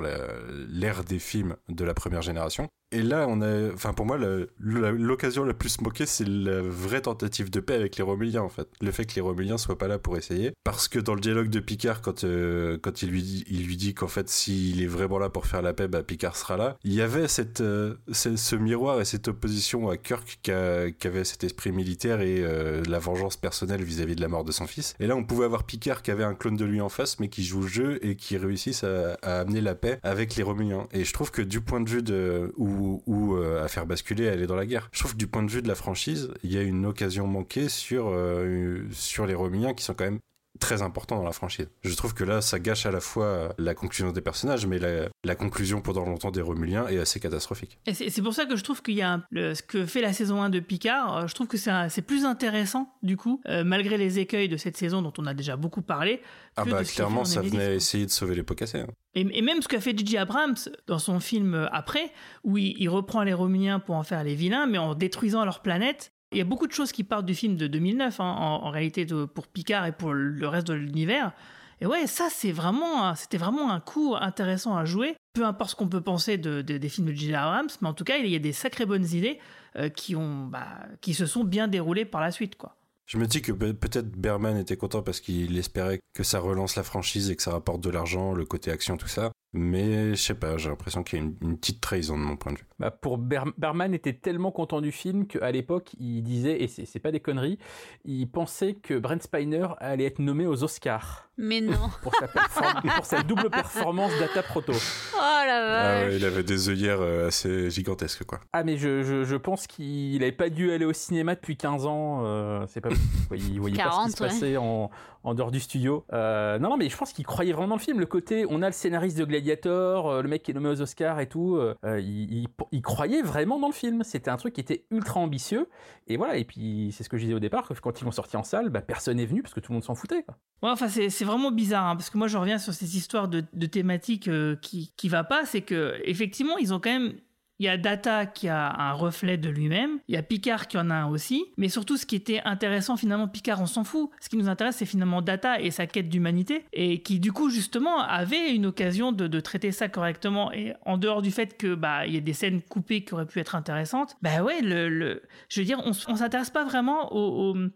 [0.68, 2.68] l'ère des films de la première génération.
[2.92, 4.18] Et là, on a, enfin pour moi,
[4.58, 8.68] l'occasion la, plus moquée, c'est la vraie tentative de paix avec les Romuliens en fait.
[8.80, 11.50] Le fait que les Romuliens soient pas là pour essayer, parce que dans le dialogue
[11.50, 14.88] de Picard, quand euh, quand il lui dit, il lui dit qu'en fait, s'il est
[14.88, 16.76] vraiment là pour faire la paix, bah Picard sera là.
[16.82, 21.44] Il y avait cette, euh, ce, miroir et cette opposition à Kirk qui, avait cet
[21.44, 24.94] esprit militaire et euh, la vengeance personnelle vis-à-vis de la mort de son fils.
[24.98, 27.28] Et là, on pouvait avoir Picard qui avait un clone de lui en face, mais
[27.28, 30.88] qui joue le jeu et qui réussisse à, amener la paix avec les Romuliens.
[30.92, 34.28] Et je trouve que du point de vue de où ou, euh, à faire basculer,
[34.28, 34.88] aller dans la guerre.
[34.92, 37.26] Je trouve que du point de vue de la franchise, il y a une occasion
[37.26, 40.20] manquée sur, euh, sur les Romuliens qui sont quand même
[40.60, 41.68] très importants dans la franchise.
[41.82, 45.34] Je trouve que là, ça gâche à la fois la conclusion des personnages, mais la,
[45.34, 47.78] conclusion pendant longtemps des Romuliens est assez catastrophique.
[47.86, 50.42] Et c'est pour ça que je trouve qu'il y a ce que fait la saison
[50.42, 54.48] 1 de Picard, euh, je trouve que c'est plus intéressant, du coup, malgré les écueils
[54.48, 56.20] de cette saison dont on a déjà beaucoup parlé.
[56.56, 58.80] Ah bah clairement, ça venait essayer de sauver les pots cassés.
[58.80, 58.88] Hein.
[59.14, 60.18] Et, même ce qu'a fait J.J.
[60.18, 60.56] Abrams
[60.86, 62.12] dans son film euh, après,
[62.44, 66.12] où il, reprend les Romuliens pour en faire les vilains, mais en détruisant leur planète.
[66.32, 69.06] Il y a beaucoup de choses qui partent du film de 2009, hein, en, réalité,
[69.34, 71.32] pour Picard et pour le reste de l'univers.
[71.80, 75.16] Et ouais, ça, c'est vraiment, c'était vraiment un coup intéressant à jouer.
[75.32, 77.34] Peu importe ce qu'on peut penser de, des films de J.J.
[77.34, 79.38] Abrams, mais en tout cas, il y a des sacrées bonnes idées
[79.76, 80.66] euh, qui, ont, bah,
[81.00, 82.76] qui se sont bien déroulées par la suite, quoi.
[83.06, 86.84] Je me dis que peut-être Berman était content parce qu'il espérait que ça relance la
[86.84, 89.32] franchise et que ça rapporte de l'argent, le côté action, tout ça.
[89.52, 92.52] Mais je sais pas, j'ai l'impression qu'il y a une, petite trahison de mon point
[92.52, 92.66] de vue.
[92.78, 97.10] Bah pour Berman était tellement content du film qu'à l'époque il disait, et c'est pas
[97.10, 97.58] des conneries,
[98.04, 101.30] il pensait que Brent Spiner allait être nommé aux Oscars.
[101.36, 101.90] Mais non.
[102.02, 104.72] pour, sa double performance Data Proto.
[104.72, 106.08] Oh la vache.
[106.10, 108.40] Ah il avait des œillères euh, assez gigantesques quoi.
[108.52, 111.86] Ah mais je, je, je pense qu'il avait pas dû aller au cinéma depuis 15
[111.86, 112.22] ans.
[112.24, 112.90] Euh, c'est pas
[113.32, 114.90] Il voyait pas ce qui se passait en,
[115.24, 116.04] en dehors du studio.
[116.12, 118.00] Euh, non non mais je pense qu'il croyait vraiment dans le film.
[118.00, 120.80] Le côté, on a le scénariste de Gladiator, euh, le mec qui est nommé aux
[120.80, 124.02] Oscars et tout, euh, il, il, croyait vraiment dans le film.
[124.04, 125.68] C'était un truc qui était ultra ambitieux.
[126.06, 128.10] Et voilà, et puis c'est ce que je disais au départ, que quand ils l'ont
[128.10, 130.24] sorti en salle, bah, personne n'est venu parce que tout le monde s'en foutait.
[130.62, 133.44] Ouais, enfin c'est vraiment bizarre, hein, parce que moi je reviens sur ces histoires de,
[133.52, 137.14] de thématiques euh, qui, qui va pas, c'est que effectivement ils ont quand même
[137.60, 140.78] il y a Data qui a un reflet de lui-même, il y a Picard qui
[140.78, 144.10] en a un aussi, mais surtout ce qui était intéressant finalement, Picard on s'en fout,
[144.18, 147.50] ce qui nous intéresse c'est finalement Data et sa quête d'humanité, et qui du coup
[147.50, 152.06] justement avait une occasion de, traiter ça correctement, et en dehors du fait que bah
[152.06, 155.66] il y a des scènes coupées qui auraient pu être intéressantes, bah ouais, je veux
[155.66, 157.10] dire, on, on s'intéresse pas vraiment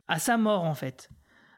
[0.09, 1.11] à sa mort en fait.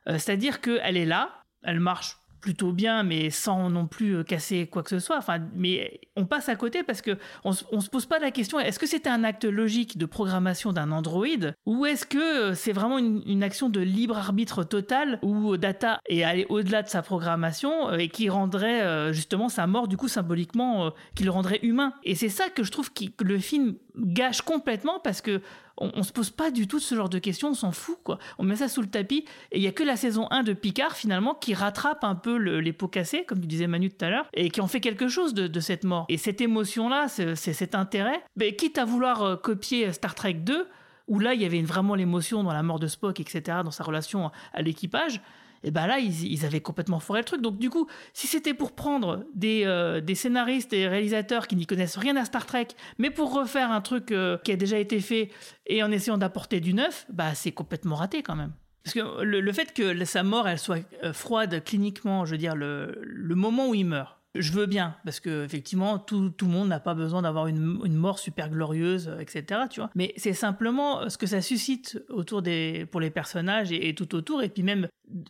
[0.08, 4.66] Euh, c'est-à-dire qu'elle est là, elle marche plutôt bien, mais sans non plus euh, casser
[4.66, 5.18] quoi que ce soit.
[5.18, 8.78] Enfin, mais on passe à côté parce que on, se pose pas la question est-ce
[8.78, 11.26] que c'était un acte logique de programmation d'un Android
[11.66, 16.24] ou est-ce que euh, c'est vraiment une, action de libre arbitre total où Data est
[16.24, 20.90] allé au-delà de sa programmation euh, et qui rendrait justement sa mort du coup symboliquement
[21.14, 21.92] qui le rendrait humain?
[22.02, 25.40] Et c'est ça que je trouve que le film gâche complètement parce que
[25.78, 28.18] on, on, se pose pas du tout ce genre de questions, on s'en fout quoi.
[28.38, 30.52] On met ça sous le tapis et il y a que la saison 1 de
[30.52, 34.10] Picard finalement qui rattrape un peu les pots cassés, comme tu disais Manu tout à
[34.10, 36.06] l'heure, et qui en fait quelque chose de, cette mort.
[36.08, 40.68] Et cette émotion-là, c'est cet intérêt, mais quitte à vouloir euh, copier Star Trek 2,
[41.08, 43.84] où là il y avait vraiment l'émotion dans la mort de Spock, etc., dans sa
[43.84, 45.20] relation à l'équipage,
[45.62, 47.40] et ben là, ils, avaient complètement foré le truc.
[47.40, 51.66] Donc du coup, si c'était pour prendre des, euh, des scénaristes et réalisateurs qui n'y
[51.66, 52.68] connaissent rien à Star Trek,
[52.98, 55.30] mais pour refaire un truc euh, qui a déjà été fait
[55.66, 58.52] et en essayant d'apporter du neuf, bah c'est complètement raté quand même.
[58.84, 62.54] Parce que le, fait que sa mort, elle soit euh, froide cliniquement, je veux dire,
[62.54, 66.52] le, le moment où il meurt, je veux bien, parce que effectivement, tout, tout le
[66.52, 69.62] monde n'a pas besoin d'avoir une, une, mort super glorieuse, etc.
[69.70, 69.90] Tu vois.
[69.94, 74.42] Mais c'est simplement ce que ça suscite autour des, pour les personnages et, tout autour.
[74.42, 74.88] Et puis même,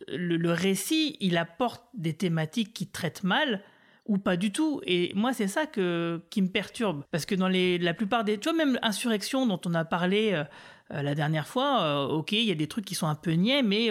[0.08, 3.62] le, récit, il apporte des thématiques qui traitent mal
[4.06, 4.80] ou pas du tout.
[4.86, 7.04] Et moi, c'est ça que, qui me perturbe.
[7.10, 8.38] Parce que dans les, la plupart des...
[8.38, 10.44] Tu vois, même Insurrection, dont on a parlé
[10.92, 13.14] euh, euh, la dernière fois, euh, ok, il y a des trucs qui sont un
[13.14, 13.90] peu niais, mais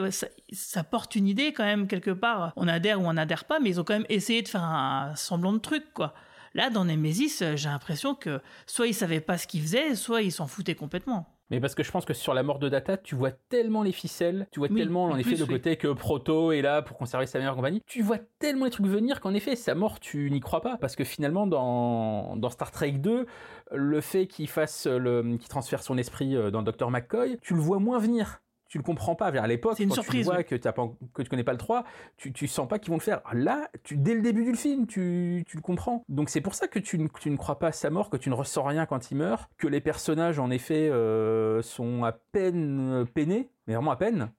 [0.52, 2.54] ça, porte une idée quand même quelque part.
[2.56, 5.14] On adhère ou on adhère pas, mais ils ont quand même essayé de faire un,
[5.16, 6.14] semblant de truc, quoi.
[6.54, 10.32] Là, dans Nemesis, j'ai l'impression que soit ils savaient pas ce qu'ils faisaient, soit ils
[10.32, 11.36] s'en foutaient complètement.
[11.52, 13.92] Mais parce que je pense que sur la mort de Data, tu vois tellement les
[13.92, 17.38] ficelles, tu vois tellement en effet le côté que Proto est là pour conserver sa
[17.38, 20.62] meilleure compagnie, tu vois tellement les trucs venir qu'en effet, sa mort, tu n'y crois
[20.62, 20.78] pas.
[20.78, 23.28] Parce que finalement, dans, dans Star Trek 2,
[23.72, 27.54] le fait qu'il fasse le, qu'il transfère son esprit euh, dans le Dr McCoy, tu
[27.54, 28.42] le vois moins venir
[28.76, 29.28] tu le comprends pas.
[29.28, 30.44] À l'époque, quand surprise, tu vois ouais.
[30.44, 31.86] que, pas, que tu connais pas le 3,
[32.18, 33.22] tu, tu sens pas qu'ils vont le faire.
[33.32, 36.04] Là, tu, dès le début du film, tu, tu le comprends.
[36.10, 38.18] Donc c'est pour ça que tu, ne- tu ne crois pas à sa mort, que
[38.18, 42.12] tu ne ressens rien quand il meurt, que les personnages, en effet, euh, sont à
[42.12, 44.32] peine euh, peinés, mais vraiment à peine.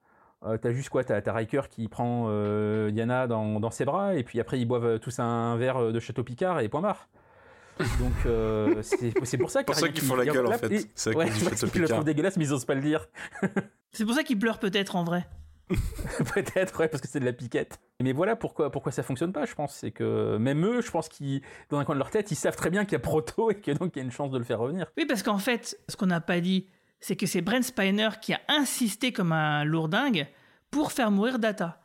[0.45, 1.03] Euh, t'as juste quoi?
[1.03, 4.99] T'as Riker qui prend euh, Diana dans, dans ses bras, et puis après ils boivent
[4.99, 7.09] tous un verre de Château Picard et point barre.
[7.99, 10.89] Donc euh, c'est c'est pour ça Pour ça qu'ils font la gueule, en fait.
[10.95, 11.45] C'est ouais, qu'ils
[11.81, 13.07] le trouvent dégueulasse, mais ils osent pas le dire.
[13.91, 15.27] C'est pour ça qu'il pleure peut-être en vrai.
[16.33, 17.79] Peut-être, ouais, parce que c'est de la piquette.
[18.01, 19.75] Mais voilà pourquoi, pourquoi ça fonctionne pas, je pense.
[19.75, 22.55] C'est que même eux, je pense qu'ils, dans un coin de leur tête, ils savent
[22.55, 24.37] très bien qu'il y a Proto et que donc il y a une chance de
[24.37, 24.87] le faire revenir.
[24.97, 26.67] Oui, parce qu'en fait, ce qu'on n'a pas dit,
[26.99, 30.27] c'est que c'est Brent Spiner qui a insisté comme un lourdingue
[30.71, 31.81] pour faire mourir Data.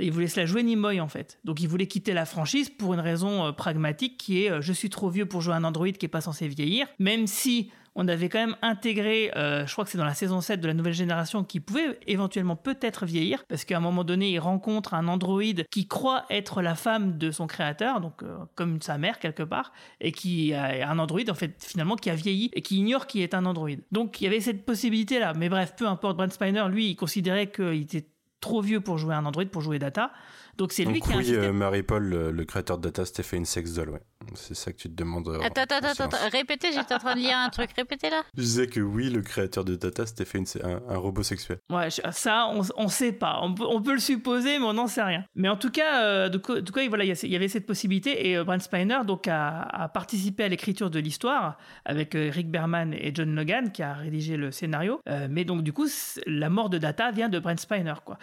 [0.00, 1.38] Il voulait se la jouer Nimoy en fait.
[1.44, 4.72] Donc il voulait quitter la franchise pour une raison euh, pragmatique qui est euh, je
[4.72, 6.86] suis trop vieux pour jouer un Android qui est pas censé vieillir.
[6.98, 10.40] Même si on avait quand même intégré, euh, je crois que c'est dans la saison
[10.40, 14.30] 7 de la nouvelle génération, qui pouvait éventuellement peut-être vieillir, parce qu'à un moment donné,
[14.30, 18.22] il rencontre un androïde qui croit être la femme de son créateur, donc
[18.54, 22.14] comme sa mère quelque part, et qui a un androïde en fait finalement qui a
[22.14, 23.80] vieilli et qui ignore qui est un androïde.
[23.90, 26.16] Donc il y avait cette possibilité là, mais bref, peu importe.
[26.16, 28.06] Brent Spiner, lui, il considérait qu'il était
[28.40, 30.12] trop vieux pour jouer un android, pour jouer Data.
[30.58, 33.22] Donc c'est lui Donc qui a oui, euh, Marie-Paul, le, le créateur de Data, s'était
[33.22, 34.02] fait une sex doll, ouais.
[34.34, 35.28] C'est ça que tu te demandes.
[35.28, 38.22] euh, Attends, attends, en attends, répétez, j'étais en train de lire un truc, répétez là.
[38.36, 41.58] Je disais que oui, le créateur de Data s'était fait une- un, un robot sexuel.
[41.70, 43.38] Ouais, je- ça, on, on sait pas.
[43.42, 45.24] On peut, on peut le supposer, mais on n'en sait rien.
[45.34, 48.28] Mais en tout cas, euh, de co- de quoi, voilà, il y avait cette possibilité
[48.28, 51.56] et euh, Brent Spiner donc a, a participé à l'écriture de l'histoire
[51.86, 55.00] avec euh, Rick Berman et John Logan qui a rédigé le scénario.
[55.08, 55.86] Euh, mais donc du coup,
[56.26, 58.18] la mort de Data vient de Brent Spiner, quoi.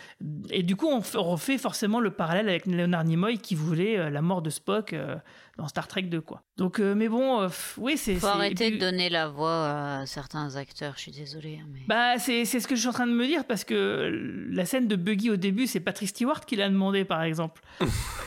[0.51, 4.09] Et du coup, on, on refait forcément le parallèle avec Leonard Nimoy qui voulait euh,
[4.09, 5.15] la mort de Spock euh,
[5.57, 6.43] dans Star Trek 2, quoi.
[6.57, 7.47] Donc, euh, mais bon, euh,
[7.77, 8.15] oui, c'est.
[8.15, 11.59] Faut arrêter puis- de donner la voix à certains acteurs, je suis désolée.
[11.61, 11.81] hein, mais...
[11.87, 14.09] bah, c'est c'est ce que je suis en train de me dire parce que
[14.51, 17.61] la scène de Buggy au début, c'est Patrick Stewart qui l'a demandé, par exemple.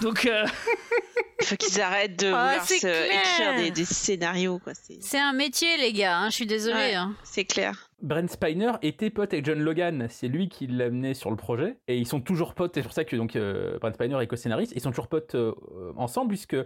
[0.02, 0.46] Donc, euh,
[1.40, 4.72] Il faut qu'ils arrêtent de Ah, vouloir écrire des, des scénarios, quoi.
[4.74, 6.74] C'est C'est un métier, les gars, hein, je suis désolée.
[6.74, 6.94] Ouais.
[6.94, 7.14] hein.
[7.24, 7.87] c'est clair.
[8.00, 11.78] Brent Spiner était pote avec John Logan, c'est lui qui l'a amené sur le projet,
[11.88, 14.72] et ils sont toujours potes, c'est pour ça que donc euh, Brent Spiner est co-scénariste,
[14.76, 15.52] ils sont toujours potes euh,
[15.96, 16.56] ensemble, puisque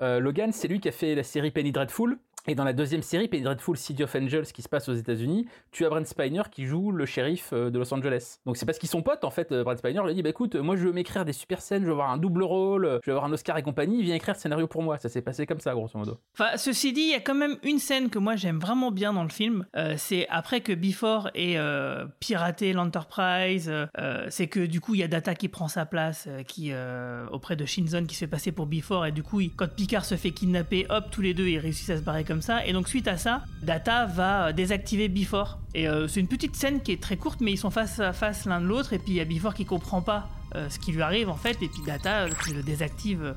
[0.00, 3.02] euh, Logan, c'est lui qui a fait la série Penny Dreadful, et dans la deuxième
[3.02, 6.42] série, Penny Dreadful City of Angels, qui se passe aux États-Unis, tu as Brent Spiner
[6.50, 8.38] qui joue le shérif euh, de Los Angeles.
[8.46, 10.54] Donc c'est parce qu'ils sont potes, en fait, euh, Brent Spiner lui dit, bah écoute,
[10.56, 13.16] moi je veux m'écrire des super scènes, je veux avoir un double rôle, je veux
[13.16, 15.60] avoir un Oscar et compagnie, viens écrire le scénario pour moi, ça s'est passé comme
[15.60, 16.18] ça, grosso modo.
[16.34, 19.12] Enfin, ceci dit, il y a quand même une scène que moi j'aime vraiment bien
[19.12, 19.66] dans le film.
[19.76, 23.68] Euh, c'est après que Before ait euh, piraté l'Enterprise.
[23.68, 26.42] euh, euh, c'est que du coup, il y a Data qui prend sa place, euh,
[26.42, 29.06] qui euh, auprès de Shinzon qui se fait passer pour Before.
[29.06, 31.96] Et du coup, quand Picard se fait kidnapper, hop, tous les deux ils réussissent à
[31.96, 32.66] se barrer comme ça.
[32.66, 35.58] Et donc suite à ça, Data va euh, désactiver Before.
[35.74, 38.12] Et euh, c'est une petite scène qui est très courte, mais ils sont face à
[38.12, 38.92] face l'un de l'autre.
[38.92, 41.36] Et puis il y a Before qui comprend pas euh, ce qui lui arrive en
[41.36, 41.60] fait.
[41.62, 43.22] Et puis Data euh, qui le désactive.
[43.22, 43.32] euh,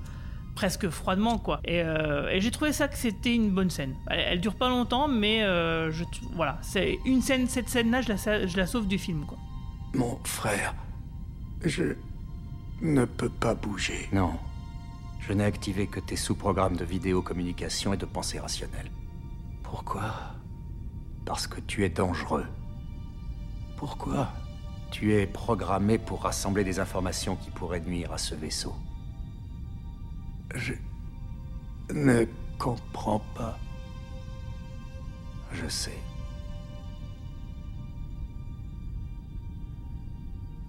[0.55, 1.61] presque froidement quoi.
[1.63, 3.95] Et, euh, et j'ai trouvé ça que c'était une bonne scène.
[4.07, 6.03] Elle, elle dure pas longtemps, mais euh, je,
[6.35, 9.37] voilà, c'est une scène, cette scène-là, je la, je la sauve du film quoi.
[9.93, 10.75] Mon frère,
[11.63, 11.95] je
[12.81, 14.09] ne peux pas bouger.
[14.11, 14.33] Non.
[15.29, 18.89] Je n'ai activé que tes sous-programmes de vidéocommunication et de pensée rationnelle.
[19.61, 20.11] Pourquoi?
[21.23, 22.47] Parce que tu es dangereux.
[23.77, 24.31] Pourquoi?
[24.89, 28.73] Tu es programmé pour rassembler des informations qui pourraient nuire à ce vaisseau.
[30.55, 30.73] Je
[31.93, 32.25] ne
[32.57, 33.59] comprends pas.
[35.51, 35.99] Je sais.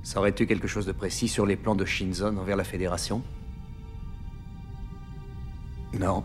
[0.03, 3.23] Saurais-tu quelque chose de précis sur les plans de Shinzon envers la Fédération?
[6.01, 6.25] Non.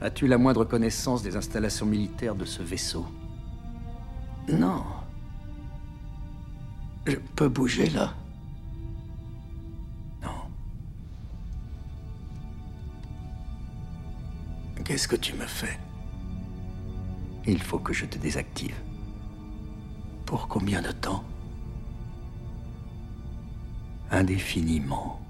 [0.00, 3.04] As-tu la moindre connaissance des installations militaires de ce vaisseau?
[4.48, 4.84] Non.
[7.06, 8.14] Je peux bouger là
[10.22, 10.30] Non.
[14.84, 15.76] Qu'est-ce que tu me fais?
[17.48, 18.76] Il faut que je te désactive.
[20.24, 21.24] Pour combien de temps?
[24.12, 25.23] Indéfiniment.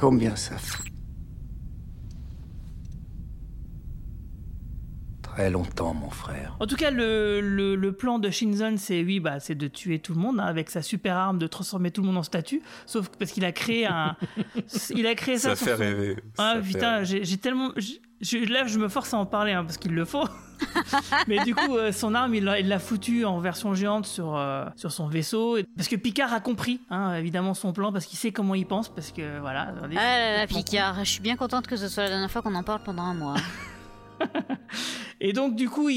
[0.00, 0.90] Combien ça fait
[5.22, 6.56] Très longtemps, mon frère.
[6.58, 9.98] En tout cas, le, le, le plan de Shinzon, c'est oui, bah, c'est de tuer
[9.98, 12.62] tout le monde hein, avec sa super arme, de transformer tout le monde en statue.
[12.86, 14.16] Sauf parce qu'il a créé un,
[14.96, 15.54] il a créé ça.
[15.54, 16.16] Ça fait son- rêver.
[16.38, 17.72] Ah Ça putain, j'ai tellement,
[18.20, 20.24] je- là je me force à en parler hein, parce qu'il le faut.
[21.26, 24.36] Mais du coup, euh, son arme, il l'a il l'a foutu en version géante sur
[24.36, 28.18] euh, sur son vaisseau, parce que Picard a compris, hein, évidemment son plan, parce qu'il
[28.18, 29.72] sait comment il pense, parce que voilà.
[29.82, 32.54] Ah là là, Picard, je suis bien contente que ce soit la dernière fois qu'on
[32.54, 33.36] en parle pendant un mois.
[35.22, 35.90] Et donc, du coup,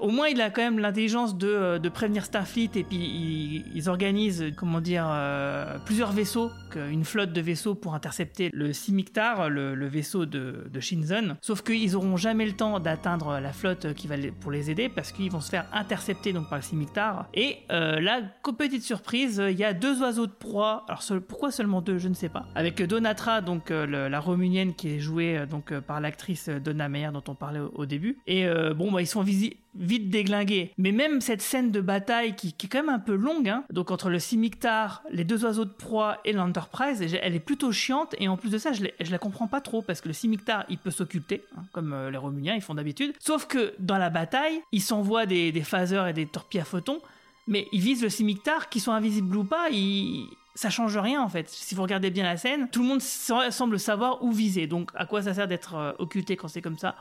[0.00, 4.46] au moins, il a quand même l'intelligence de, de prévenir Starfleet et puis ils, organisent,
[4.56, 10.26] comment dire, euh, plusieurs vaisseaux, une flotte de vaisseaux pour intercepter le Simictar, le, vaisseau
[10.26, 11.36] de, de Shinzon.
[11.40, 14.88] Sauf qu'ils n'auront jamais le temps d'atteindre la flotte qui va les, pour les aider
[14.88, 17.28] parce qu'ils vont se faire intercepter donc par le Simictar.
[17.34, 18.22] Et euh, là,
[18.58, 20.84] petite surprise, il y a deux oiseaux de proie.
[20.88, 22.46] Alors pourquoi seulement deux, je ne sais pas.
[22.54, 27.10] Avec Donatra, donc euh, la romunienne qui est jouée euh, donc par l'actrice Donna Meyer
[27.20, 28.18] dont on parlait au, début.
[28.26, 30.72] Et bon, bah, ils sont vite déglingués.
[30.78, 33.90] Mais même cette scène de bataille qui, est quand même un peu longue, hein, donc
[33.90, 38.14] entre le Simictar, les deux oiseaux de proie et l'Enterprise, elle est plutôt chiante.
[38.18, 40.78] Et en plus de ça, je, la comprends pas trop parce que le Simictar, il
[40.78, 43.14] peut s'occulter, hein, comme les Romuniens, ils font d'habitude.
[43.20, 47.00] Sauf que dans la bataille, il s'envoie des, des phasers et des torpilles à photons
[47.46, 50.28] mais ils visent le Simictar, qui sont invisibles ou pas, ils...
[50.56, 51.48] ça change rien en fait.
[51.48, 54.66] Si vous regardez bien la scène, tout le monde semble savoir où viser.
[54.66, 56.96] Donc à quoi ça sert d'être euh, occulté quand c'est comme ça?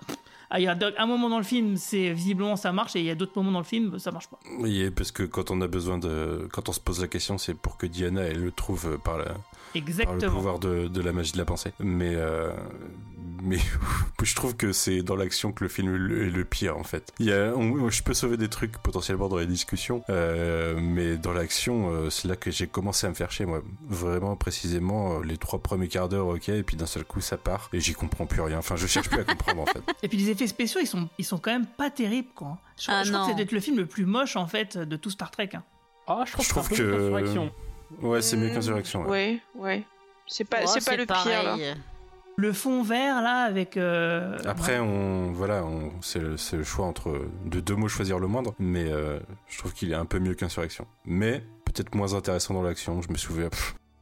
[0.49, 3.05] Ah, il y a un moment dans le film, c'est visiblement ça marche, et il
[3.05, 4.37] y a d'autres moments dans le film, ça marche pas.
[4.59, 7.55] Oui, parce que quand on a besoin de, quand on se pose la question, c'est
[7.55, 9.33] pour que Diana elle le trouve par la,
[9.75, 10.17] Exactement.
[10.17, 11.73] Par le pouvoir de, de, la magie de la pensée.
[11.79, 12.51] Mais, euh,
[13.43, 13.57] mais
[14.23, 17.13] je trouve que c'est dans l'action que le film est le pire en fait.
[17.19, 21.33] Il y a, je peux sauver des trucs potentiellement dans les discussions, euh, mais dans
[21.33, 23.61] l'action, euh, c'est là que j'ai commencé à me faire chier moi.
[23.87, 27.69] Vraiment précisément, les trois premiers quarts d'heure, ok, et puis d'un seul coup ça part
[27.73, 28.59] et j'y comprends plus rien.
[28.59, 29.81] Enfin, je cherche plus à comprendre en fait.
[30.03, 32.59] Et puis les effets spéciaux, ils sont, ils sont quand même pas terribles quoi.
[32.79, 34.95] Je, ah, je crois que c'est peut-être le film le plus moche en fait de
[34.95, 35.49] tout Star Trek.
[35.53, 35.63] Hein.
[36.07, 37.45] Ah, je trouve, je trouve que.
[38.01, 39.07] Ouais, c'est mieux qu'Insurrection.
[39.07, 39.83] Ouais, ouais.
[40.27, 41.55] C'est pas, c'est pas le pire là.
[42.37, 43.77] Le fond vert là avec.
[43.77, 48.27] Euh, Après, on voilà, on, c'est, le, le, choix entre de deux mots choisir le
[48.27, 50.85] moindre, mais euh, je trouve qu'il est un peu mieux qu'Insurrection.
[51.05, 53.01] Mais peut-être moins intéressant dans l'action.
[53.01, 53.49] Je me souviens.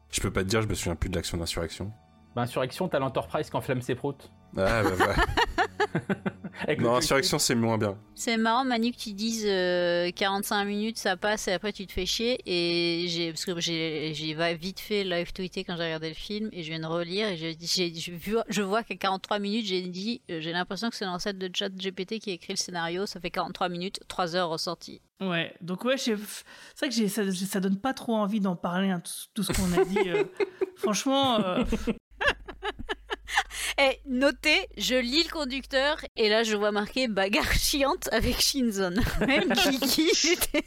[0.10, 1.92] je peux pas te dire, je me souviens plus de l'action d'Insurrection.
[2.36, 4.32] Bah, Insurrection, t'as l'Enterprise qui enflamme ses proutes.
[4.58, 6.02] Ah, bah,
[6.68, 6.76] ouais.
[6.78, 7.98] non, Insurrection, c'est moins bien.
[8.16, 11.92] C'est marrant, Manu, que tu dises 45 euh, minutes, ça passe et après tu te
[11.92, 12.40] fais chier.
[12.46, 16.50] Et j'ai, parce que j'ai, j'ai vite fait live tweeter quand j'ai regardé le film
[16.52, 20.22] et je viens de relire et j'ai, j'ai, je vois qu'à 43 minutes, j'ai dit,
[20.30, 23.06] euh, j'ai l'impression que c'est l'ancêtre de chat GPT qui a écrit le scénario.
[23.06, 25.02] Ça fait 43 minutes, 3 heures ressorties.
[25.22, 29.02] Ouais, donc ouais, c'est vrai que ça, ça donne pas trop envie d'en parler, hein,
[29.34, 30.10] tout, ce qu'on a dit.
[30.10, 30.24] Euh.
[30.76, 31.40] franchement,
[33.80, 38.96] Et notez, je lis le conducteur et là je vois marqué bagarre chiante avec Shinzon.
[39.28, 40.66] Même Kiki, il était...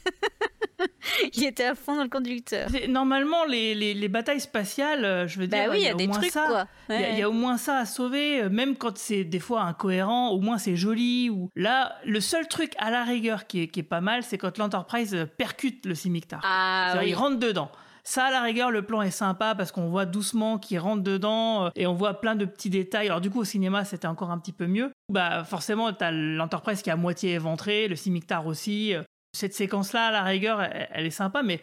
[1.34, 2.68] il était à fond dans le conducteur.
[2.88, 6.09] Normalement, les, les, batailles spatiales, euh, je veux bah dire, oui, il y, a, des
[6.09, 6.47] trucs ça.
[6.47, 6.66] quoi.
[6.90, 10.30] Il y, a au moins ça à sauver, euh, même quand c'est des fois incohérent,
[10.30, 11.30] au moins c'est joli.
[11.30, 14.38] Ou là, le seul truc à la rigueur qui est, qui est pas mal, c'est
[14.38, 16.40] quand l'Enterprise percute le Simictar.
[16.44, 17.70] Ah, Il rentre dedans.
[18.08, 21.64] Ça, à la rigueur, le plan est sympa parce qu'on voit doucement qu'il rentre dedans
[21.64, 23.08] euh, et on voit plein de petits détails.
[23.08, 24.92] Alors du coup, au cinéma, c'était encore un petit peu mieux.
[25.12, 28.94] Bah forcément, t'as l'Enterprise qui est à moitié éventrée, le Simictar aussi.
[28.94, 29.02] Euh,
[29.32, 31.60] cette séquence-là, à la rigueur, elle, est sympa, mais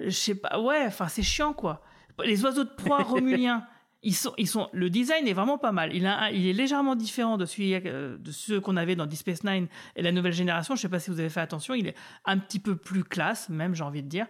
[0.00, 1.82] euh, je sais pas, ouais, enfin c'est chiant quoi.
[2.24, 3.64] Les oiseaux de proie romuliens.
[4.02, 5.94] Ils sont, ils sont, le design est vraiment pas mal.
[5.94, 9.44] Il, a, il est légèrement différent de, celui, de ceux qu'on avait dans Deep Space
[9.44, 10.74] Nine et la nouvelle génération.
[10.74, 11.74] Je sais pas si vous avez fait attention.
[11.74, 14.26] Il est un petit peu plus classe, même, j'ai envie de dire.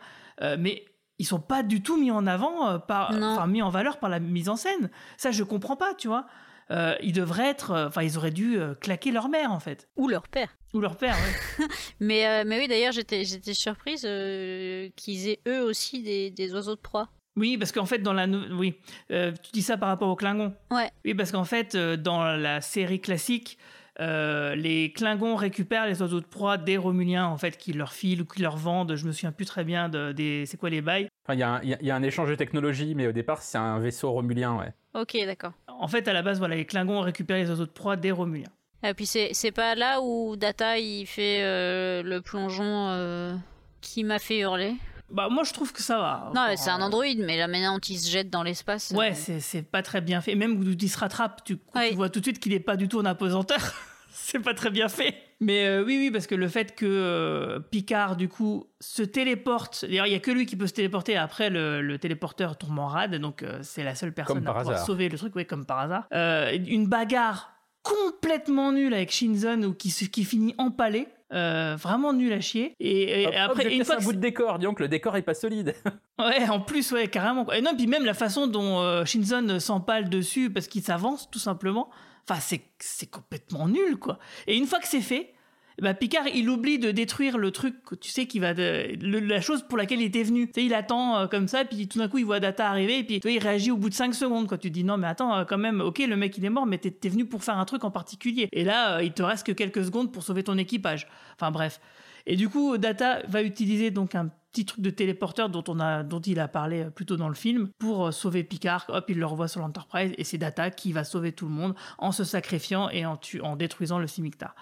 [0.58, 0.84] mais
[1.18, 4.10] ils sont pas du tout mis en avant euh, par, enfin mis en valeur par
[4.10, 4.90] la mise en scène.
[5.16, 6.26] Ça, je comprends pas, tu vois.
[6.70, 9.88] Euh, ils devraient être, euh, enfin, ils auraient dû claquer leur mère en fait.
[9.96, 10.56] Ou leur père.
[10.74, 11.16] Ou leur père,
[11.58, 11.66] oui.
[12.00, 16.80] mais, mais oui, d'ailleurs, j'étais, j'étais surprise qu'ils aient eux aussi des, des, oiseaux de
[16.80, 17.08] proie.
[17.36, 18.74] Oui, parce qu'en fait, dans la, oui,
[19.08, 20.54] tu dis ça par rapport aux Klingons.
[20.70, 20.90] Ouais.
[21.04, 23.58] Oui, parce qu'en fait, dans la série classique,
[24.00, 28.22] euh, les Klingons récupèrent les oiseaux de proie des Romuliens en fait qui leur filent
[28.22, 28.94] ou qui leur vendent.
[28.94, 31.08] Je me souviens plus très bien de, des c'est quoi les bails.
[31.32, 34.72] Il y, a un échange de technologie, mais au départ c'est un vaisseau romulien, ouais.
[34.94, 35.52] Ok, d'accord.
[35.66, 38.48] En fait, à la base, voilà, les Klingons récupèrent les oiseaux de proie des Romuliens.
[38.82, 43.34] Et puis c'est pas là où Data il fait euh, le plongeon euh,
[43.80, 44.74] qui m'a fait hurler?
[45.10, 46.32] Bah moi je trouve que ça va.
[46.34, 48.92] Non, c'est un androïde, mais la manière dont il se jette dans l'espace.
[48.96, 50.34] Ouais, c'est pas très bien fait.
[50.34, 51.58] Même où il se rattrape, tu,
[51.94, 53.60] vois tout de suite qu'il est pas du tout en apesanteur.
[54.10, 55.14] c'est pas très bien fait.
[55.40, 59.84] Mais euh, oui, oui, parce que le fait que euh, Picard, du coup, se téléporte.
[59.86, 61.16] D'ailleurs, il y a que lui qui peut se téléporter.
[61.16, 65.08] Après, le, téléporteur tombe en rade, donc euh, c'est la seule personne à pouvoir sauver
[65.08, 66.06] le truc, oui, comme par hasard.
[66.12, 67.52] une bagarre
[67.82, 71.06] complètement nulle avec Shinzon ou qui, qui finit empalé.
[71.30, 72.74] Vraiment nul à chier.
[72.80, 75.74] Et, après, une fois un bout de décor, disons que le décor est pas solide.
[76.18, 77.50] ouais, en plus, ouais, carrément.
[77.52, 81.90] Et non, puis même la façon dont Shinzon s'empale dessus parce qu'il s'avance, tout simplement.
[82.28, 84.18] Enfin, c'est complètement nul, quoi.
[84.46, 85.35] Et une fois que c'est fait,
[85.82, 89.62] bah Picard il oublie de détruire le truc tu sais qui va de, la chose
[89.62, 90.46] pour laquelle il était venu.
[90.46, 93.00] Tu sais il attend euh, comme ça puis tout d'un coup il voit Data arriver
[93.00, 94.96] et puis tu vois, il réagit au bout de 5 secondes quand tu dis non
[94.96, 97.44] mais attends euh, quand même ok le mec il est mort mais t'es venu pour
[97.44, 98.48] faire un truc en particulier.
[98.52, 101.08] Et là euh, il te reste que quelques secondes pour sauver ton équipage.
[101.34, 101.80] Enfin bref.
[102.24, 106.02] Et du coup Data va utiliser donc un petit truc de téléporteur dont on a
[106.02, 108.86] dont il a parlé plus tôt dans le film pour sauver Picard.
[108.88, 111.74] Hop il le revoit sur l'Enterprise et c'est Data qui va sauver tout le monde
[111.98, 114.54] en se sacrifiant et en, en détruisant le Simictar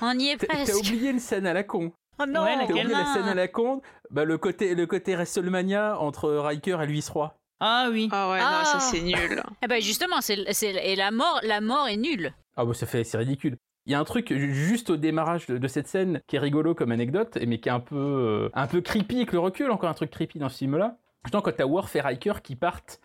[0.00, 0.72] on y est presque.
[0.72, 1.92] T'as oublié une scène à la con.
[2.20, 3.80] Oh non, T'as oublié la scène à la con.
[4.10, 7.38] Bah, le côté, le côté WrestleMania entre Riker et Louis Roi.
[7.60, 8.08] Ah oui.
[8.12, 9.42] Ah ouais, non, ça c'est nul.
[9.62, 12.32] Eh ben justement, c'est, et la mort, la mort est nulle.
[12.56, 13.56] Ah bah ça fait, c'est ridicule.
[13.86, 16.92] Il y a un truc juste au démarrage de, cette scène qui est rigolo comme
[16.92, 19.94] anecdote, mais qui est un peu, euh, un peu creepy avec le recul, encore un
[19.94, 20.98] truc creepy dans ce film-là.
[21.24, 23.00] Justement, quand t'as Worf et Riker qui partent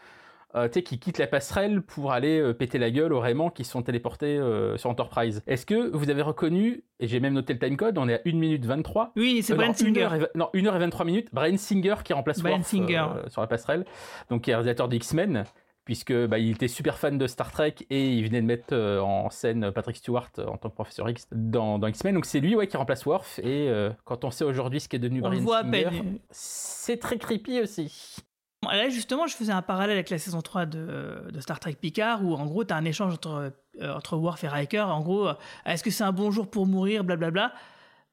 [0.56, 3.82] euh, qui quittent la passerelle pour aller euh, péter la gueule aux Raymond qui sont
[3.82, 5.42] téléportés euh, sur Enterprise.
[5.48, 8.34] Est-ce que vous avez reconnu, et j'ai même noté le timecode, on est à 1
[8.34, 9.14] minute 23.
[9.16, 10.10] Oui, c'est Brian Singer.
[10.36, 11.30] non, 1 h 23 minutes.
[11.34, 13.08] Brian Singer qui remplace Brian Singer.
[13.30, 13.84] sur la passerelle,
[14.30, 15.46] donc qui est réalisateur de X-Men
[15.86, 19.30] puisque bah, il était super fan de Star Trek et il venait de mettre en
[19.32, 22.14] scène Patrick Stewart en tant que professeur X dans, dans X-Men.
[22.14, 23.70] Donc c'est lui ouais, qui remplace Worf et
[24.06, 25.90] quand on sait aujourd'hui ce qui est devenu Brian Singer,
[26.30, 28.24] c'est très creepy aussi.
[28.72, 32.36] Là, justement, je faisais un parallèle avec la saison 3 de, Star Trek Picard, où
[32.36, 34.86] en gros, tu as un échange entre, euh, entre Worf et Riker.
[34.90, 35.34] En gros, euh,
[35.66, 37.54] est-ce que c'est un bon jour pour mourir, blablabla.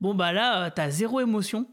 [0.00, 1.66] Bon, bah là, euh, tu as zéro émotion,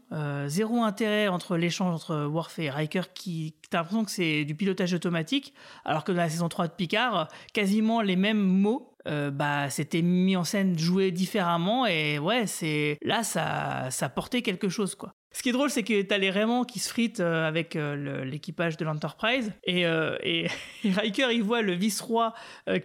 [0.46, 4.92] zéro intérêt entre l'échange entre Worf et Riker, qui t'as l'impression que c'est du pilotage
[4.92, 10.02] automatique, alors que dans la saison 3 de Picard, quasiment les mêmes mots, bah, c'était
[10.02, 15.14] mis en scène, joué différemment, et ouais, c'est là, ça, ça portait quelque chose, quoi.
[15.32, 18.24] Ce qui est drôle, c'est que t'as les Raymond qui se fritent euh, avec euh,
[18.24, 20.48] l'équipage de l'Enterprise et, euh, et,
[20.84, 22.34] Riker il voit le vice-roi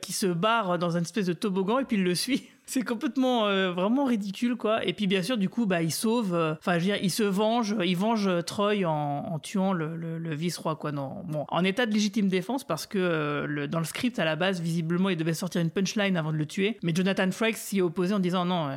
[0.02, 2.50] qui se barre dans une espèce de toboggan et puis il le suit.
[2.66, 4.86] C'est complètement vraiment ridicule quoi.
[4.86, 7.24] Et puis bien sûr du coup bah il sauve, enfin je veux dire il se
[7.24, 10.92] venge, il venge Troy en, tuant le, vice-roi quoi.
[10.92, 14.62] Non, bon en état de légitime défense parce que dans le script à la base
[14.62, 17.82] visiblement il devait sortir une punchline avant de le tuer, mais Jonathan Frakes s'y est
[17.82, 18.70] opposé en disant non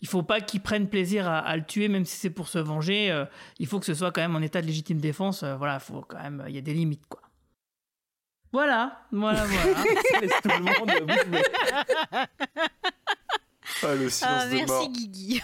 [0.00, 2.58] il faut pas qu'il prenne plaisir à, à, le tuer même si c'est pour se
[2.58, 3.24] venger euh,
[3.58, 5.42] il faut que ce soit quand même en état de légitime défense.
[5.42, 7.20] Euh, voilà, faut quand même, il y a des limites, quoi.
[8.54, 9.82] Voilà, voilà, voilà.
[10.42, 10.92] tout le monde
[13.82, 14.88] ah, le silence ah, merci de mort.
[14.90, 15.42] Guigui.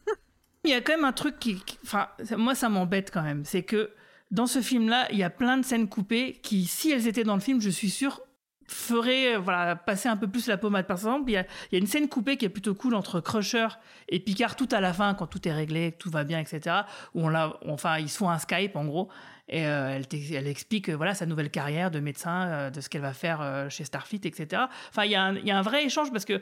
[0.64, 2.08] il y a quand même un truc qui, enfin,
[2.38, 3.90] moi ça m'embête quand même, c'est que
[4.30, 7.34] dans ce film-là, il y a plein de scènes coupées qui, si elles étaient dans
[7.34, 8.22] le film, je suis sûr,
[8.66, 10.86] ferait euh, voilà passer un peu plus la pommade.
[10.86, 13.20] Par exemple, il y a, y a, une scène coupée qui est plutôt cool entre
[13.20, 13.68] Crusher
[14.08, 16.76] et Picard tout à la fin quand tout est réglé, tout va bien, etc.
[17.14, 19.10] Où on l'a, enfin ils se font un Skype en gros
[19.48, 23.14] et euh, elle, explique voilà sa nouvelle carrière de médecin, euh, de ce qu'elle va
[23.14, 24.62] faire euh, chez Starfleet, etc.
[24.90, 26.40] Enfin, il y, a un vrai échange parce que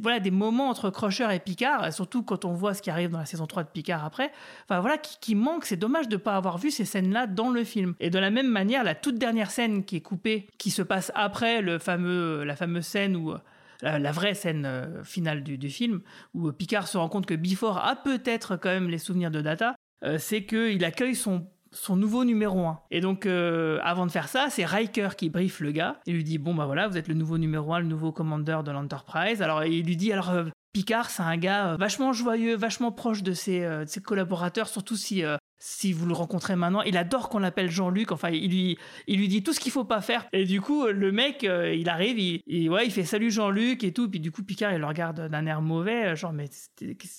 [0.00, 3.18] voilà des moments entre Crusher et Picard, surtout quand on voit ce qui arrive dans
[3.18, 4.30] la saison 3 de Picard après.
[4.64, 5.64] Enfin voilà, qui, qui manque.
[5.64, 7.94] C'est dommage de ne pas avoir vu ces scènes-là dans le film.
[7.98, 11.10] Et de la même manière, la toute dernière scène qui est coupée, qui se passe
[11.14, 13.34] après le fameux, la fameuse scène où
[13.82, 16.00] la, vraie scène finale du, du, film,
[16.34, 19.74] où Picard se rend compte que Before a peut-être quand même les souvenirs de Data,
[20.04, 22.80] euh, c'est qu'il accueille son son nouveau numéro 1.
[22.90, 26.22] Et donc, euh, avant de faire ça, c'est Riker qui briefe le gars et lui
[26.22, 29.40] dit Bon, bah voilà, vous êtes le nouveau numéro 1, le nouveau commandeur de l'Enterprise.
[29.40, 33.32] Alors, il lui dit Alors, euh, Picard, c'est un gars vachement joyeux, vachement proche de
[33.32, 35.22] ses, de ses collaborateurs, surtout si
[35.64, 38.10] si vous le rencontrez maintenant, il adore qu'on l'appelle Jean-Luc.
[38.10, 40.26] Enfin, il lui, il lui dit tout ce qu'il faut pas faire.
[40.32, 43.92] Et du coup, le mec, euh, il arrive, il, ouais, il fait salut Jean-Luc et
[43.92, 44.10] tout.
[44.10, 46.46] Puis du coup, Picard, il le regarde d'un air mauvais, euh, genre, mais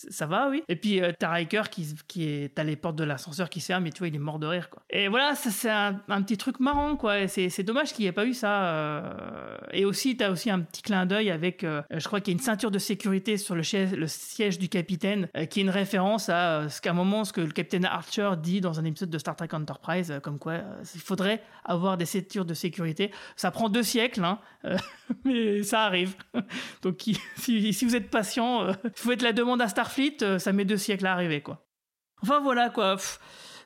[0.10, 0.62] ça va, oui?
[0.68, 3.68] Et puis, euh, t'as Riker qui, qui est à les portes de l'ascenseur qui se
[3.68, 4.84] ferme et tu vois, il est mort de rire, quoi.
[4.90, 7.30] Et voilà, c'est un, petit truc marrant, quoi.
[7.30, 9.16] C'est dommage qu'il n'y ait pas eu ça.
[9.72, 12.44] Et aussi, t'as aussi un petit clin d'œil avec, je crois qu'il y a une
[12.44, 13.64] ceinture de sécurité sur le,
[13.96, 17.40] le siège du capitaine, qui est une référence à ce qu'à un moment, ce que
[17.40, 20.84] le capitaine Archer dit dans un épisode de Star Trek Enterprise, euh, comme quoi euh,
[20.96, 23.12] il faudrait avoir des ceintures de sécurité.
[23.36, 24.78] Ça prend deux siècles, hein, euh,
[25.26, 26.16] mais ça arrive.
[26.82, 27.02] Donc
[27.38, 31.14] si, vous êtes patient, faut être la demande à Starfleet, ça met deux siècles à
[31.14, 31.66] arriver, quoi.
[32.22, 32.96] Enfin voilà, quoi.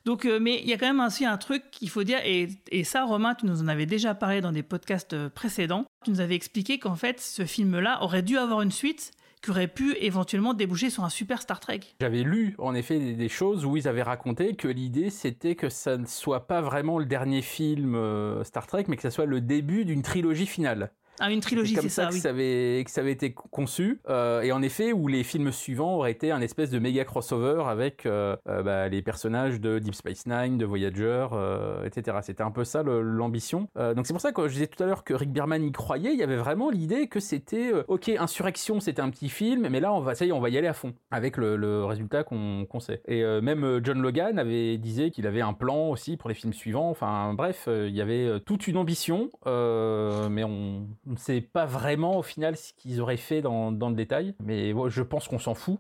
[0.06, 3.04] Donc, mais il y a quand même aussi un truc qu'il faut dire, et, ça,
[3.04, 5.86] Romain, tu nous en avais déjà parlé dans des podcasts précédents.
[6.06, 9.12] Tu nous avais expliqué qu'en fait, ce film-là aurait dû avoir une suite,
[9.42, 11.82] qui aurait pu éventuellement déboucher sur un super Star Trek.
[12.02, 15.98] J'avais lu en effet des choses où ils avaient raconté que l'idée c'était que ça
[15.98, 19.42] ne soit pas vraiment le dernier film euh, Star Trek, mais que ça soit le
[19.42, 20.92] début d'une trilogie finale.
[21.20, 22.20] Ah, une trilogie, c'est ça, ça, que, oui.
[22.20, 24.00] ça avait, que ça avait été conçu.
[24.08, 27.64] Euh, et en effet, où les films suivants auraient été un espèce de méga crossover
[27.68, 32.18] avec euh, euh, bah, les personnages de Deep Space Nine, de Voyager, euh, etc.
[32.22, 33.68] C'était un peu ça l'ambition.
[33.76, 36.14] Donc c'est pour ça que je disais tout à l'heure que Rick Berman y croyait.
[36.14, 39.94] Il y avait vraiment l'idée que c'était, ok, Insurrection, c'était un petit film, mais là,
[39.94, 42.24] on va, ça y est, on va y aller à fond avec le, le résultat
[42.24, 43.02] qu'on sait.
[43.08, 46.90] Et même John Logan avait disait qu'il avait un plan aussi pour les films suivants.
[46.90, 52.18] Enfin, bref, il y avait toute une ambition, mais on on ne sait pas vraiment
[52.18, 54.36] au final ce qu'ils auraient fait dans, le détail.
[54.44, 55.80] Mais je pense qu'on s'en fout.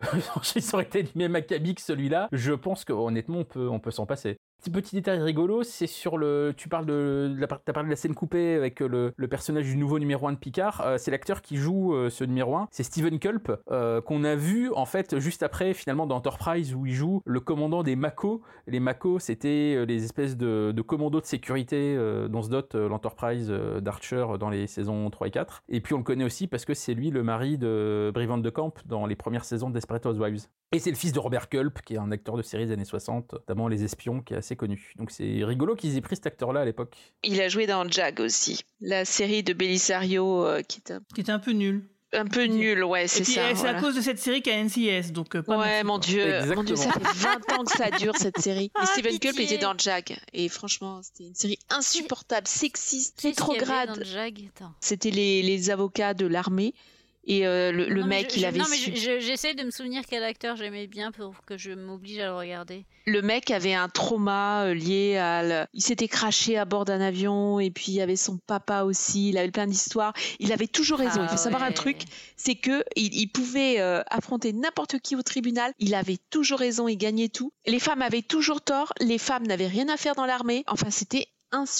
[0.42, 2.28] ça aurait été du même acabit que celui-là.
[2.32, 4.36] Je pense que honnêtement, on peut, on peut s'en passer.
[4.70, 6.52] Petit détail rigolo, c'est sur le.
[6.56, 9.76] Tu parles de, de la, parlé de la scène coupée avec le, le personnage du
[9.76, 10.82] nouveau numéro 1 de Picard.
[10.84, 12.68] Euh, c'est l'acteur qui joue euh, ce numéro 1.
[12.70, 16.84] C'est Steven Culp, euh, qu'on a vu en fait juste après finalement dans Enterprise où
[16.86, 18.42] il joue le commandant des Mako.
[18.66, 22.74] Les Mako, c'était euh, les espèces de, de commandos de sécurité euh, dont se dote
[22.74, 25.62] euh, l'Enterprise euh, d'Archer dans les saisons 3 et 4.
[25.68, 28.50] Et puis on le connaît aussi parce que c'est lui le mari de Brivant de
[28.50, 30.46] Camp dans les premières saisons de Desperate Housewives.
[30.72, 32.84] Et c'est le fils de Robert Culp, qui est un acteur de série des années
[32.84, 34.92] 60, notamment Les Espions, qui est assez connu.
[34.96, 36.96] Donc c'est rigolo qu'ils aient pris cet acteur-là à l'époque.
[37.22, 41.20] Il a joué dans Jag aussi, la série de Belisario euh, qui est un, Qui
[41.20, 41.84] était un peu nul.
[42.12, 43.54] un peu nul, ouais, c'est ça.
[43.54, 46.54] c'est à cause de cette série qu'à NCS, donc euh, pas Ouais, merci, mon dieu,
[46.54, 48.66] mon dieu, ça fait 20 ans que ça dure cette série.
[48.66, 49.18] Et Ah, Steven.
[49.18, 50.16] Culp était dans Jag.
[50.32, 54.02] Et franchement, c'était une série insupportable, sexiste, rétrograde.
[54.80, 56.74] C'était les, les avocats de l'armée.
[57.28, 60.22] Et euh, le, mec, je- il avait Non, mais je- j'essaie de me souvenir quel
[60.22, 62.84] acteur j'aimais bien pour que je m'oblige à le regarder.
[63.06, 67.00] le mec avait un trauma euh, lié à le- il s'était craché à bord d'un
[67.00, 70.12] avion et puis il y avait son papa aussi il avait plein d'histoires.
[70.38, 72.02] Il avait toujours raison il faut Ah savoir un truc
[72.36, 76.86] c'est que il, il pouvait euh, affronter n'importe qui au tribunal il avait toujours raison
[76.88, 77.52] il gagnait tout.
[77.66, 80.62] Les femmes avaient toujours tort les femmes n'avaient rien à faire dans l'armée.
[80.68, 81.26] Enfin c'était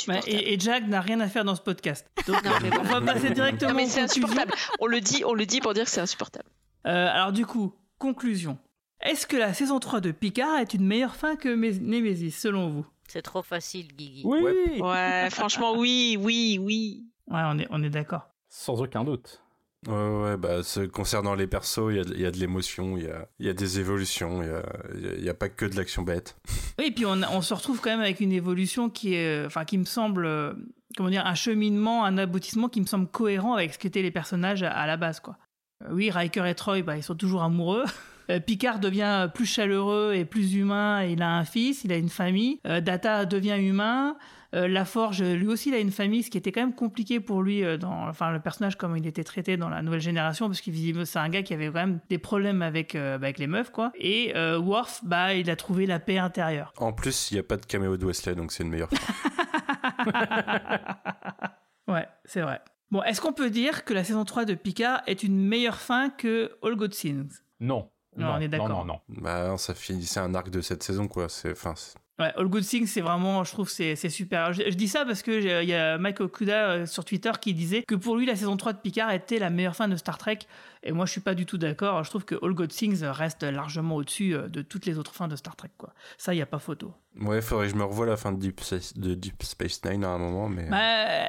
[0.08, 2.06] Ouais, et, et Jack n'a rien à faire dans ce podcast.
[2.26, 5.34] Donc, Non, mais on va passer directement Non, mais c'est insupportable on le dit on
[5.34, 6.48] le dit pour dire que c'est insupportable
[6.86, 8.58] Euh, alors du coup, conclusion.
[9.00, 12.70] Est-ce que la saison 3 de Picard est une meilleure fin que Mes- Nemesis, selon
[12.70, 12.86] vous?
[13.08, 14.22] C'est trop facile, Guigui.
[14.24, 18.28] Oui, ouais franchement oui oui oui Ouais, on est, on est d'accord.
[18.48, 19.42] sans aucun doute.
[19.86, 19.92] Ouais,
[20.22, 23.08] ouais, bah, ce- concernant les persos, il y a, y a de l'émotion, il y
[23.08, 26.36] a, y a des évolutions, il y a, y a- pas que de l'action bête.
[26.78, 29.64] Oui, et puis on, on se retrouve quand même avec une évolution qui euh, enfin,
[29.64, 30.54] qui me semble, euh,
[30.96, 34.62] comment dire, un cheminement, un aboutissement qui me semble cohérent avec ce qu'étaient les personnages
[34.64, 35.36] à, la base, quoi.
[35.84, 37.84] Euh, oui, Riker et Troy, bah, ils sont toujours amoureux.
[38.46, 41.04] Picard devient plus chaleureux et plus humain.
[41.04, 42.58] Il a un fils, il a une famille.
[42.64, 44.16] Data devient humain.
[44.56, 47.20] Euh, La Forge, lui aussi, il a une famille, ce qui était quand même compliqué
[47.20, 50.46] pour lui euh, dans, enfin, le personnage comme il était traité dans la nouvelle génération,
[50.48, 53.26] parce que visiblement c'est un gars qui avait quand même des problèmes avec euh, bah,
[53.26, 53.92] avec les meufs, quoi.
[53.96, 56.72] Et euh, Worf, bah, il a trouvé la paix intérieure.
[56.78, 59.12] En plus, il n'y a pas de caméo de Wesley, donc c'est une meilleure fin.
[61.88, 62.60] Ouais, c'est vrai.
[62.90, 66.10] Bon, est-ce qu'on peut dire que la saison 3 de Picard est une meilleure fin
[66.10, 67.30] que All Good Things
[67.60, 67.90] Non.
[68.16, 68.68] Non, on est d'accord.
[68.68, 69.00] Non, non, non.
[69.20, 71.28] bah, non, ça finissait un arc de cette saison, quoi.
[71.28, 74.52] C'est, enfin, c'est- Ouais, All Good Things, c'est vraiment, je trouve, c'est super.
[74.54, 77.30] Je, je dis ça parce que j'ai- il y a Mike Okuda euh, sur Twitter
[77.38, 79.96] qui disait que pour lui, la saison 3 de Picard était la meilleure fin de
[79.96, 80.38] Star Trek.
[80.82, 82.02] Et moi, je suis pas du tout d'accord.
[82.04, 85.28] Je trouve que All Good Things reste largement au-dessus euh, de toutes les autres fins
[85.28, 85.92] de Star Trek, quoi.
[86.18, 86.92] Ça, il y a pas photo.
[87.20, 90.04] ouais, faudrait que je me revoie la fin de Deep, Space- de Deep Space Nine
[90.04, 90.68] à un moment, mais.
[90.68, 90.78] Bah,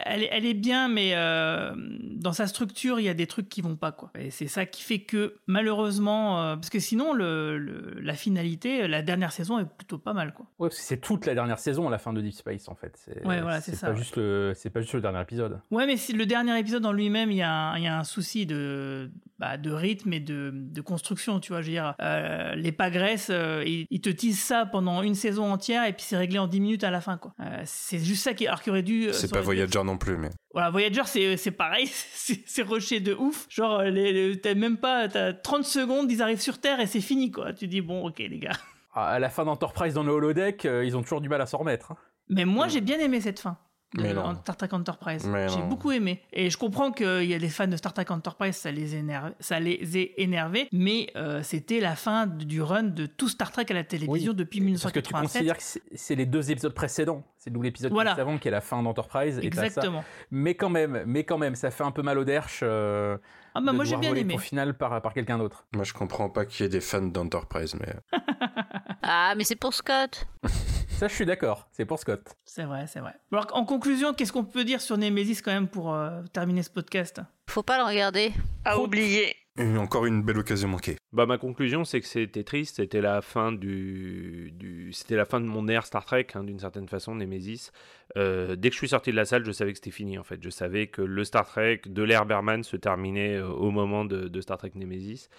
[0.05, 1.71] elle, est- elle est bien, mais euh,
[2.15, 4.11] dans sa structure, il y a des trucs qui vont pas, quoi.
[4.19, 8.87] Et c'est ça qui fait que, malheureusement, euh, parce que sinon, le, le- la finalité,
[8.87, 10.45] la dernière saison est plutôt pas mal, quoi.
[10.59, 12.93] Ouais, parce que c'est toute la dernière saison, la fin de Deep Space, en fait.
[12.97, 13.99] C'est, Ouais, voilà, c'est ça, Pas ouais.
[13.99, 15.59] juste le, c'est pas juste le dernier épisode.
[15.71, 17.97] Ouais, mais si le dernier épisode en lui-même, il y, a un- il y a
[17.97, 19.09] un souci de,
[19.39, 21.61] bah, de rythme et de, de construction, tu vois.
[21.61, 25.51] Je veux dire, euh, les pagresses, euh, ils, ils te teasent ça pendant une saison
[25.51, 27.33] entière et puis c'est réglé en 10 minutes à la fin, quoi.
[27.39, 29.07] Euh, c'est juste ça qui, alors qu'il aurait dû.
[29.07, 30.29] euh, c'est pas dû- Voyager non plus, mais.
[30.53, 33.45] Voilà, Voyager, c'est, c'est pareil, c'est, rushé de ouf.
[33.49, 37.01] Genre, les, les- t'as même pas, t'as 30 secondes, ils arrivent sur Terre et c'est
[37.01, 37.53] fini, quoi.
[37.53, 38.57] Tu dis, bon, ok, les gars.
[38.93, 41.45] Ah, À la fin d'Enterprise dans le holodeck, euh, ils ont toujours du mal à
[41.45, 41.91] s'en remettre.
[41.91, 41.97] hein.
[42.29, 43.57] Mais moi, j'ai bien aimé cette fin.
[43.95, 44.03] De.
[44.41, 45.29] Star Trek Enterprise.
[45.47, 46.21] J'ai beaucoup aimé.
[46.33, 49.31] Et je comprends qu'il y a des fans de Star Trek Enterprise, ça les, énerve,
[49.39, 50.67] ça les ait énervés.
[50.73, 54.59] Mais euh, c'était la fin du run de tout Star Trek à la télévision depuis
[54.59, 55.21] Parce que tu 1987.
[55.21, 55.63] considères que
[55.95, 57.23] c'est- les deux épisodes précédents.
[57.37, 58.11] C'est d'où l'épisode Voilà.
[58.11, 59.39] juste avant qui est la fin d'Enterprise.
[59.41, 59.65] et t'as ça.
[59.67, 60.03] Exactement.
[60.31, 62.59] Mais quand même, mais quand même, ça fait un peu mal au derche.
[62.63, 63.17] euh,
[63.55, 64.33] Ah bah de moi j'ai devoir bien aimé.
[64.33, 65.65] Ton final par, par quelqu'un d'autre.
[65.73, 67.93] Moi, je comprends pas qu'il y ait des fans d'Enterprise, mais.
[69.01, 70.27] Ah, mais c'est pour Scott.
[70.97, 71.69] Ça, je suis d'accord.
[71.73, 72.35] C'est pour Scott.
[72.43, 73.13] C'est vrai, c'est vrai.
[73.31, 76.71] Alors en conclusion, qu'est-ce qu'on peut dire sur Nemesis quand même pour euh, terminer ce
[76.71, 77.21] podcast?
[77.47, 78.31] Faut pas le regarder.
[78.65, 79.35] à oublier
[79.77, 80.95] Encore une belle occasion manquée.
[81.13, 85.39] Bah ma conclusion c'est que c'était triste, c'était la fin du, du c'était la fin
[85.39, 87.71] de mon ère Star Trek hein, d'une certaine façon Nemesis.
[88.17, 90.23] Euh, dès que je suis sorti de la salle, je savais que c'était fini en
[90.23, 90.41] fait.
[90.41, 94.27] Je savais que le Star Trek de l'ère Berman se terminait euh, au moment de,
[94.27, 95.29] de, Star Trek Nemesis.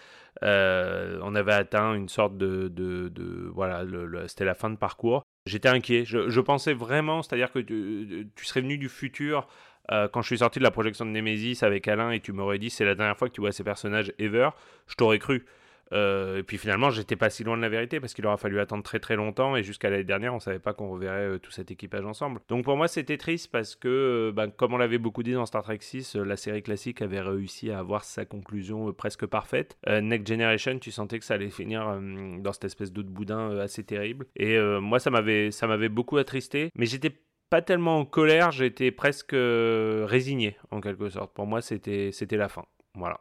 [0.45, 3.85] Euh, on avait atteint une sorte de, de, de voilà,
[4.29, 5.25] c'était la fin de parcours.
[5.49, 6.05] J'étais inquiet.
[6.05, 9.49] Je, pensais vraiment, c'est-à-dire que tu, tu, serais venu du futur
[9.91, 12.59] euh, quand je suis sorti de la projection de Nemesis avec Alain et tu m'aurais
[12.59, 14.51] dit c'est la dernière fois que tu vois ces personnages ever,
[14.87, 15.47] je t'aurais cru.
[15.93, 18.61] Euh, et puis finalement, j'étais pas si loin de la vérité parce qu'il aura fallu
[18.61, 21.51] attendre très très longtemps et jusqu'à l'année dernière, on savait pas qu'on reverrait euh, tout
[21.51, 22.41] cet équipage ensemble.
[22.49, 25.63] Donc pour moi, c'était triste parce que, bah, comme on l'avait beaucoup dit dans Star
[25.63, 29.77] Trek 6, la série classique avait réussi à avoir sa conclusion presque parfaite.
[29.87, 31.99] Next Generation, tu sentais que ça allait finir
[32.39, 34.27] dans cette espèce d'eau de boudin assez terrible.
[34.37, 37.13] Et moi, ça m'avait beaucoup attristé, mais j'étais
[37.51, 41.33] pas tellement en colère, j'étais presque euh, résigné en quelque sorte.
[41.35, 42.65] Pour moi, c'était c'était la fin.
[42.95, 43.21] Voilà.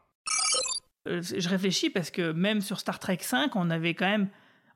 [1.08, 4.30] Euh, je réfléchis parce que même sur Star Trek 5, on avait quand même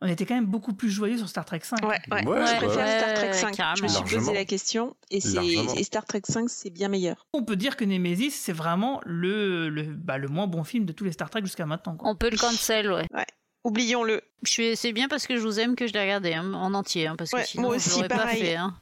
[0.03, 1.86] on était quand même beaucoup plus joyeux sur Star Trek 5.
[1.86, 2.26] Ouais, ouais.
[2.26, 3.78] ouais je préfère Star Trek 5.
[3.78, 7.28] je me suis posé la question et, et, Star Trek 5 c'est bien meilleur.
[7.34, 10.91] On peut dire que Nemesis c'est vraiment le le, bah, le moins bon film de
[10.91, 11.98] tous les Star Trek jusqu'à maintenant.
[11.99, 13.08] On peut le cancel, ouais.
[13.14, 13.26] Ouais.
[13.64, 14.22] Oublions-le.
[14.44, 17.16] C'est bien parce que je vous aime que je l'ai regardé hein, en entier, hein,
[17.16, 18.56] parce que sinon moi aussi, je pas fait.
[18.56, 18.74] Hein.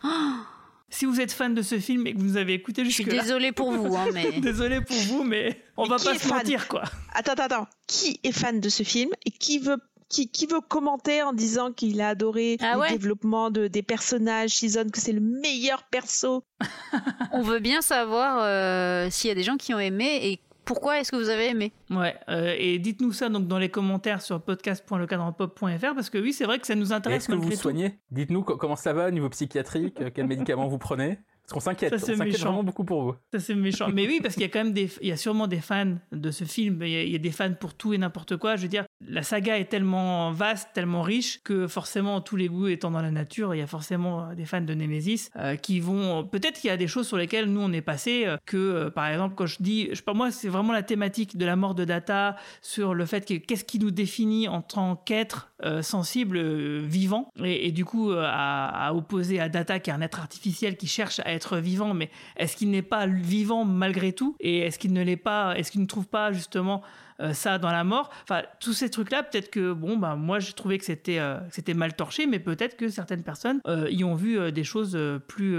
[0.89, 3.05] Si vous êtes fan de ce film et que vous avez écouté jusque là...
[3.05, 4.31] Je suis désolée pour vous, hein, mais...
[4.41, 6.83] désolée pour vous, mais on va pas se mentir, quoi.
[7.13, 7.67] Attends, attends, attends.
[7.87, 9.77] Qui est fan de ce film et qui veut
[10.09, 14.55] qui, qui, veut commenter en disant qu'il a adoré ah le développement de, des personnages,
[14.55, 16.43] Season, que c'est le meilleur perso
[17.31, 20.99] On veut bien savoir euh, s'il y a des gens qui ont aimé et pourquoi
[20.99, 21.73] est-ce que vous avez aimé?
[21.89, 26.45] Ouais, euh, et dites-nous ça donc dans les commentaires sur podcast.lecadrepop.fr parce que oui, c'est
[26.45, 27.23] vrai que ça nous intéresse.
[27.23, 27.97] Est-ce que vous soignez?
[28.11, 31.17] Dites-nous comment ça va au niveau psychiatrique, quels médicaments vous prenez?
[31.53, 33.15] Qu'on s'inquiète, on s'inquiète vraiment beaucoup pour vous.
[33.33, 33.89] Ça c'est méchant.
[33.93, 35.95] Mais oui, parce qu'il y a quand même des, il y a sûrement des fans
[36.11, 36.81] de ce film.
[36.83, 38.55] Il y, a, il y a des fans pour tout et n'importe quoi.
[38.55, 42.67] Je veux dire, la saga est tellement vaste, tellement riche que forcément tous les goûts
[42.67, 46.25] étant dans la nature, il y a forcément des fans de Nemesis euh, qui vont.
[46.25, 48.23] Peut-être qu'il y a des choses sur lesquelles nous on est passé.
[48.25, 51.45] Euh, que euh, par exemple, quand je dis, je, moi c'est vraiment la thématique de
[51.45, 55.48] la mort de Data sur le fait que qu'est-ce qui nous définit en tant qu'être
[55.81, 56.39] sensible,
[56.79, 60.77] vivant, et, et, du coup à, à opposer à Data qui est un être artificiel
[60.77, 64.35] qui cherche à être vivant, mais est-ce qu'il n'est pas vivant malgré tout?
[64.39, 66.81] Et est-ce qu'il ne l'est pas Est-ce qu'il ne trouve pas justement
[67.19, 68.09] euh, ça dans la mort?
[68.23, 71.73] Enfin, tous ces trucs-là, peut-être que bon, bah moi j'ai trouvé que c'était euh, c'était
[71.73, 75.57] mal torché, mais peut-être que certaines personnes euh, y ont vu des choses plus.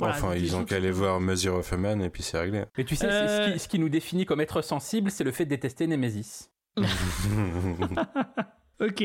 [0.00, 2.64] enfin, ils ont qu'à aller voir Measure of a Man et puis c'est réglé.
[2.76, 5.44] Mais tu sais, ce qui, ce, qui, nous définit comme être sensible, c'est le fait
[5.44, 6.50] de détester Nemesis.
[8.80, 9.04] ok.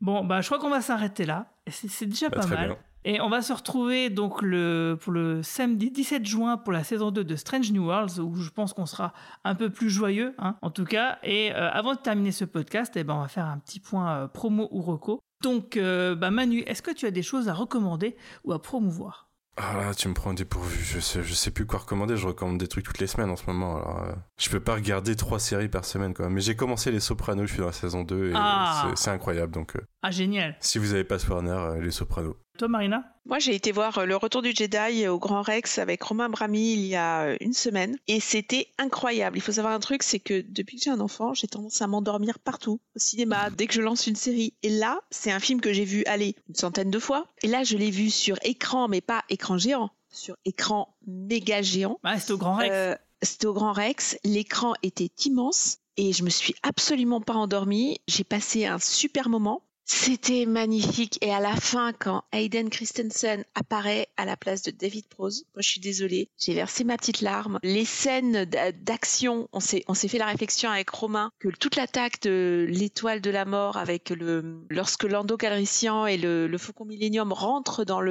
[0.00, 1.46] Bon, bah je crois qu'on va s'arrêter là.
[1.68, 2.76] C'est déjà bah, pas mal.
[3.08, 7.12] Et on va se retrouver donc le, pour le samedi 17 juin pour la saison
[7.12, 9.12] 2 de Strange New Worlds où je pense qu'on sera
[9.44, 11.18] un peu plus joyeux hein, en tout cas.
[11.22, 14.10] Et euh, avant de terminer ce podcast, eh ben, on va faire un petit point
[14.10, 15.20] euh, promo ou reco.
[15.40, 19.25] Donc euh, bah Manu, est-ce que tu as des choses à recommander ou à promouvoir?
[19.58, 20.84] Ah là, tu me prends dépourvu.
[20.84, 22.16] Je sais, je sais plus quoi recommander.
[22.16, 23.76] Je recommande des trucs toutes les semaines en ce moment.
[23.76, 26.28] Alors, euh, je peux pas regarder trois séries par semaine, quoi.
[26.28, 27.46] Mais j'ai commencé Les Sopranos.
[27.46, 28.92] Je suis dans la saison 2 et ah.
[28.96, 29.52] c'est incroyable.
[29.52, 30.56] Donc, euh, ah, génial.
[30.60, 32.36] Si vous avez pas Warner, euh, Les Sopranos.
[32.58, 33.15] Toi, Marina?
[33.26, 36.86] Moi, j'ai été voir Le Retour du Jedi au Grand Rex avec Romain Brami il
[36.86, 39.36] y a une semaine et c'était incroyable.
[39.36, 41.88] Il faut savoir un truc, c'est que depuis que j'ai un enfant, j'ai tendance à
[41.88, 44.54] m'endormir partout au cinéma dès que je lance une série.
[44.62, 47.26] Et là, c'est un film que j'ai vu aller une centaine de fois.
[47.42, 51.98] Et là, je l'ai vu sur écran, mais pas écran géant, sur écran méga géant.
[52.04, 52.70] Ah, c'était au Grand Rex.
[52.72, 54.16] Euh, c'était au Grand Rex.
[54.22, 57.98] L'écran était immense et je me suis absolument pas endormie.
[58.06, 59.62] J'ai passé un super moment.
[59.88, 61.16] C'était magnifique.
[61.22, 65.62] Et à la fin, quand Hayden Christensen apparaît à la place de David Prose, moi
[65.62, 67.60] je suis désolée, j'ai versé ma petite larme.
[67.62, 73.20] Les scènes d'action, on s'est, fait la réflexion avec Romain que toute l'attaque de l'étoile
[73.20, 78.02] de la mort avec le, lorsque Lando Calrissian et le, le Faucon Millennium rentrent dans,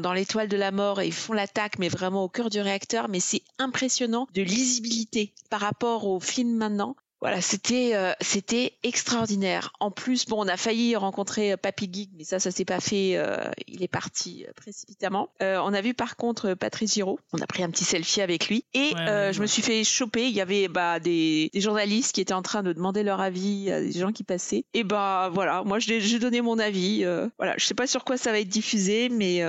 [0.00, 3.20] dans l'étoile de la mort et font l'attaque, mais vraiment au cœur du réacteur, mais
[3.20, 9.72] c'est impressionnant de lisibilité par rapport au film maintenant voilà, c'était euh, c'était extraordinaire.
[9.78, 12.80] En plus, bon, on a failli rencontrer euh, Papy Geek, mais ça, ça s'est pas
[12.80, 13.12] fait.
[13.14, 13.36] Euh,
[13.68, 15.28] il est parti précipitamment.
[15.40, 17.20] on a vu par contre Patrice Giraud.
[17.32, 20.26] On a pris un petit selfie avec lui et je me suis fait choper.
[20.26, 23.70] Il y avait bah, des, des, journalistes qui étaient en train de demander leur avis
[23.70, 24.64] à des gens qui passaient.
[24.74, 27.04] Et bah voilà, moi j'ai donné mon avis.
[27.38, 29.44] voilà, je sais pas sur quoi ça va être diffusé, mais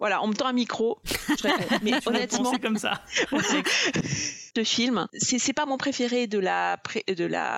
[0.00, 0.98] voilà, on me tend un micro.
[1.82, 3.00] mais honnêtement, comme ça.
[4.54, 6.76] Ce film, c'est pas mon préféré de la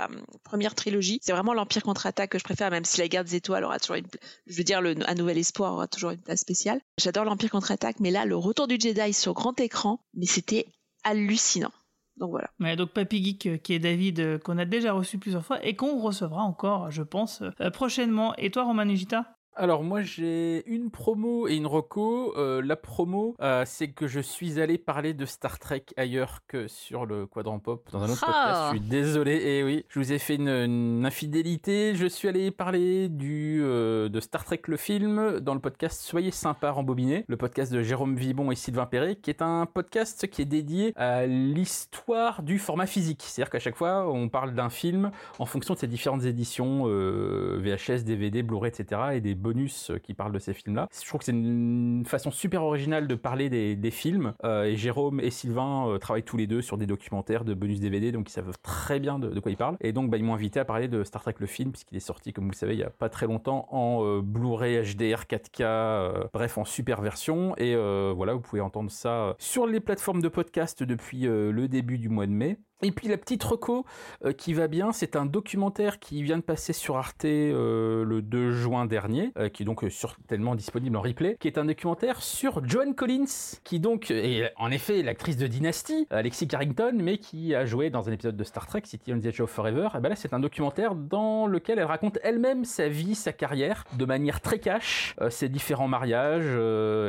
[0.09, 1.19] hum, première trilogie.
[1.23, 3.97] C'est vraiment l'Empire contre-attaque que je préfère, même si la Guerre des Étoiles aura toujours
[3.97, 4.07] une,
[4.47, 6.81] je veux dire, Un Nouvel Espoir aura toujours une place spéciale.
[6.99, 10.66] J'adore l'Empire contre-attaque, mais là, le Retour du Jedi sur grand écran, mais c'était
[11.03, 11.73] hallucinant.
[12.16, 12.49] Donc voilà.
[12.61, 15.65] Ouais, donc Papy Geek, euh, qui est David, euh, qu'on a déjà reçu plusieurs fois
[15.65, 18.35] et qu'on recevra encore, je pense, euh, prochainement.
[18.37, 22.35] Et toi, Roman Nugita Alors moi j'ai une promo et une reco.
[22.36, 26.66] Euh, la promo, euh, c'est que je suis allé parler de Star Trek ailleurs que
[26.66, 28.32] sur le Quadrant Pop dans un autre Ah.
[28.32, 28.62] podcast.
[28.64, 29.32] Je suis désolé.
[29.36, 31.94] Et oui, je vous ai fait une, une infidélité.
[31.94, 36.32] Je suis allé parler du euh, de Star Trek le film dans le podcast Soyez
[36.32, 40.43] sympa rembobiné, le podcast de Jérôme Vibon et Sylvain Perret, qui est un podcast qui
[40.43, 43.22] est dédié à l'histoire du format physique.
[43.24, 48.02] C'est-à-dire qu'à chaque fois on parle d'un film en fonction de ses différentes éditions VHS,
[48.05, 49.01] DVD, Blu-ray, etc.
[49.14, 50.89] et des bonus euh, qui parlent de ces films-là.
[50.91, 54.35] Je trouve que c'est une façon super originale de parler des, films.
[54.45, 57.79] Euh, et Jérôme et Sylvain euh, travaillent tous les deux sur des documentaires de bonus
[57.79, 59.77] DVD, donc ils savent très bien de, quoi ils parlent.
[59.81, 62.01] Et donc bah, ils m'ont invité à parler de Star Trek le film, puisqu'il est
[62.01, 65.62] sorti, comme vous le savez, il y a pas très longtemps en Blu-ray HDR 4K,
[65.62, 67.55] euh, bref en super version.
[67.59, 72.09] Et voilà, vous pouvez entendre ça sur les plateformes de podcast depuis le début du
[72.09, 72.59] mois de mai.
[72.85, 73.86] Et puis la petite reco
[74.27, 78.20] euh, qui va bien, c'est un documentaire qui vient de passer sur Arte euh, le
[78.20, 82.20] 2 juin dernier, euh, qui est donc certainement disponible en replay, qui est un documentaire
[82.20, 83.24] sur Joan Collins,
[83.65, 88.06] qui donc est en effet l'actrice de Dynasty, Alexis Carrington, mais qui a joué dans
[88.11, 89.89] un épisode de Star Trek, City on the Edge of Forever.
[89.97, 93.85] Et ben là, c'est un documentaire dans lequel elle raconte elle-même sa vie, sa carrière,
[93.97, 96.55] de manière très cash, ses différents mariages,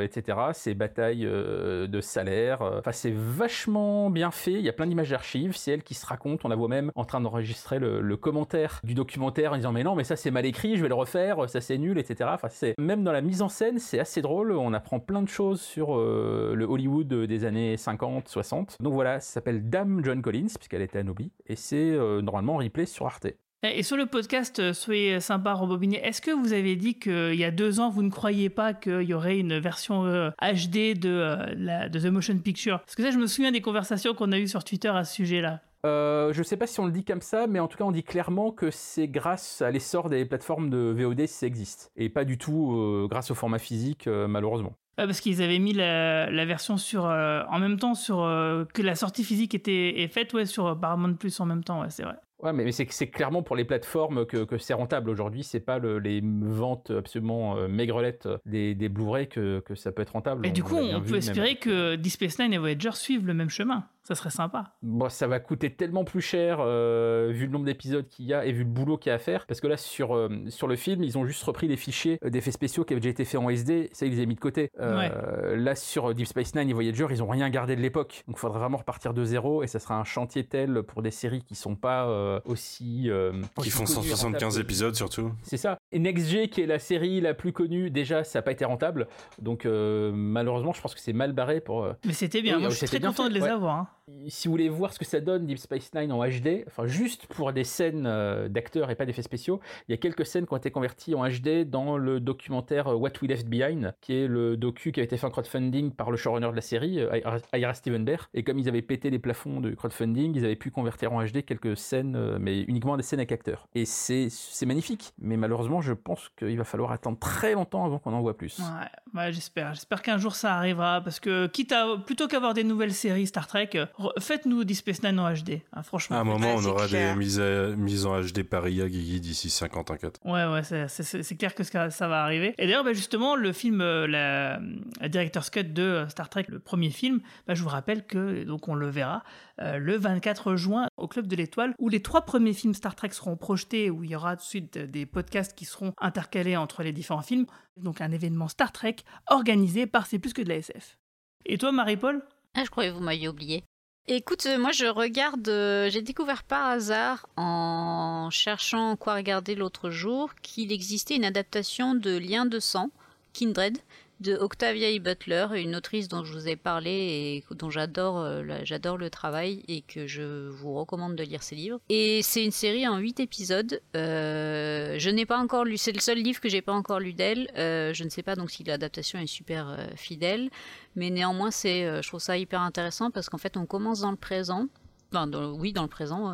[0.05, 2.61] etc., ses batailles de salaire.
[2.61, 4.53] Enfin, c'est vachement bien fait.
[4.53, 5.57] Il y a plein d'images d'archives.
[5.83, 6.45] Qui se raconte.
[6.45, 9.95] On la voit même en train d'enregistrer le, commentaire du documentaire en disant mais non,
[9.95, 12.29] mais ça c'est mal écrit, je vais le refaire, ça c'est nul, etc.
[12.49, 14.51] C'est même dans la mise en scène, c'est assez drôle.
[14.51, 18.77] On apprend plein de choses sur euh, le Hollywood des années 50, 60.
[18.79, 22.57] Donc voilà, ça s'appelle Dame John Collins puisqu'elle était anoblie et c'est euh, normalement en
[22.57, 23.27] replay sur Arte.
[23.73, 27.43] Et sur le podcast euh, Soyez sympa, rembobiné, est-ce que vous avez dit qu'il y
[27.43, 31.09] a deux ans, vous ne croyiez pas qu'il y aurait une version euh, HD de,
[31.09, 32.79] euh, la, de The Motion Picture?
[32.79, 35.15] Parce que ça, je me souviens des conversations qu'on a eues sur Twitter à ce
[35.15, 35.61] sujet-là.
[35.85, 37.91] Euh, je sais pas si on le dit comme ça, mais en tout cas, on
[37.91, 41.91] dit clairement que c'est grâce à l'essor des plateformes de VOD si ça existe.
[41.95, 44.73] Et pas du tout euh, grâce au format physique, euh, malheureusement.
[44.95, 48.81] Parce qu'ils avaient mis la, la version sur, euh, en même temps sur euh, que
[48.81, 52.03] la sortie physique était est faite ouais, sur Paramount Plus en même temps, ouais, c'est
[52.03, 52.15] vrai.
[52.43, 55.43] Ouais, mais, mais c'est clairement pour les plateformes que, que c'est rentable aujourd'hui.
[55.43, 60.01] C'est pas le- les ventes absolument euh, maigrelettes des, des Blu-ray que, que ça peut
[60.01, 60.45] être rentable.
[60.45, 61.15] Et du coup, on peut même.
[61.19, 63.85] espérer que Deep Space Nine et Voyager suivent le même chemin.
[64.07, 64.65] Ça serait sympa.
[64.83, 68.45] Bon, ça va coûter tellement plus cher euh, vu le nombre d'épisodes qu'il y a
[68.45, 69.45] et vu le boulot qu'il y a à faire.
[69.47, 72.51] Parce que là, sur, euh, sur le film, ils ont juste repris les fichiers d'effets
[72.51, 73.89] spéciaux qui avaient déjà été faits en SD.
[73.93, 74.69] Ça, ils les ont mis de côté.
[74.79, 78.23] Euh, Là, sur Deep Space Nine et Voyager, ils ont rien gardé de l'époque.
[78.27, 79.63] Donc, il faudra vraiment repartir de zéro.
[79.63, 83.09] Et ça sera un chantier tel pour des séries qui sont pas euh, aussi.
[83.09, 84.61] euh, Qui font connues et 175 rentables.
[84.61, 85.31] épisodes surtout.
[85.41, 85.77] C'est ça.
[85.95, 88.65] Et Next G, qui est la série la plus connue, déjà, ça n'a pas été
[88.65, 89.07] rentable.
[89.41, 91.85] Donc, euh, malheureusement, je pense que c'est mal barré pour.
[91.85, 92.55] euh, Mais c'était bien.
[92.57, 93.47] Oui, Moi, je suis très content fait, de les ouais.
[93.47, 93.75] avoir.
[93.77, 93.87] hein.
[94.27, 97.25] Si vous voulez voir ce que ça donne Deep Space Nine en HD, enfin juste
[97.25, 100.53] pour des scènes euh, d'acteurs et pas d'effets spéciaux, il y a quelques scènes qui
[100.53, 104.57] ont été converties en HD dans le documentaire What We Left Behind, qui est le
[104.57, 107.73] docu qui a été fait en crowdfunding par le showrunner de la série, Ira- Ira
[107.73, 108.29] Steven Behr.
[108.35, 111.43] Et comme ils avaient pété les plafonds de crowdfunding, ils avaient pu convertir en HD
[111.43, 113.67] quelques scènes, mais uniquement des scènes avec acteurs.
[113.73, 117.99] Et c'est c'est magnifique, mais malheureusement, je pense qu'il va falloir attendre très longtemps avant
[117.99, 118.59] qu'on en voit plus.
[118.59, 119.73] Ouais, ouais, j'espère.
[119.73, 120.99] J'espère qu'un jour ça arrivera.
[121.01, 125.03] Parce que, quitte à, plutôt qu'avoir des nouvelles séries Star Trek, re- faites-nous Deep Space
[125.03, 125.61] Nine en HD.
[125.73, 126.17] hein, franchement.
[126.17, 127.13] À un moment, on aura clair.
[127.13, 130.19] des mises, à- mises en HD par IA Guigui d'ici 50 ans 4.
[130.25, 132.53] Ouais, ouais, c'est- clair que ça, ça va arriver.
[132.57, 134.59] Et d'ailleurs, bah, justement, le film, euh, la,
[134.99, 138.43] la Director's Cut de euh, Star Trek, le premier film, bah, je vous rappelle que,
[138.45, 139.23] donc on le verra,
[139.61, 143.09] euh, le 24 juin au Club de l'Étoile, où les trois premiers films Star Trek
[143.11, 147.21] seront projetés, où il y aura ensuite des podcasts qui seront intercalés entre les différents
[147.21, 147.45] films.
[147.77, 148.97] Donc un événement Star Trek
[149.27, 150.97] organisé par C'est plus que de la SF.
[151.45, 152.23] Et toi, Marie-Paul?
[152.55, 153.63] Ah, je croyais que vous m'aviez oublié.
[154.07, 159.89] Écoute, euh, moi je regarde, euh, j'ai découvert par hasard en cherchant quoi regarder l'autre
[159.89, 162.91] jour qu'il existait une adaptation de Lien de sang,
[163.33, 163.79] Kindred,
[164.19, 164.99] de Octavia E.
[164.99, 169.63] Butler, une autrice dont je vous ai parlé et dont j'adore euh, j'adore le travail
[169.67, 171.79] et que je vous recommande de lire ses livres.
[171.89, 173.81] Et c'est une série en 8 épisodes.
[173.95, 177.13] Euh, je n'ai pas encore lu, c'est le seul livre que j'ai pas encore lu
[177.13, 177.49] d'elle.
[177.57, 180.49] Euh, je ne sais pas donc si l'adaptation est super fidèle.
[180.95, 184.17] Mais néanmoins, c'est, je trouve ça hyper intéressant parce qu'en fait, on commence dans le
[184.17, 184.67] présent.
[185.11, 185.29] Enfin,
[185.59, 186.33] oui, dans le présent.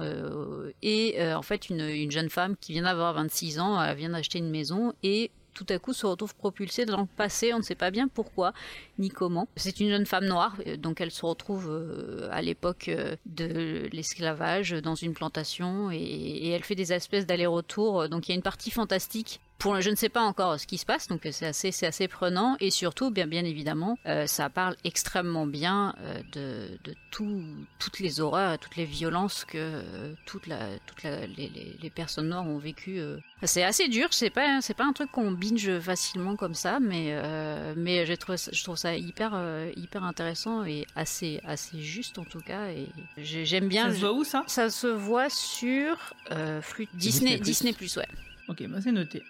[0.82, 4.38] et en fait, une, une jeune femme qui vient d'avoir 26 ans, elle vient d'acheter
[4.38, 7.54] une maison et tout à coup se retrouve propulsée dans le passé.
[7.54, 8.54] On ne sait pas bien pourquoi
[9.00, 9.48] ni comment.
[9.56, 13.90] C'est une jeune femme noire, euh, donc elle se retrouve euh, à l'époque euh, de
[13.92, 18.10] l'esclavage dans une plantation et, et elle fait des espèces d'allers-retours.
[18.10, 20.78] Donc il y a une partie fantastique pour, je ne sais pas encore ce qui
[20.78, 22.58] se passe, donc c'est assez, c'est assez prenant.
[22.60, 27.44] Et surtout, bien, bien évidemment, euh, ça parle extrêmement bien euh, de, de tout,
[27.80, 31.90] toutes les horreurs, toutes les violences que euh, toute la, toute la, les, les, les
[31.90, 33.00] personnes noires ont vécues.
[33.00, 33.18] euh.
[33.44, 37.10] C'est assez dur, c'est pas, c'est pas un truc qu'on binge facilement comme ça, mais,
[37.12, 41.80] euh, mais j'ai trouvé, ça- je trouve ça hyper, euh, hyper intéressant et assez, assez
[41.82, 42.68] juste en tout cas.
[42.70, 43.90] Et j'ai- j'aime bien.
[43.90, 44.44] Ça se voit où ça?
[44.48, 45.96] Ça se voit sur
[46.32, 46.62] euh,
[46.94, 48.08] Disney, Disney Plus, ouais.
[48.48, 49.24] Ok, bah c'est noté.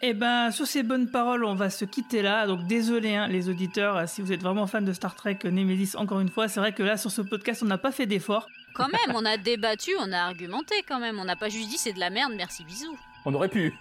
[0.00, 2.46] Et ben sur ces bonnes paroles, on va se quitter là.
[2.46, 5.50] Donc désolé hein, les auditeurs, euh, si vous êtes vraiment fan de Star Trek euh,
[5.50, 8.06] Nemesis, encore une fois, c'est vrai que là sur ce podcast, on n'a pas fait
[8.06, 8.46] d'effort.
[8.74, 11.18] Quand même, on a débattu, on a argumenté quand même.
[11.18, 12.96] On n'a pas juste dit c'est de la merde, merci bisous.
[13.24, 13.74] On aurait pu.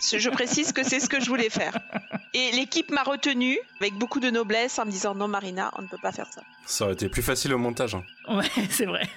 [0.00, 1.78] Ce- Je précise que c'est ce que je voulais faire.
[2.34, 5.86] Et l'équipe m'a retenu avec beaucoup de noblesse en me disant non Marina, on ne
[5.86, 6.42] peut pas faire ça.
[6.68, 7.94] Ça aurait été plus facile au montage.
[7.94, 8.02] hein.
[8.28, 9.08] Ouais, c'est vrai.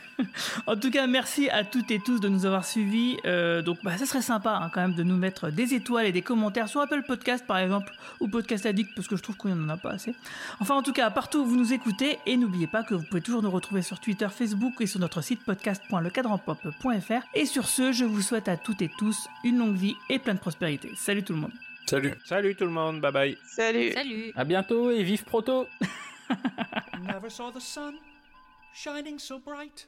[0.68, 3.18] En tout cas, merci à toutes et tous de nous avoir suivis.
[3.26, 6.12] Euh, donc, bah, ça serait sympa hein, quand même de nous mettre des étoiles et
[6.12, 9.56] des commentaires sur Apple Podcast par exemple ou Podcast Addict parce que je trouve qu'on
[9.56, 10.14] n'en a pas assez.
[10.60, 13.22] Enfin, en tout cas, partout où vous nous écoutez et n'oubliez pas que vous pouvez
[13.22, 17.26] toujours nous retrouver sur Twitter, Facebook et sur notre site podcast.lecadranpop.fr.
[17.34, 20.36] Et sur ce, je vous souhaite à toutes et tous une longue vie et plein
[20.36, 20.92] de prospérité.
[20.96, 21.54] Salut tout le monde.
[21.88, 22.14] Salut.
[22.26, 23.38] Salut tout le monde, bye bye.
[23.48, 23.92] Salut.
[23.94, 24.32] Salut.
[24.36, 25.68] À bientôt et vive Proto.
[27.02, 28.00] Never saw the sun
[28.74, 29.86] shining so bright.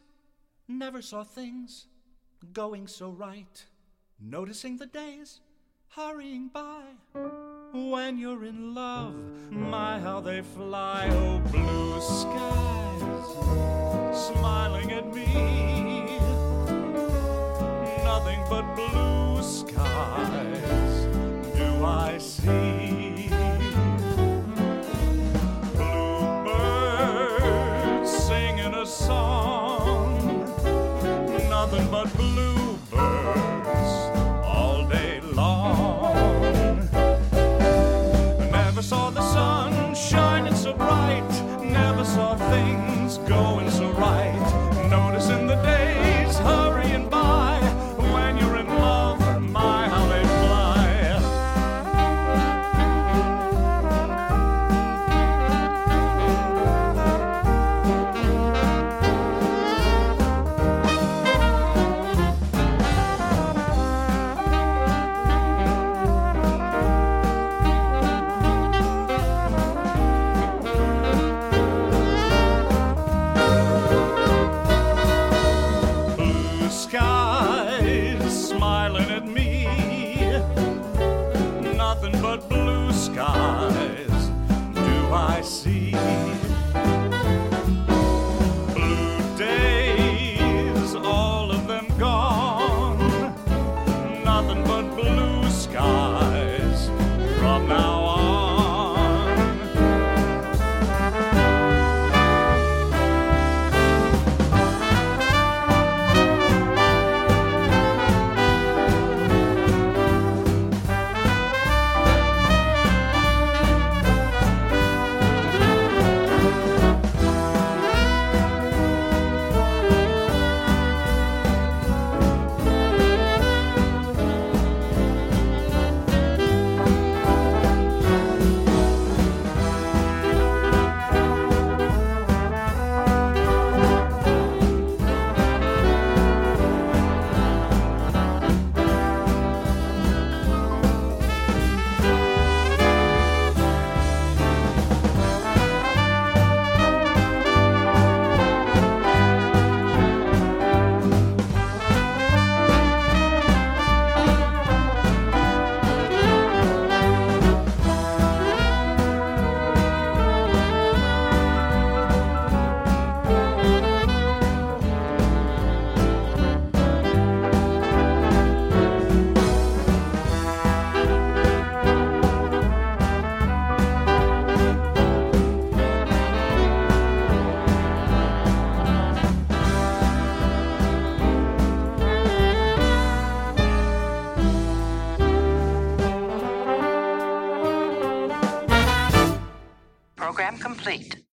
[0.68, 1.88] Never saw things
[2.54, 3.66] going so right.
[4.20, 5.42] Noticing the days
[5.90, 6.84] hurrying by.
[7.74, 9.16] When you're in love,
[9.52, 11.10] my how they fly.
[11.12, 12.82] Oh, blue skies
[14.28, 16.18] smiling at me.
[18.04, 21.06] Nothing but blue skies
[21.56, 22.91] do I see.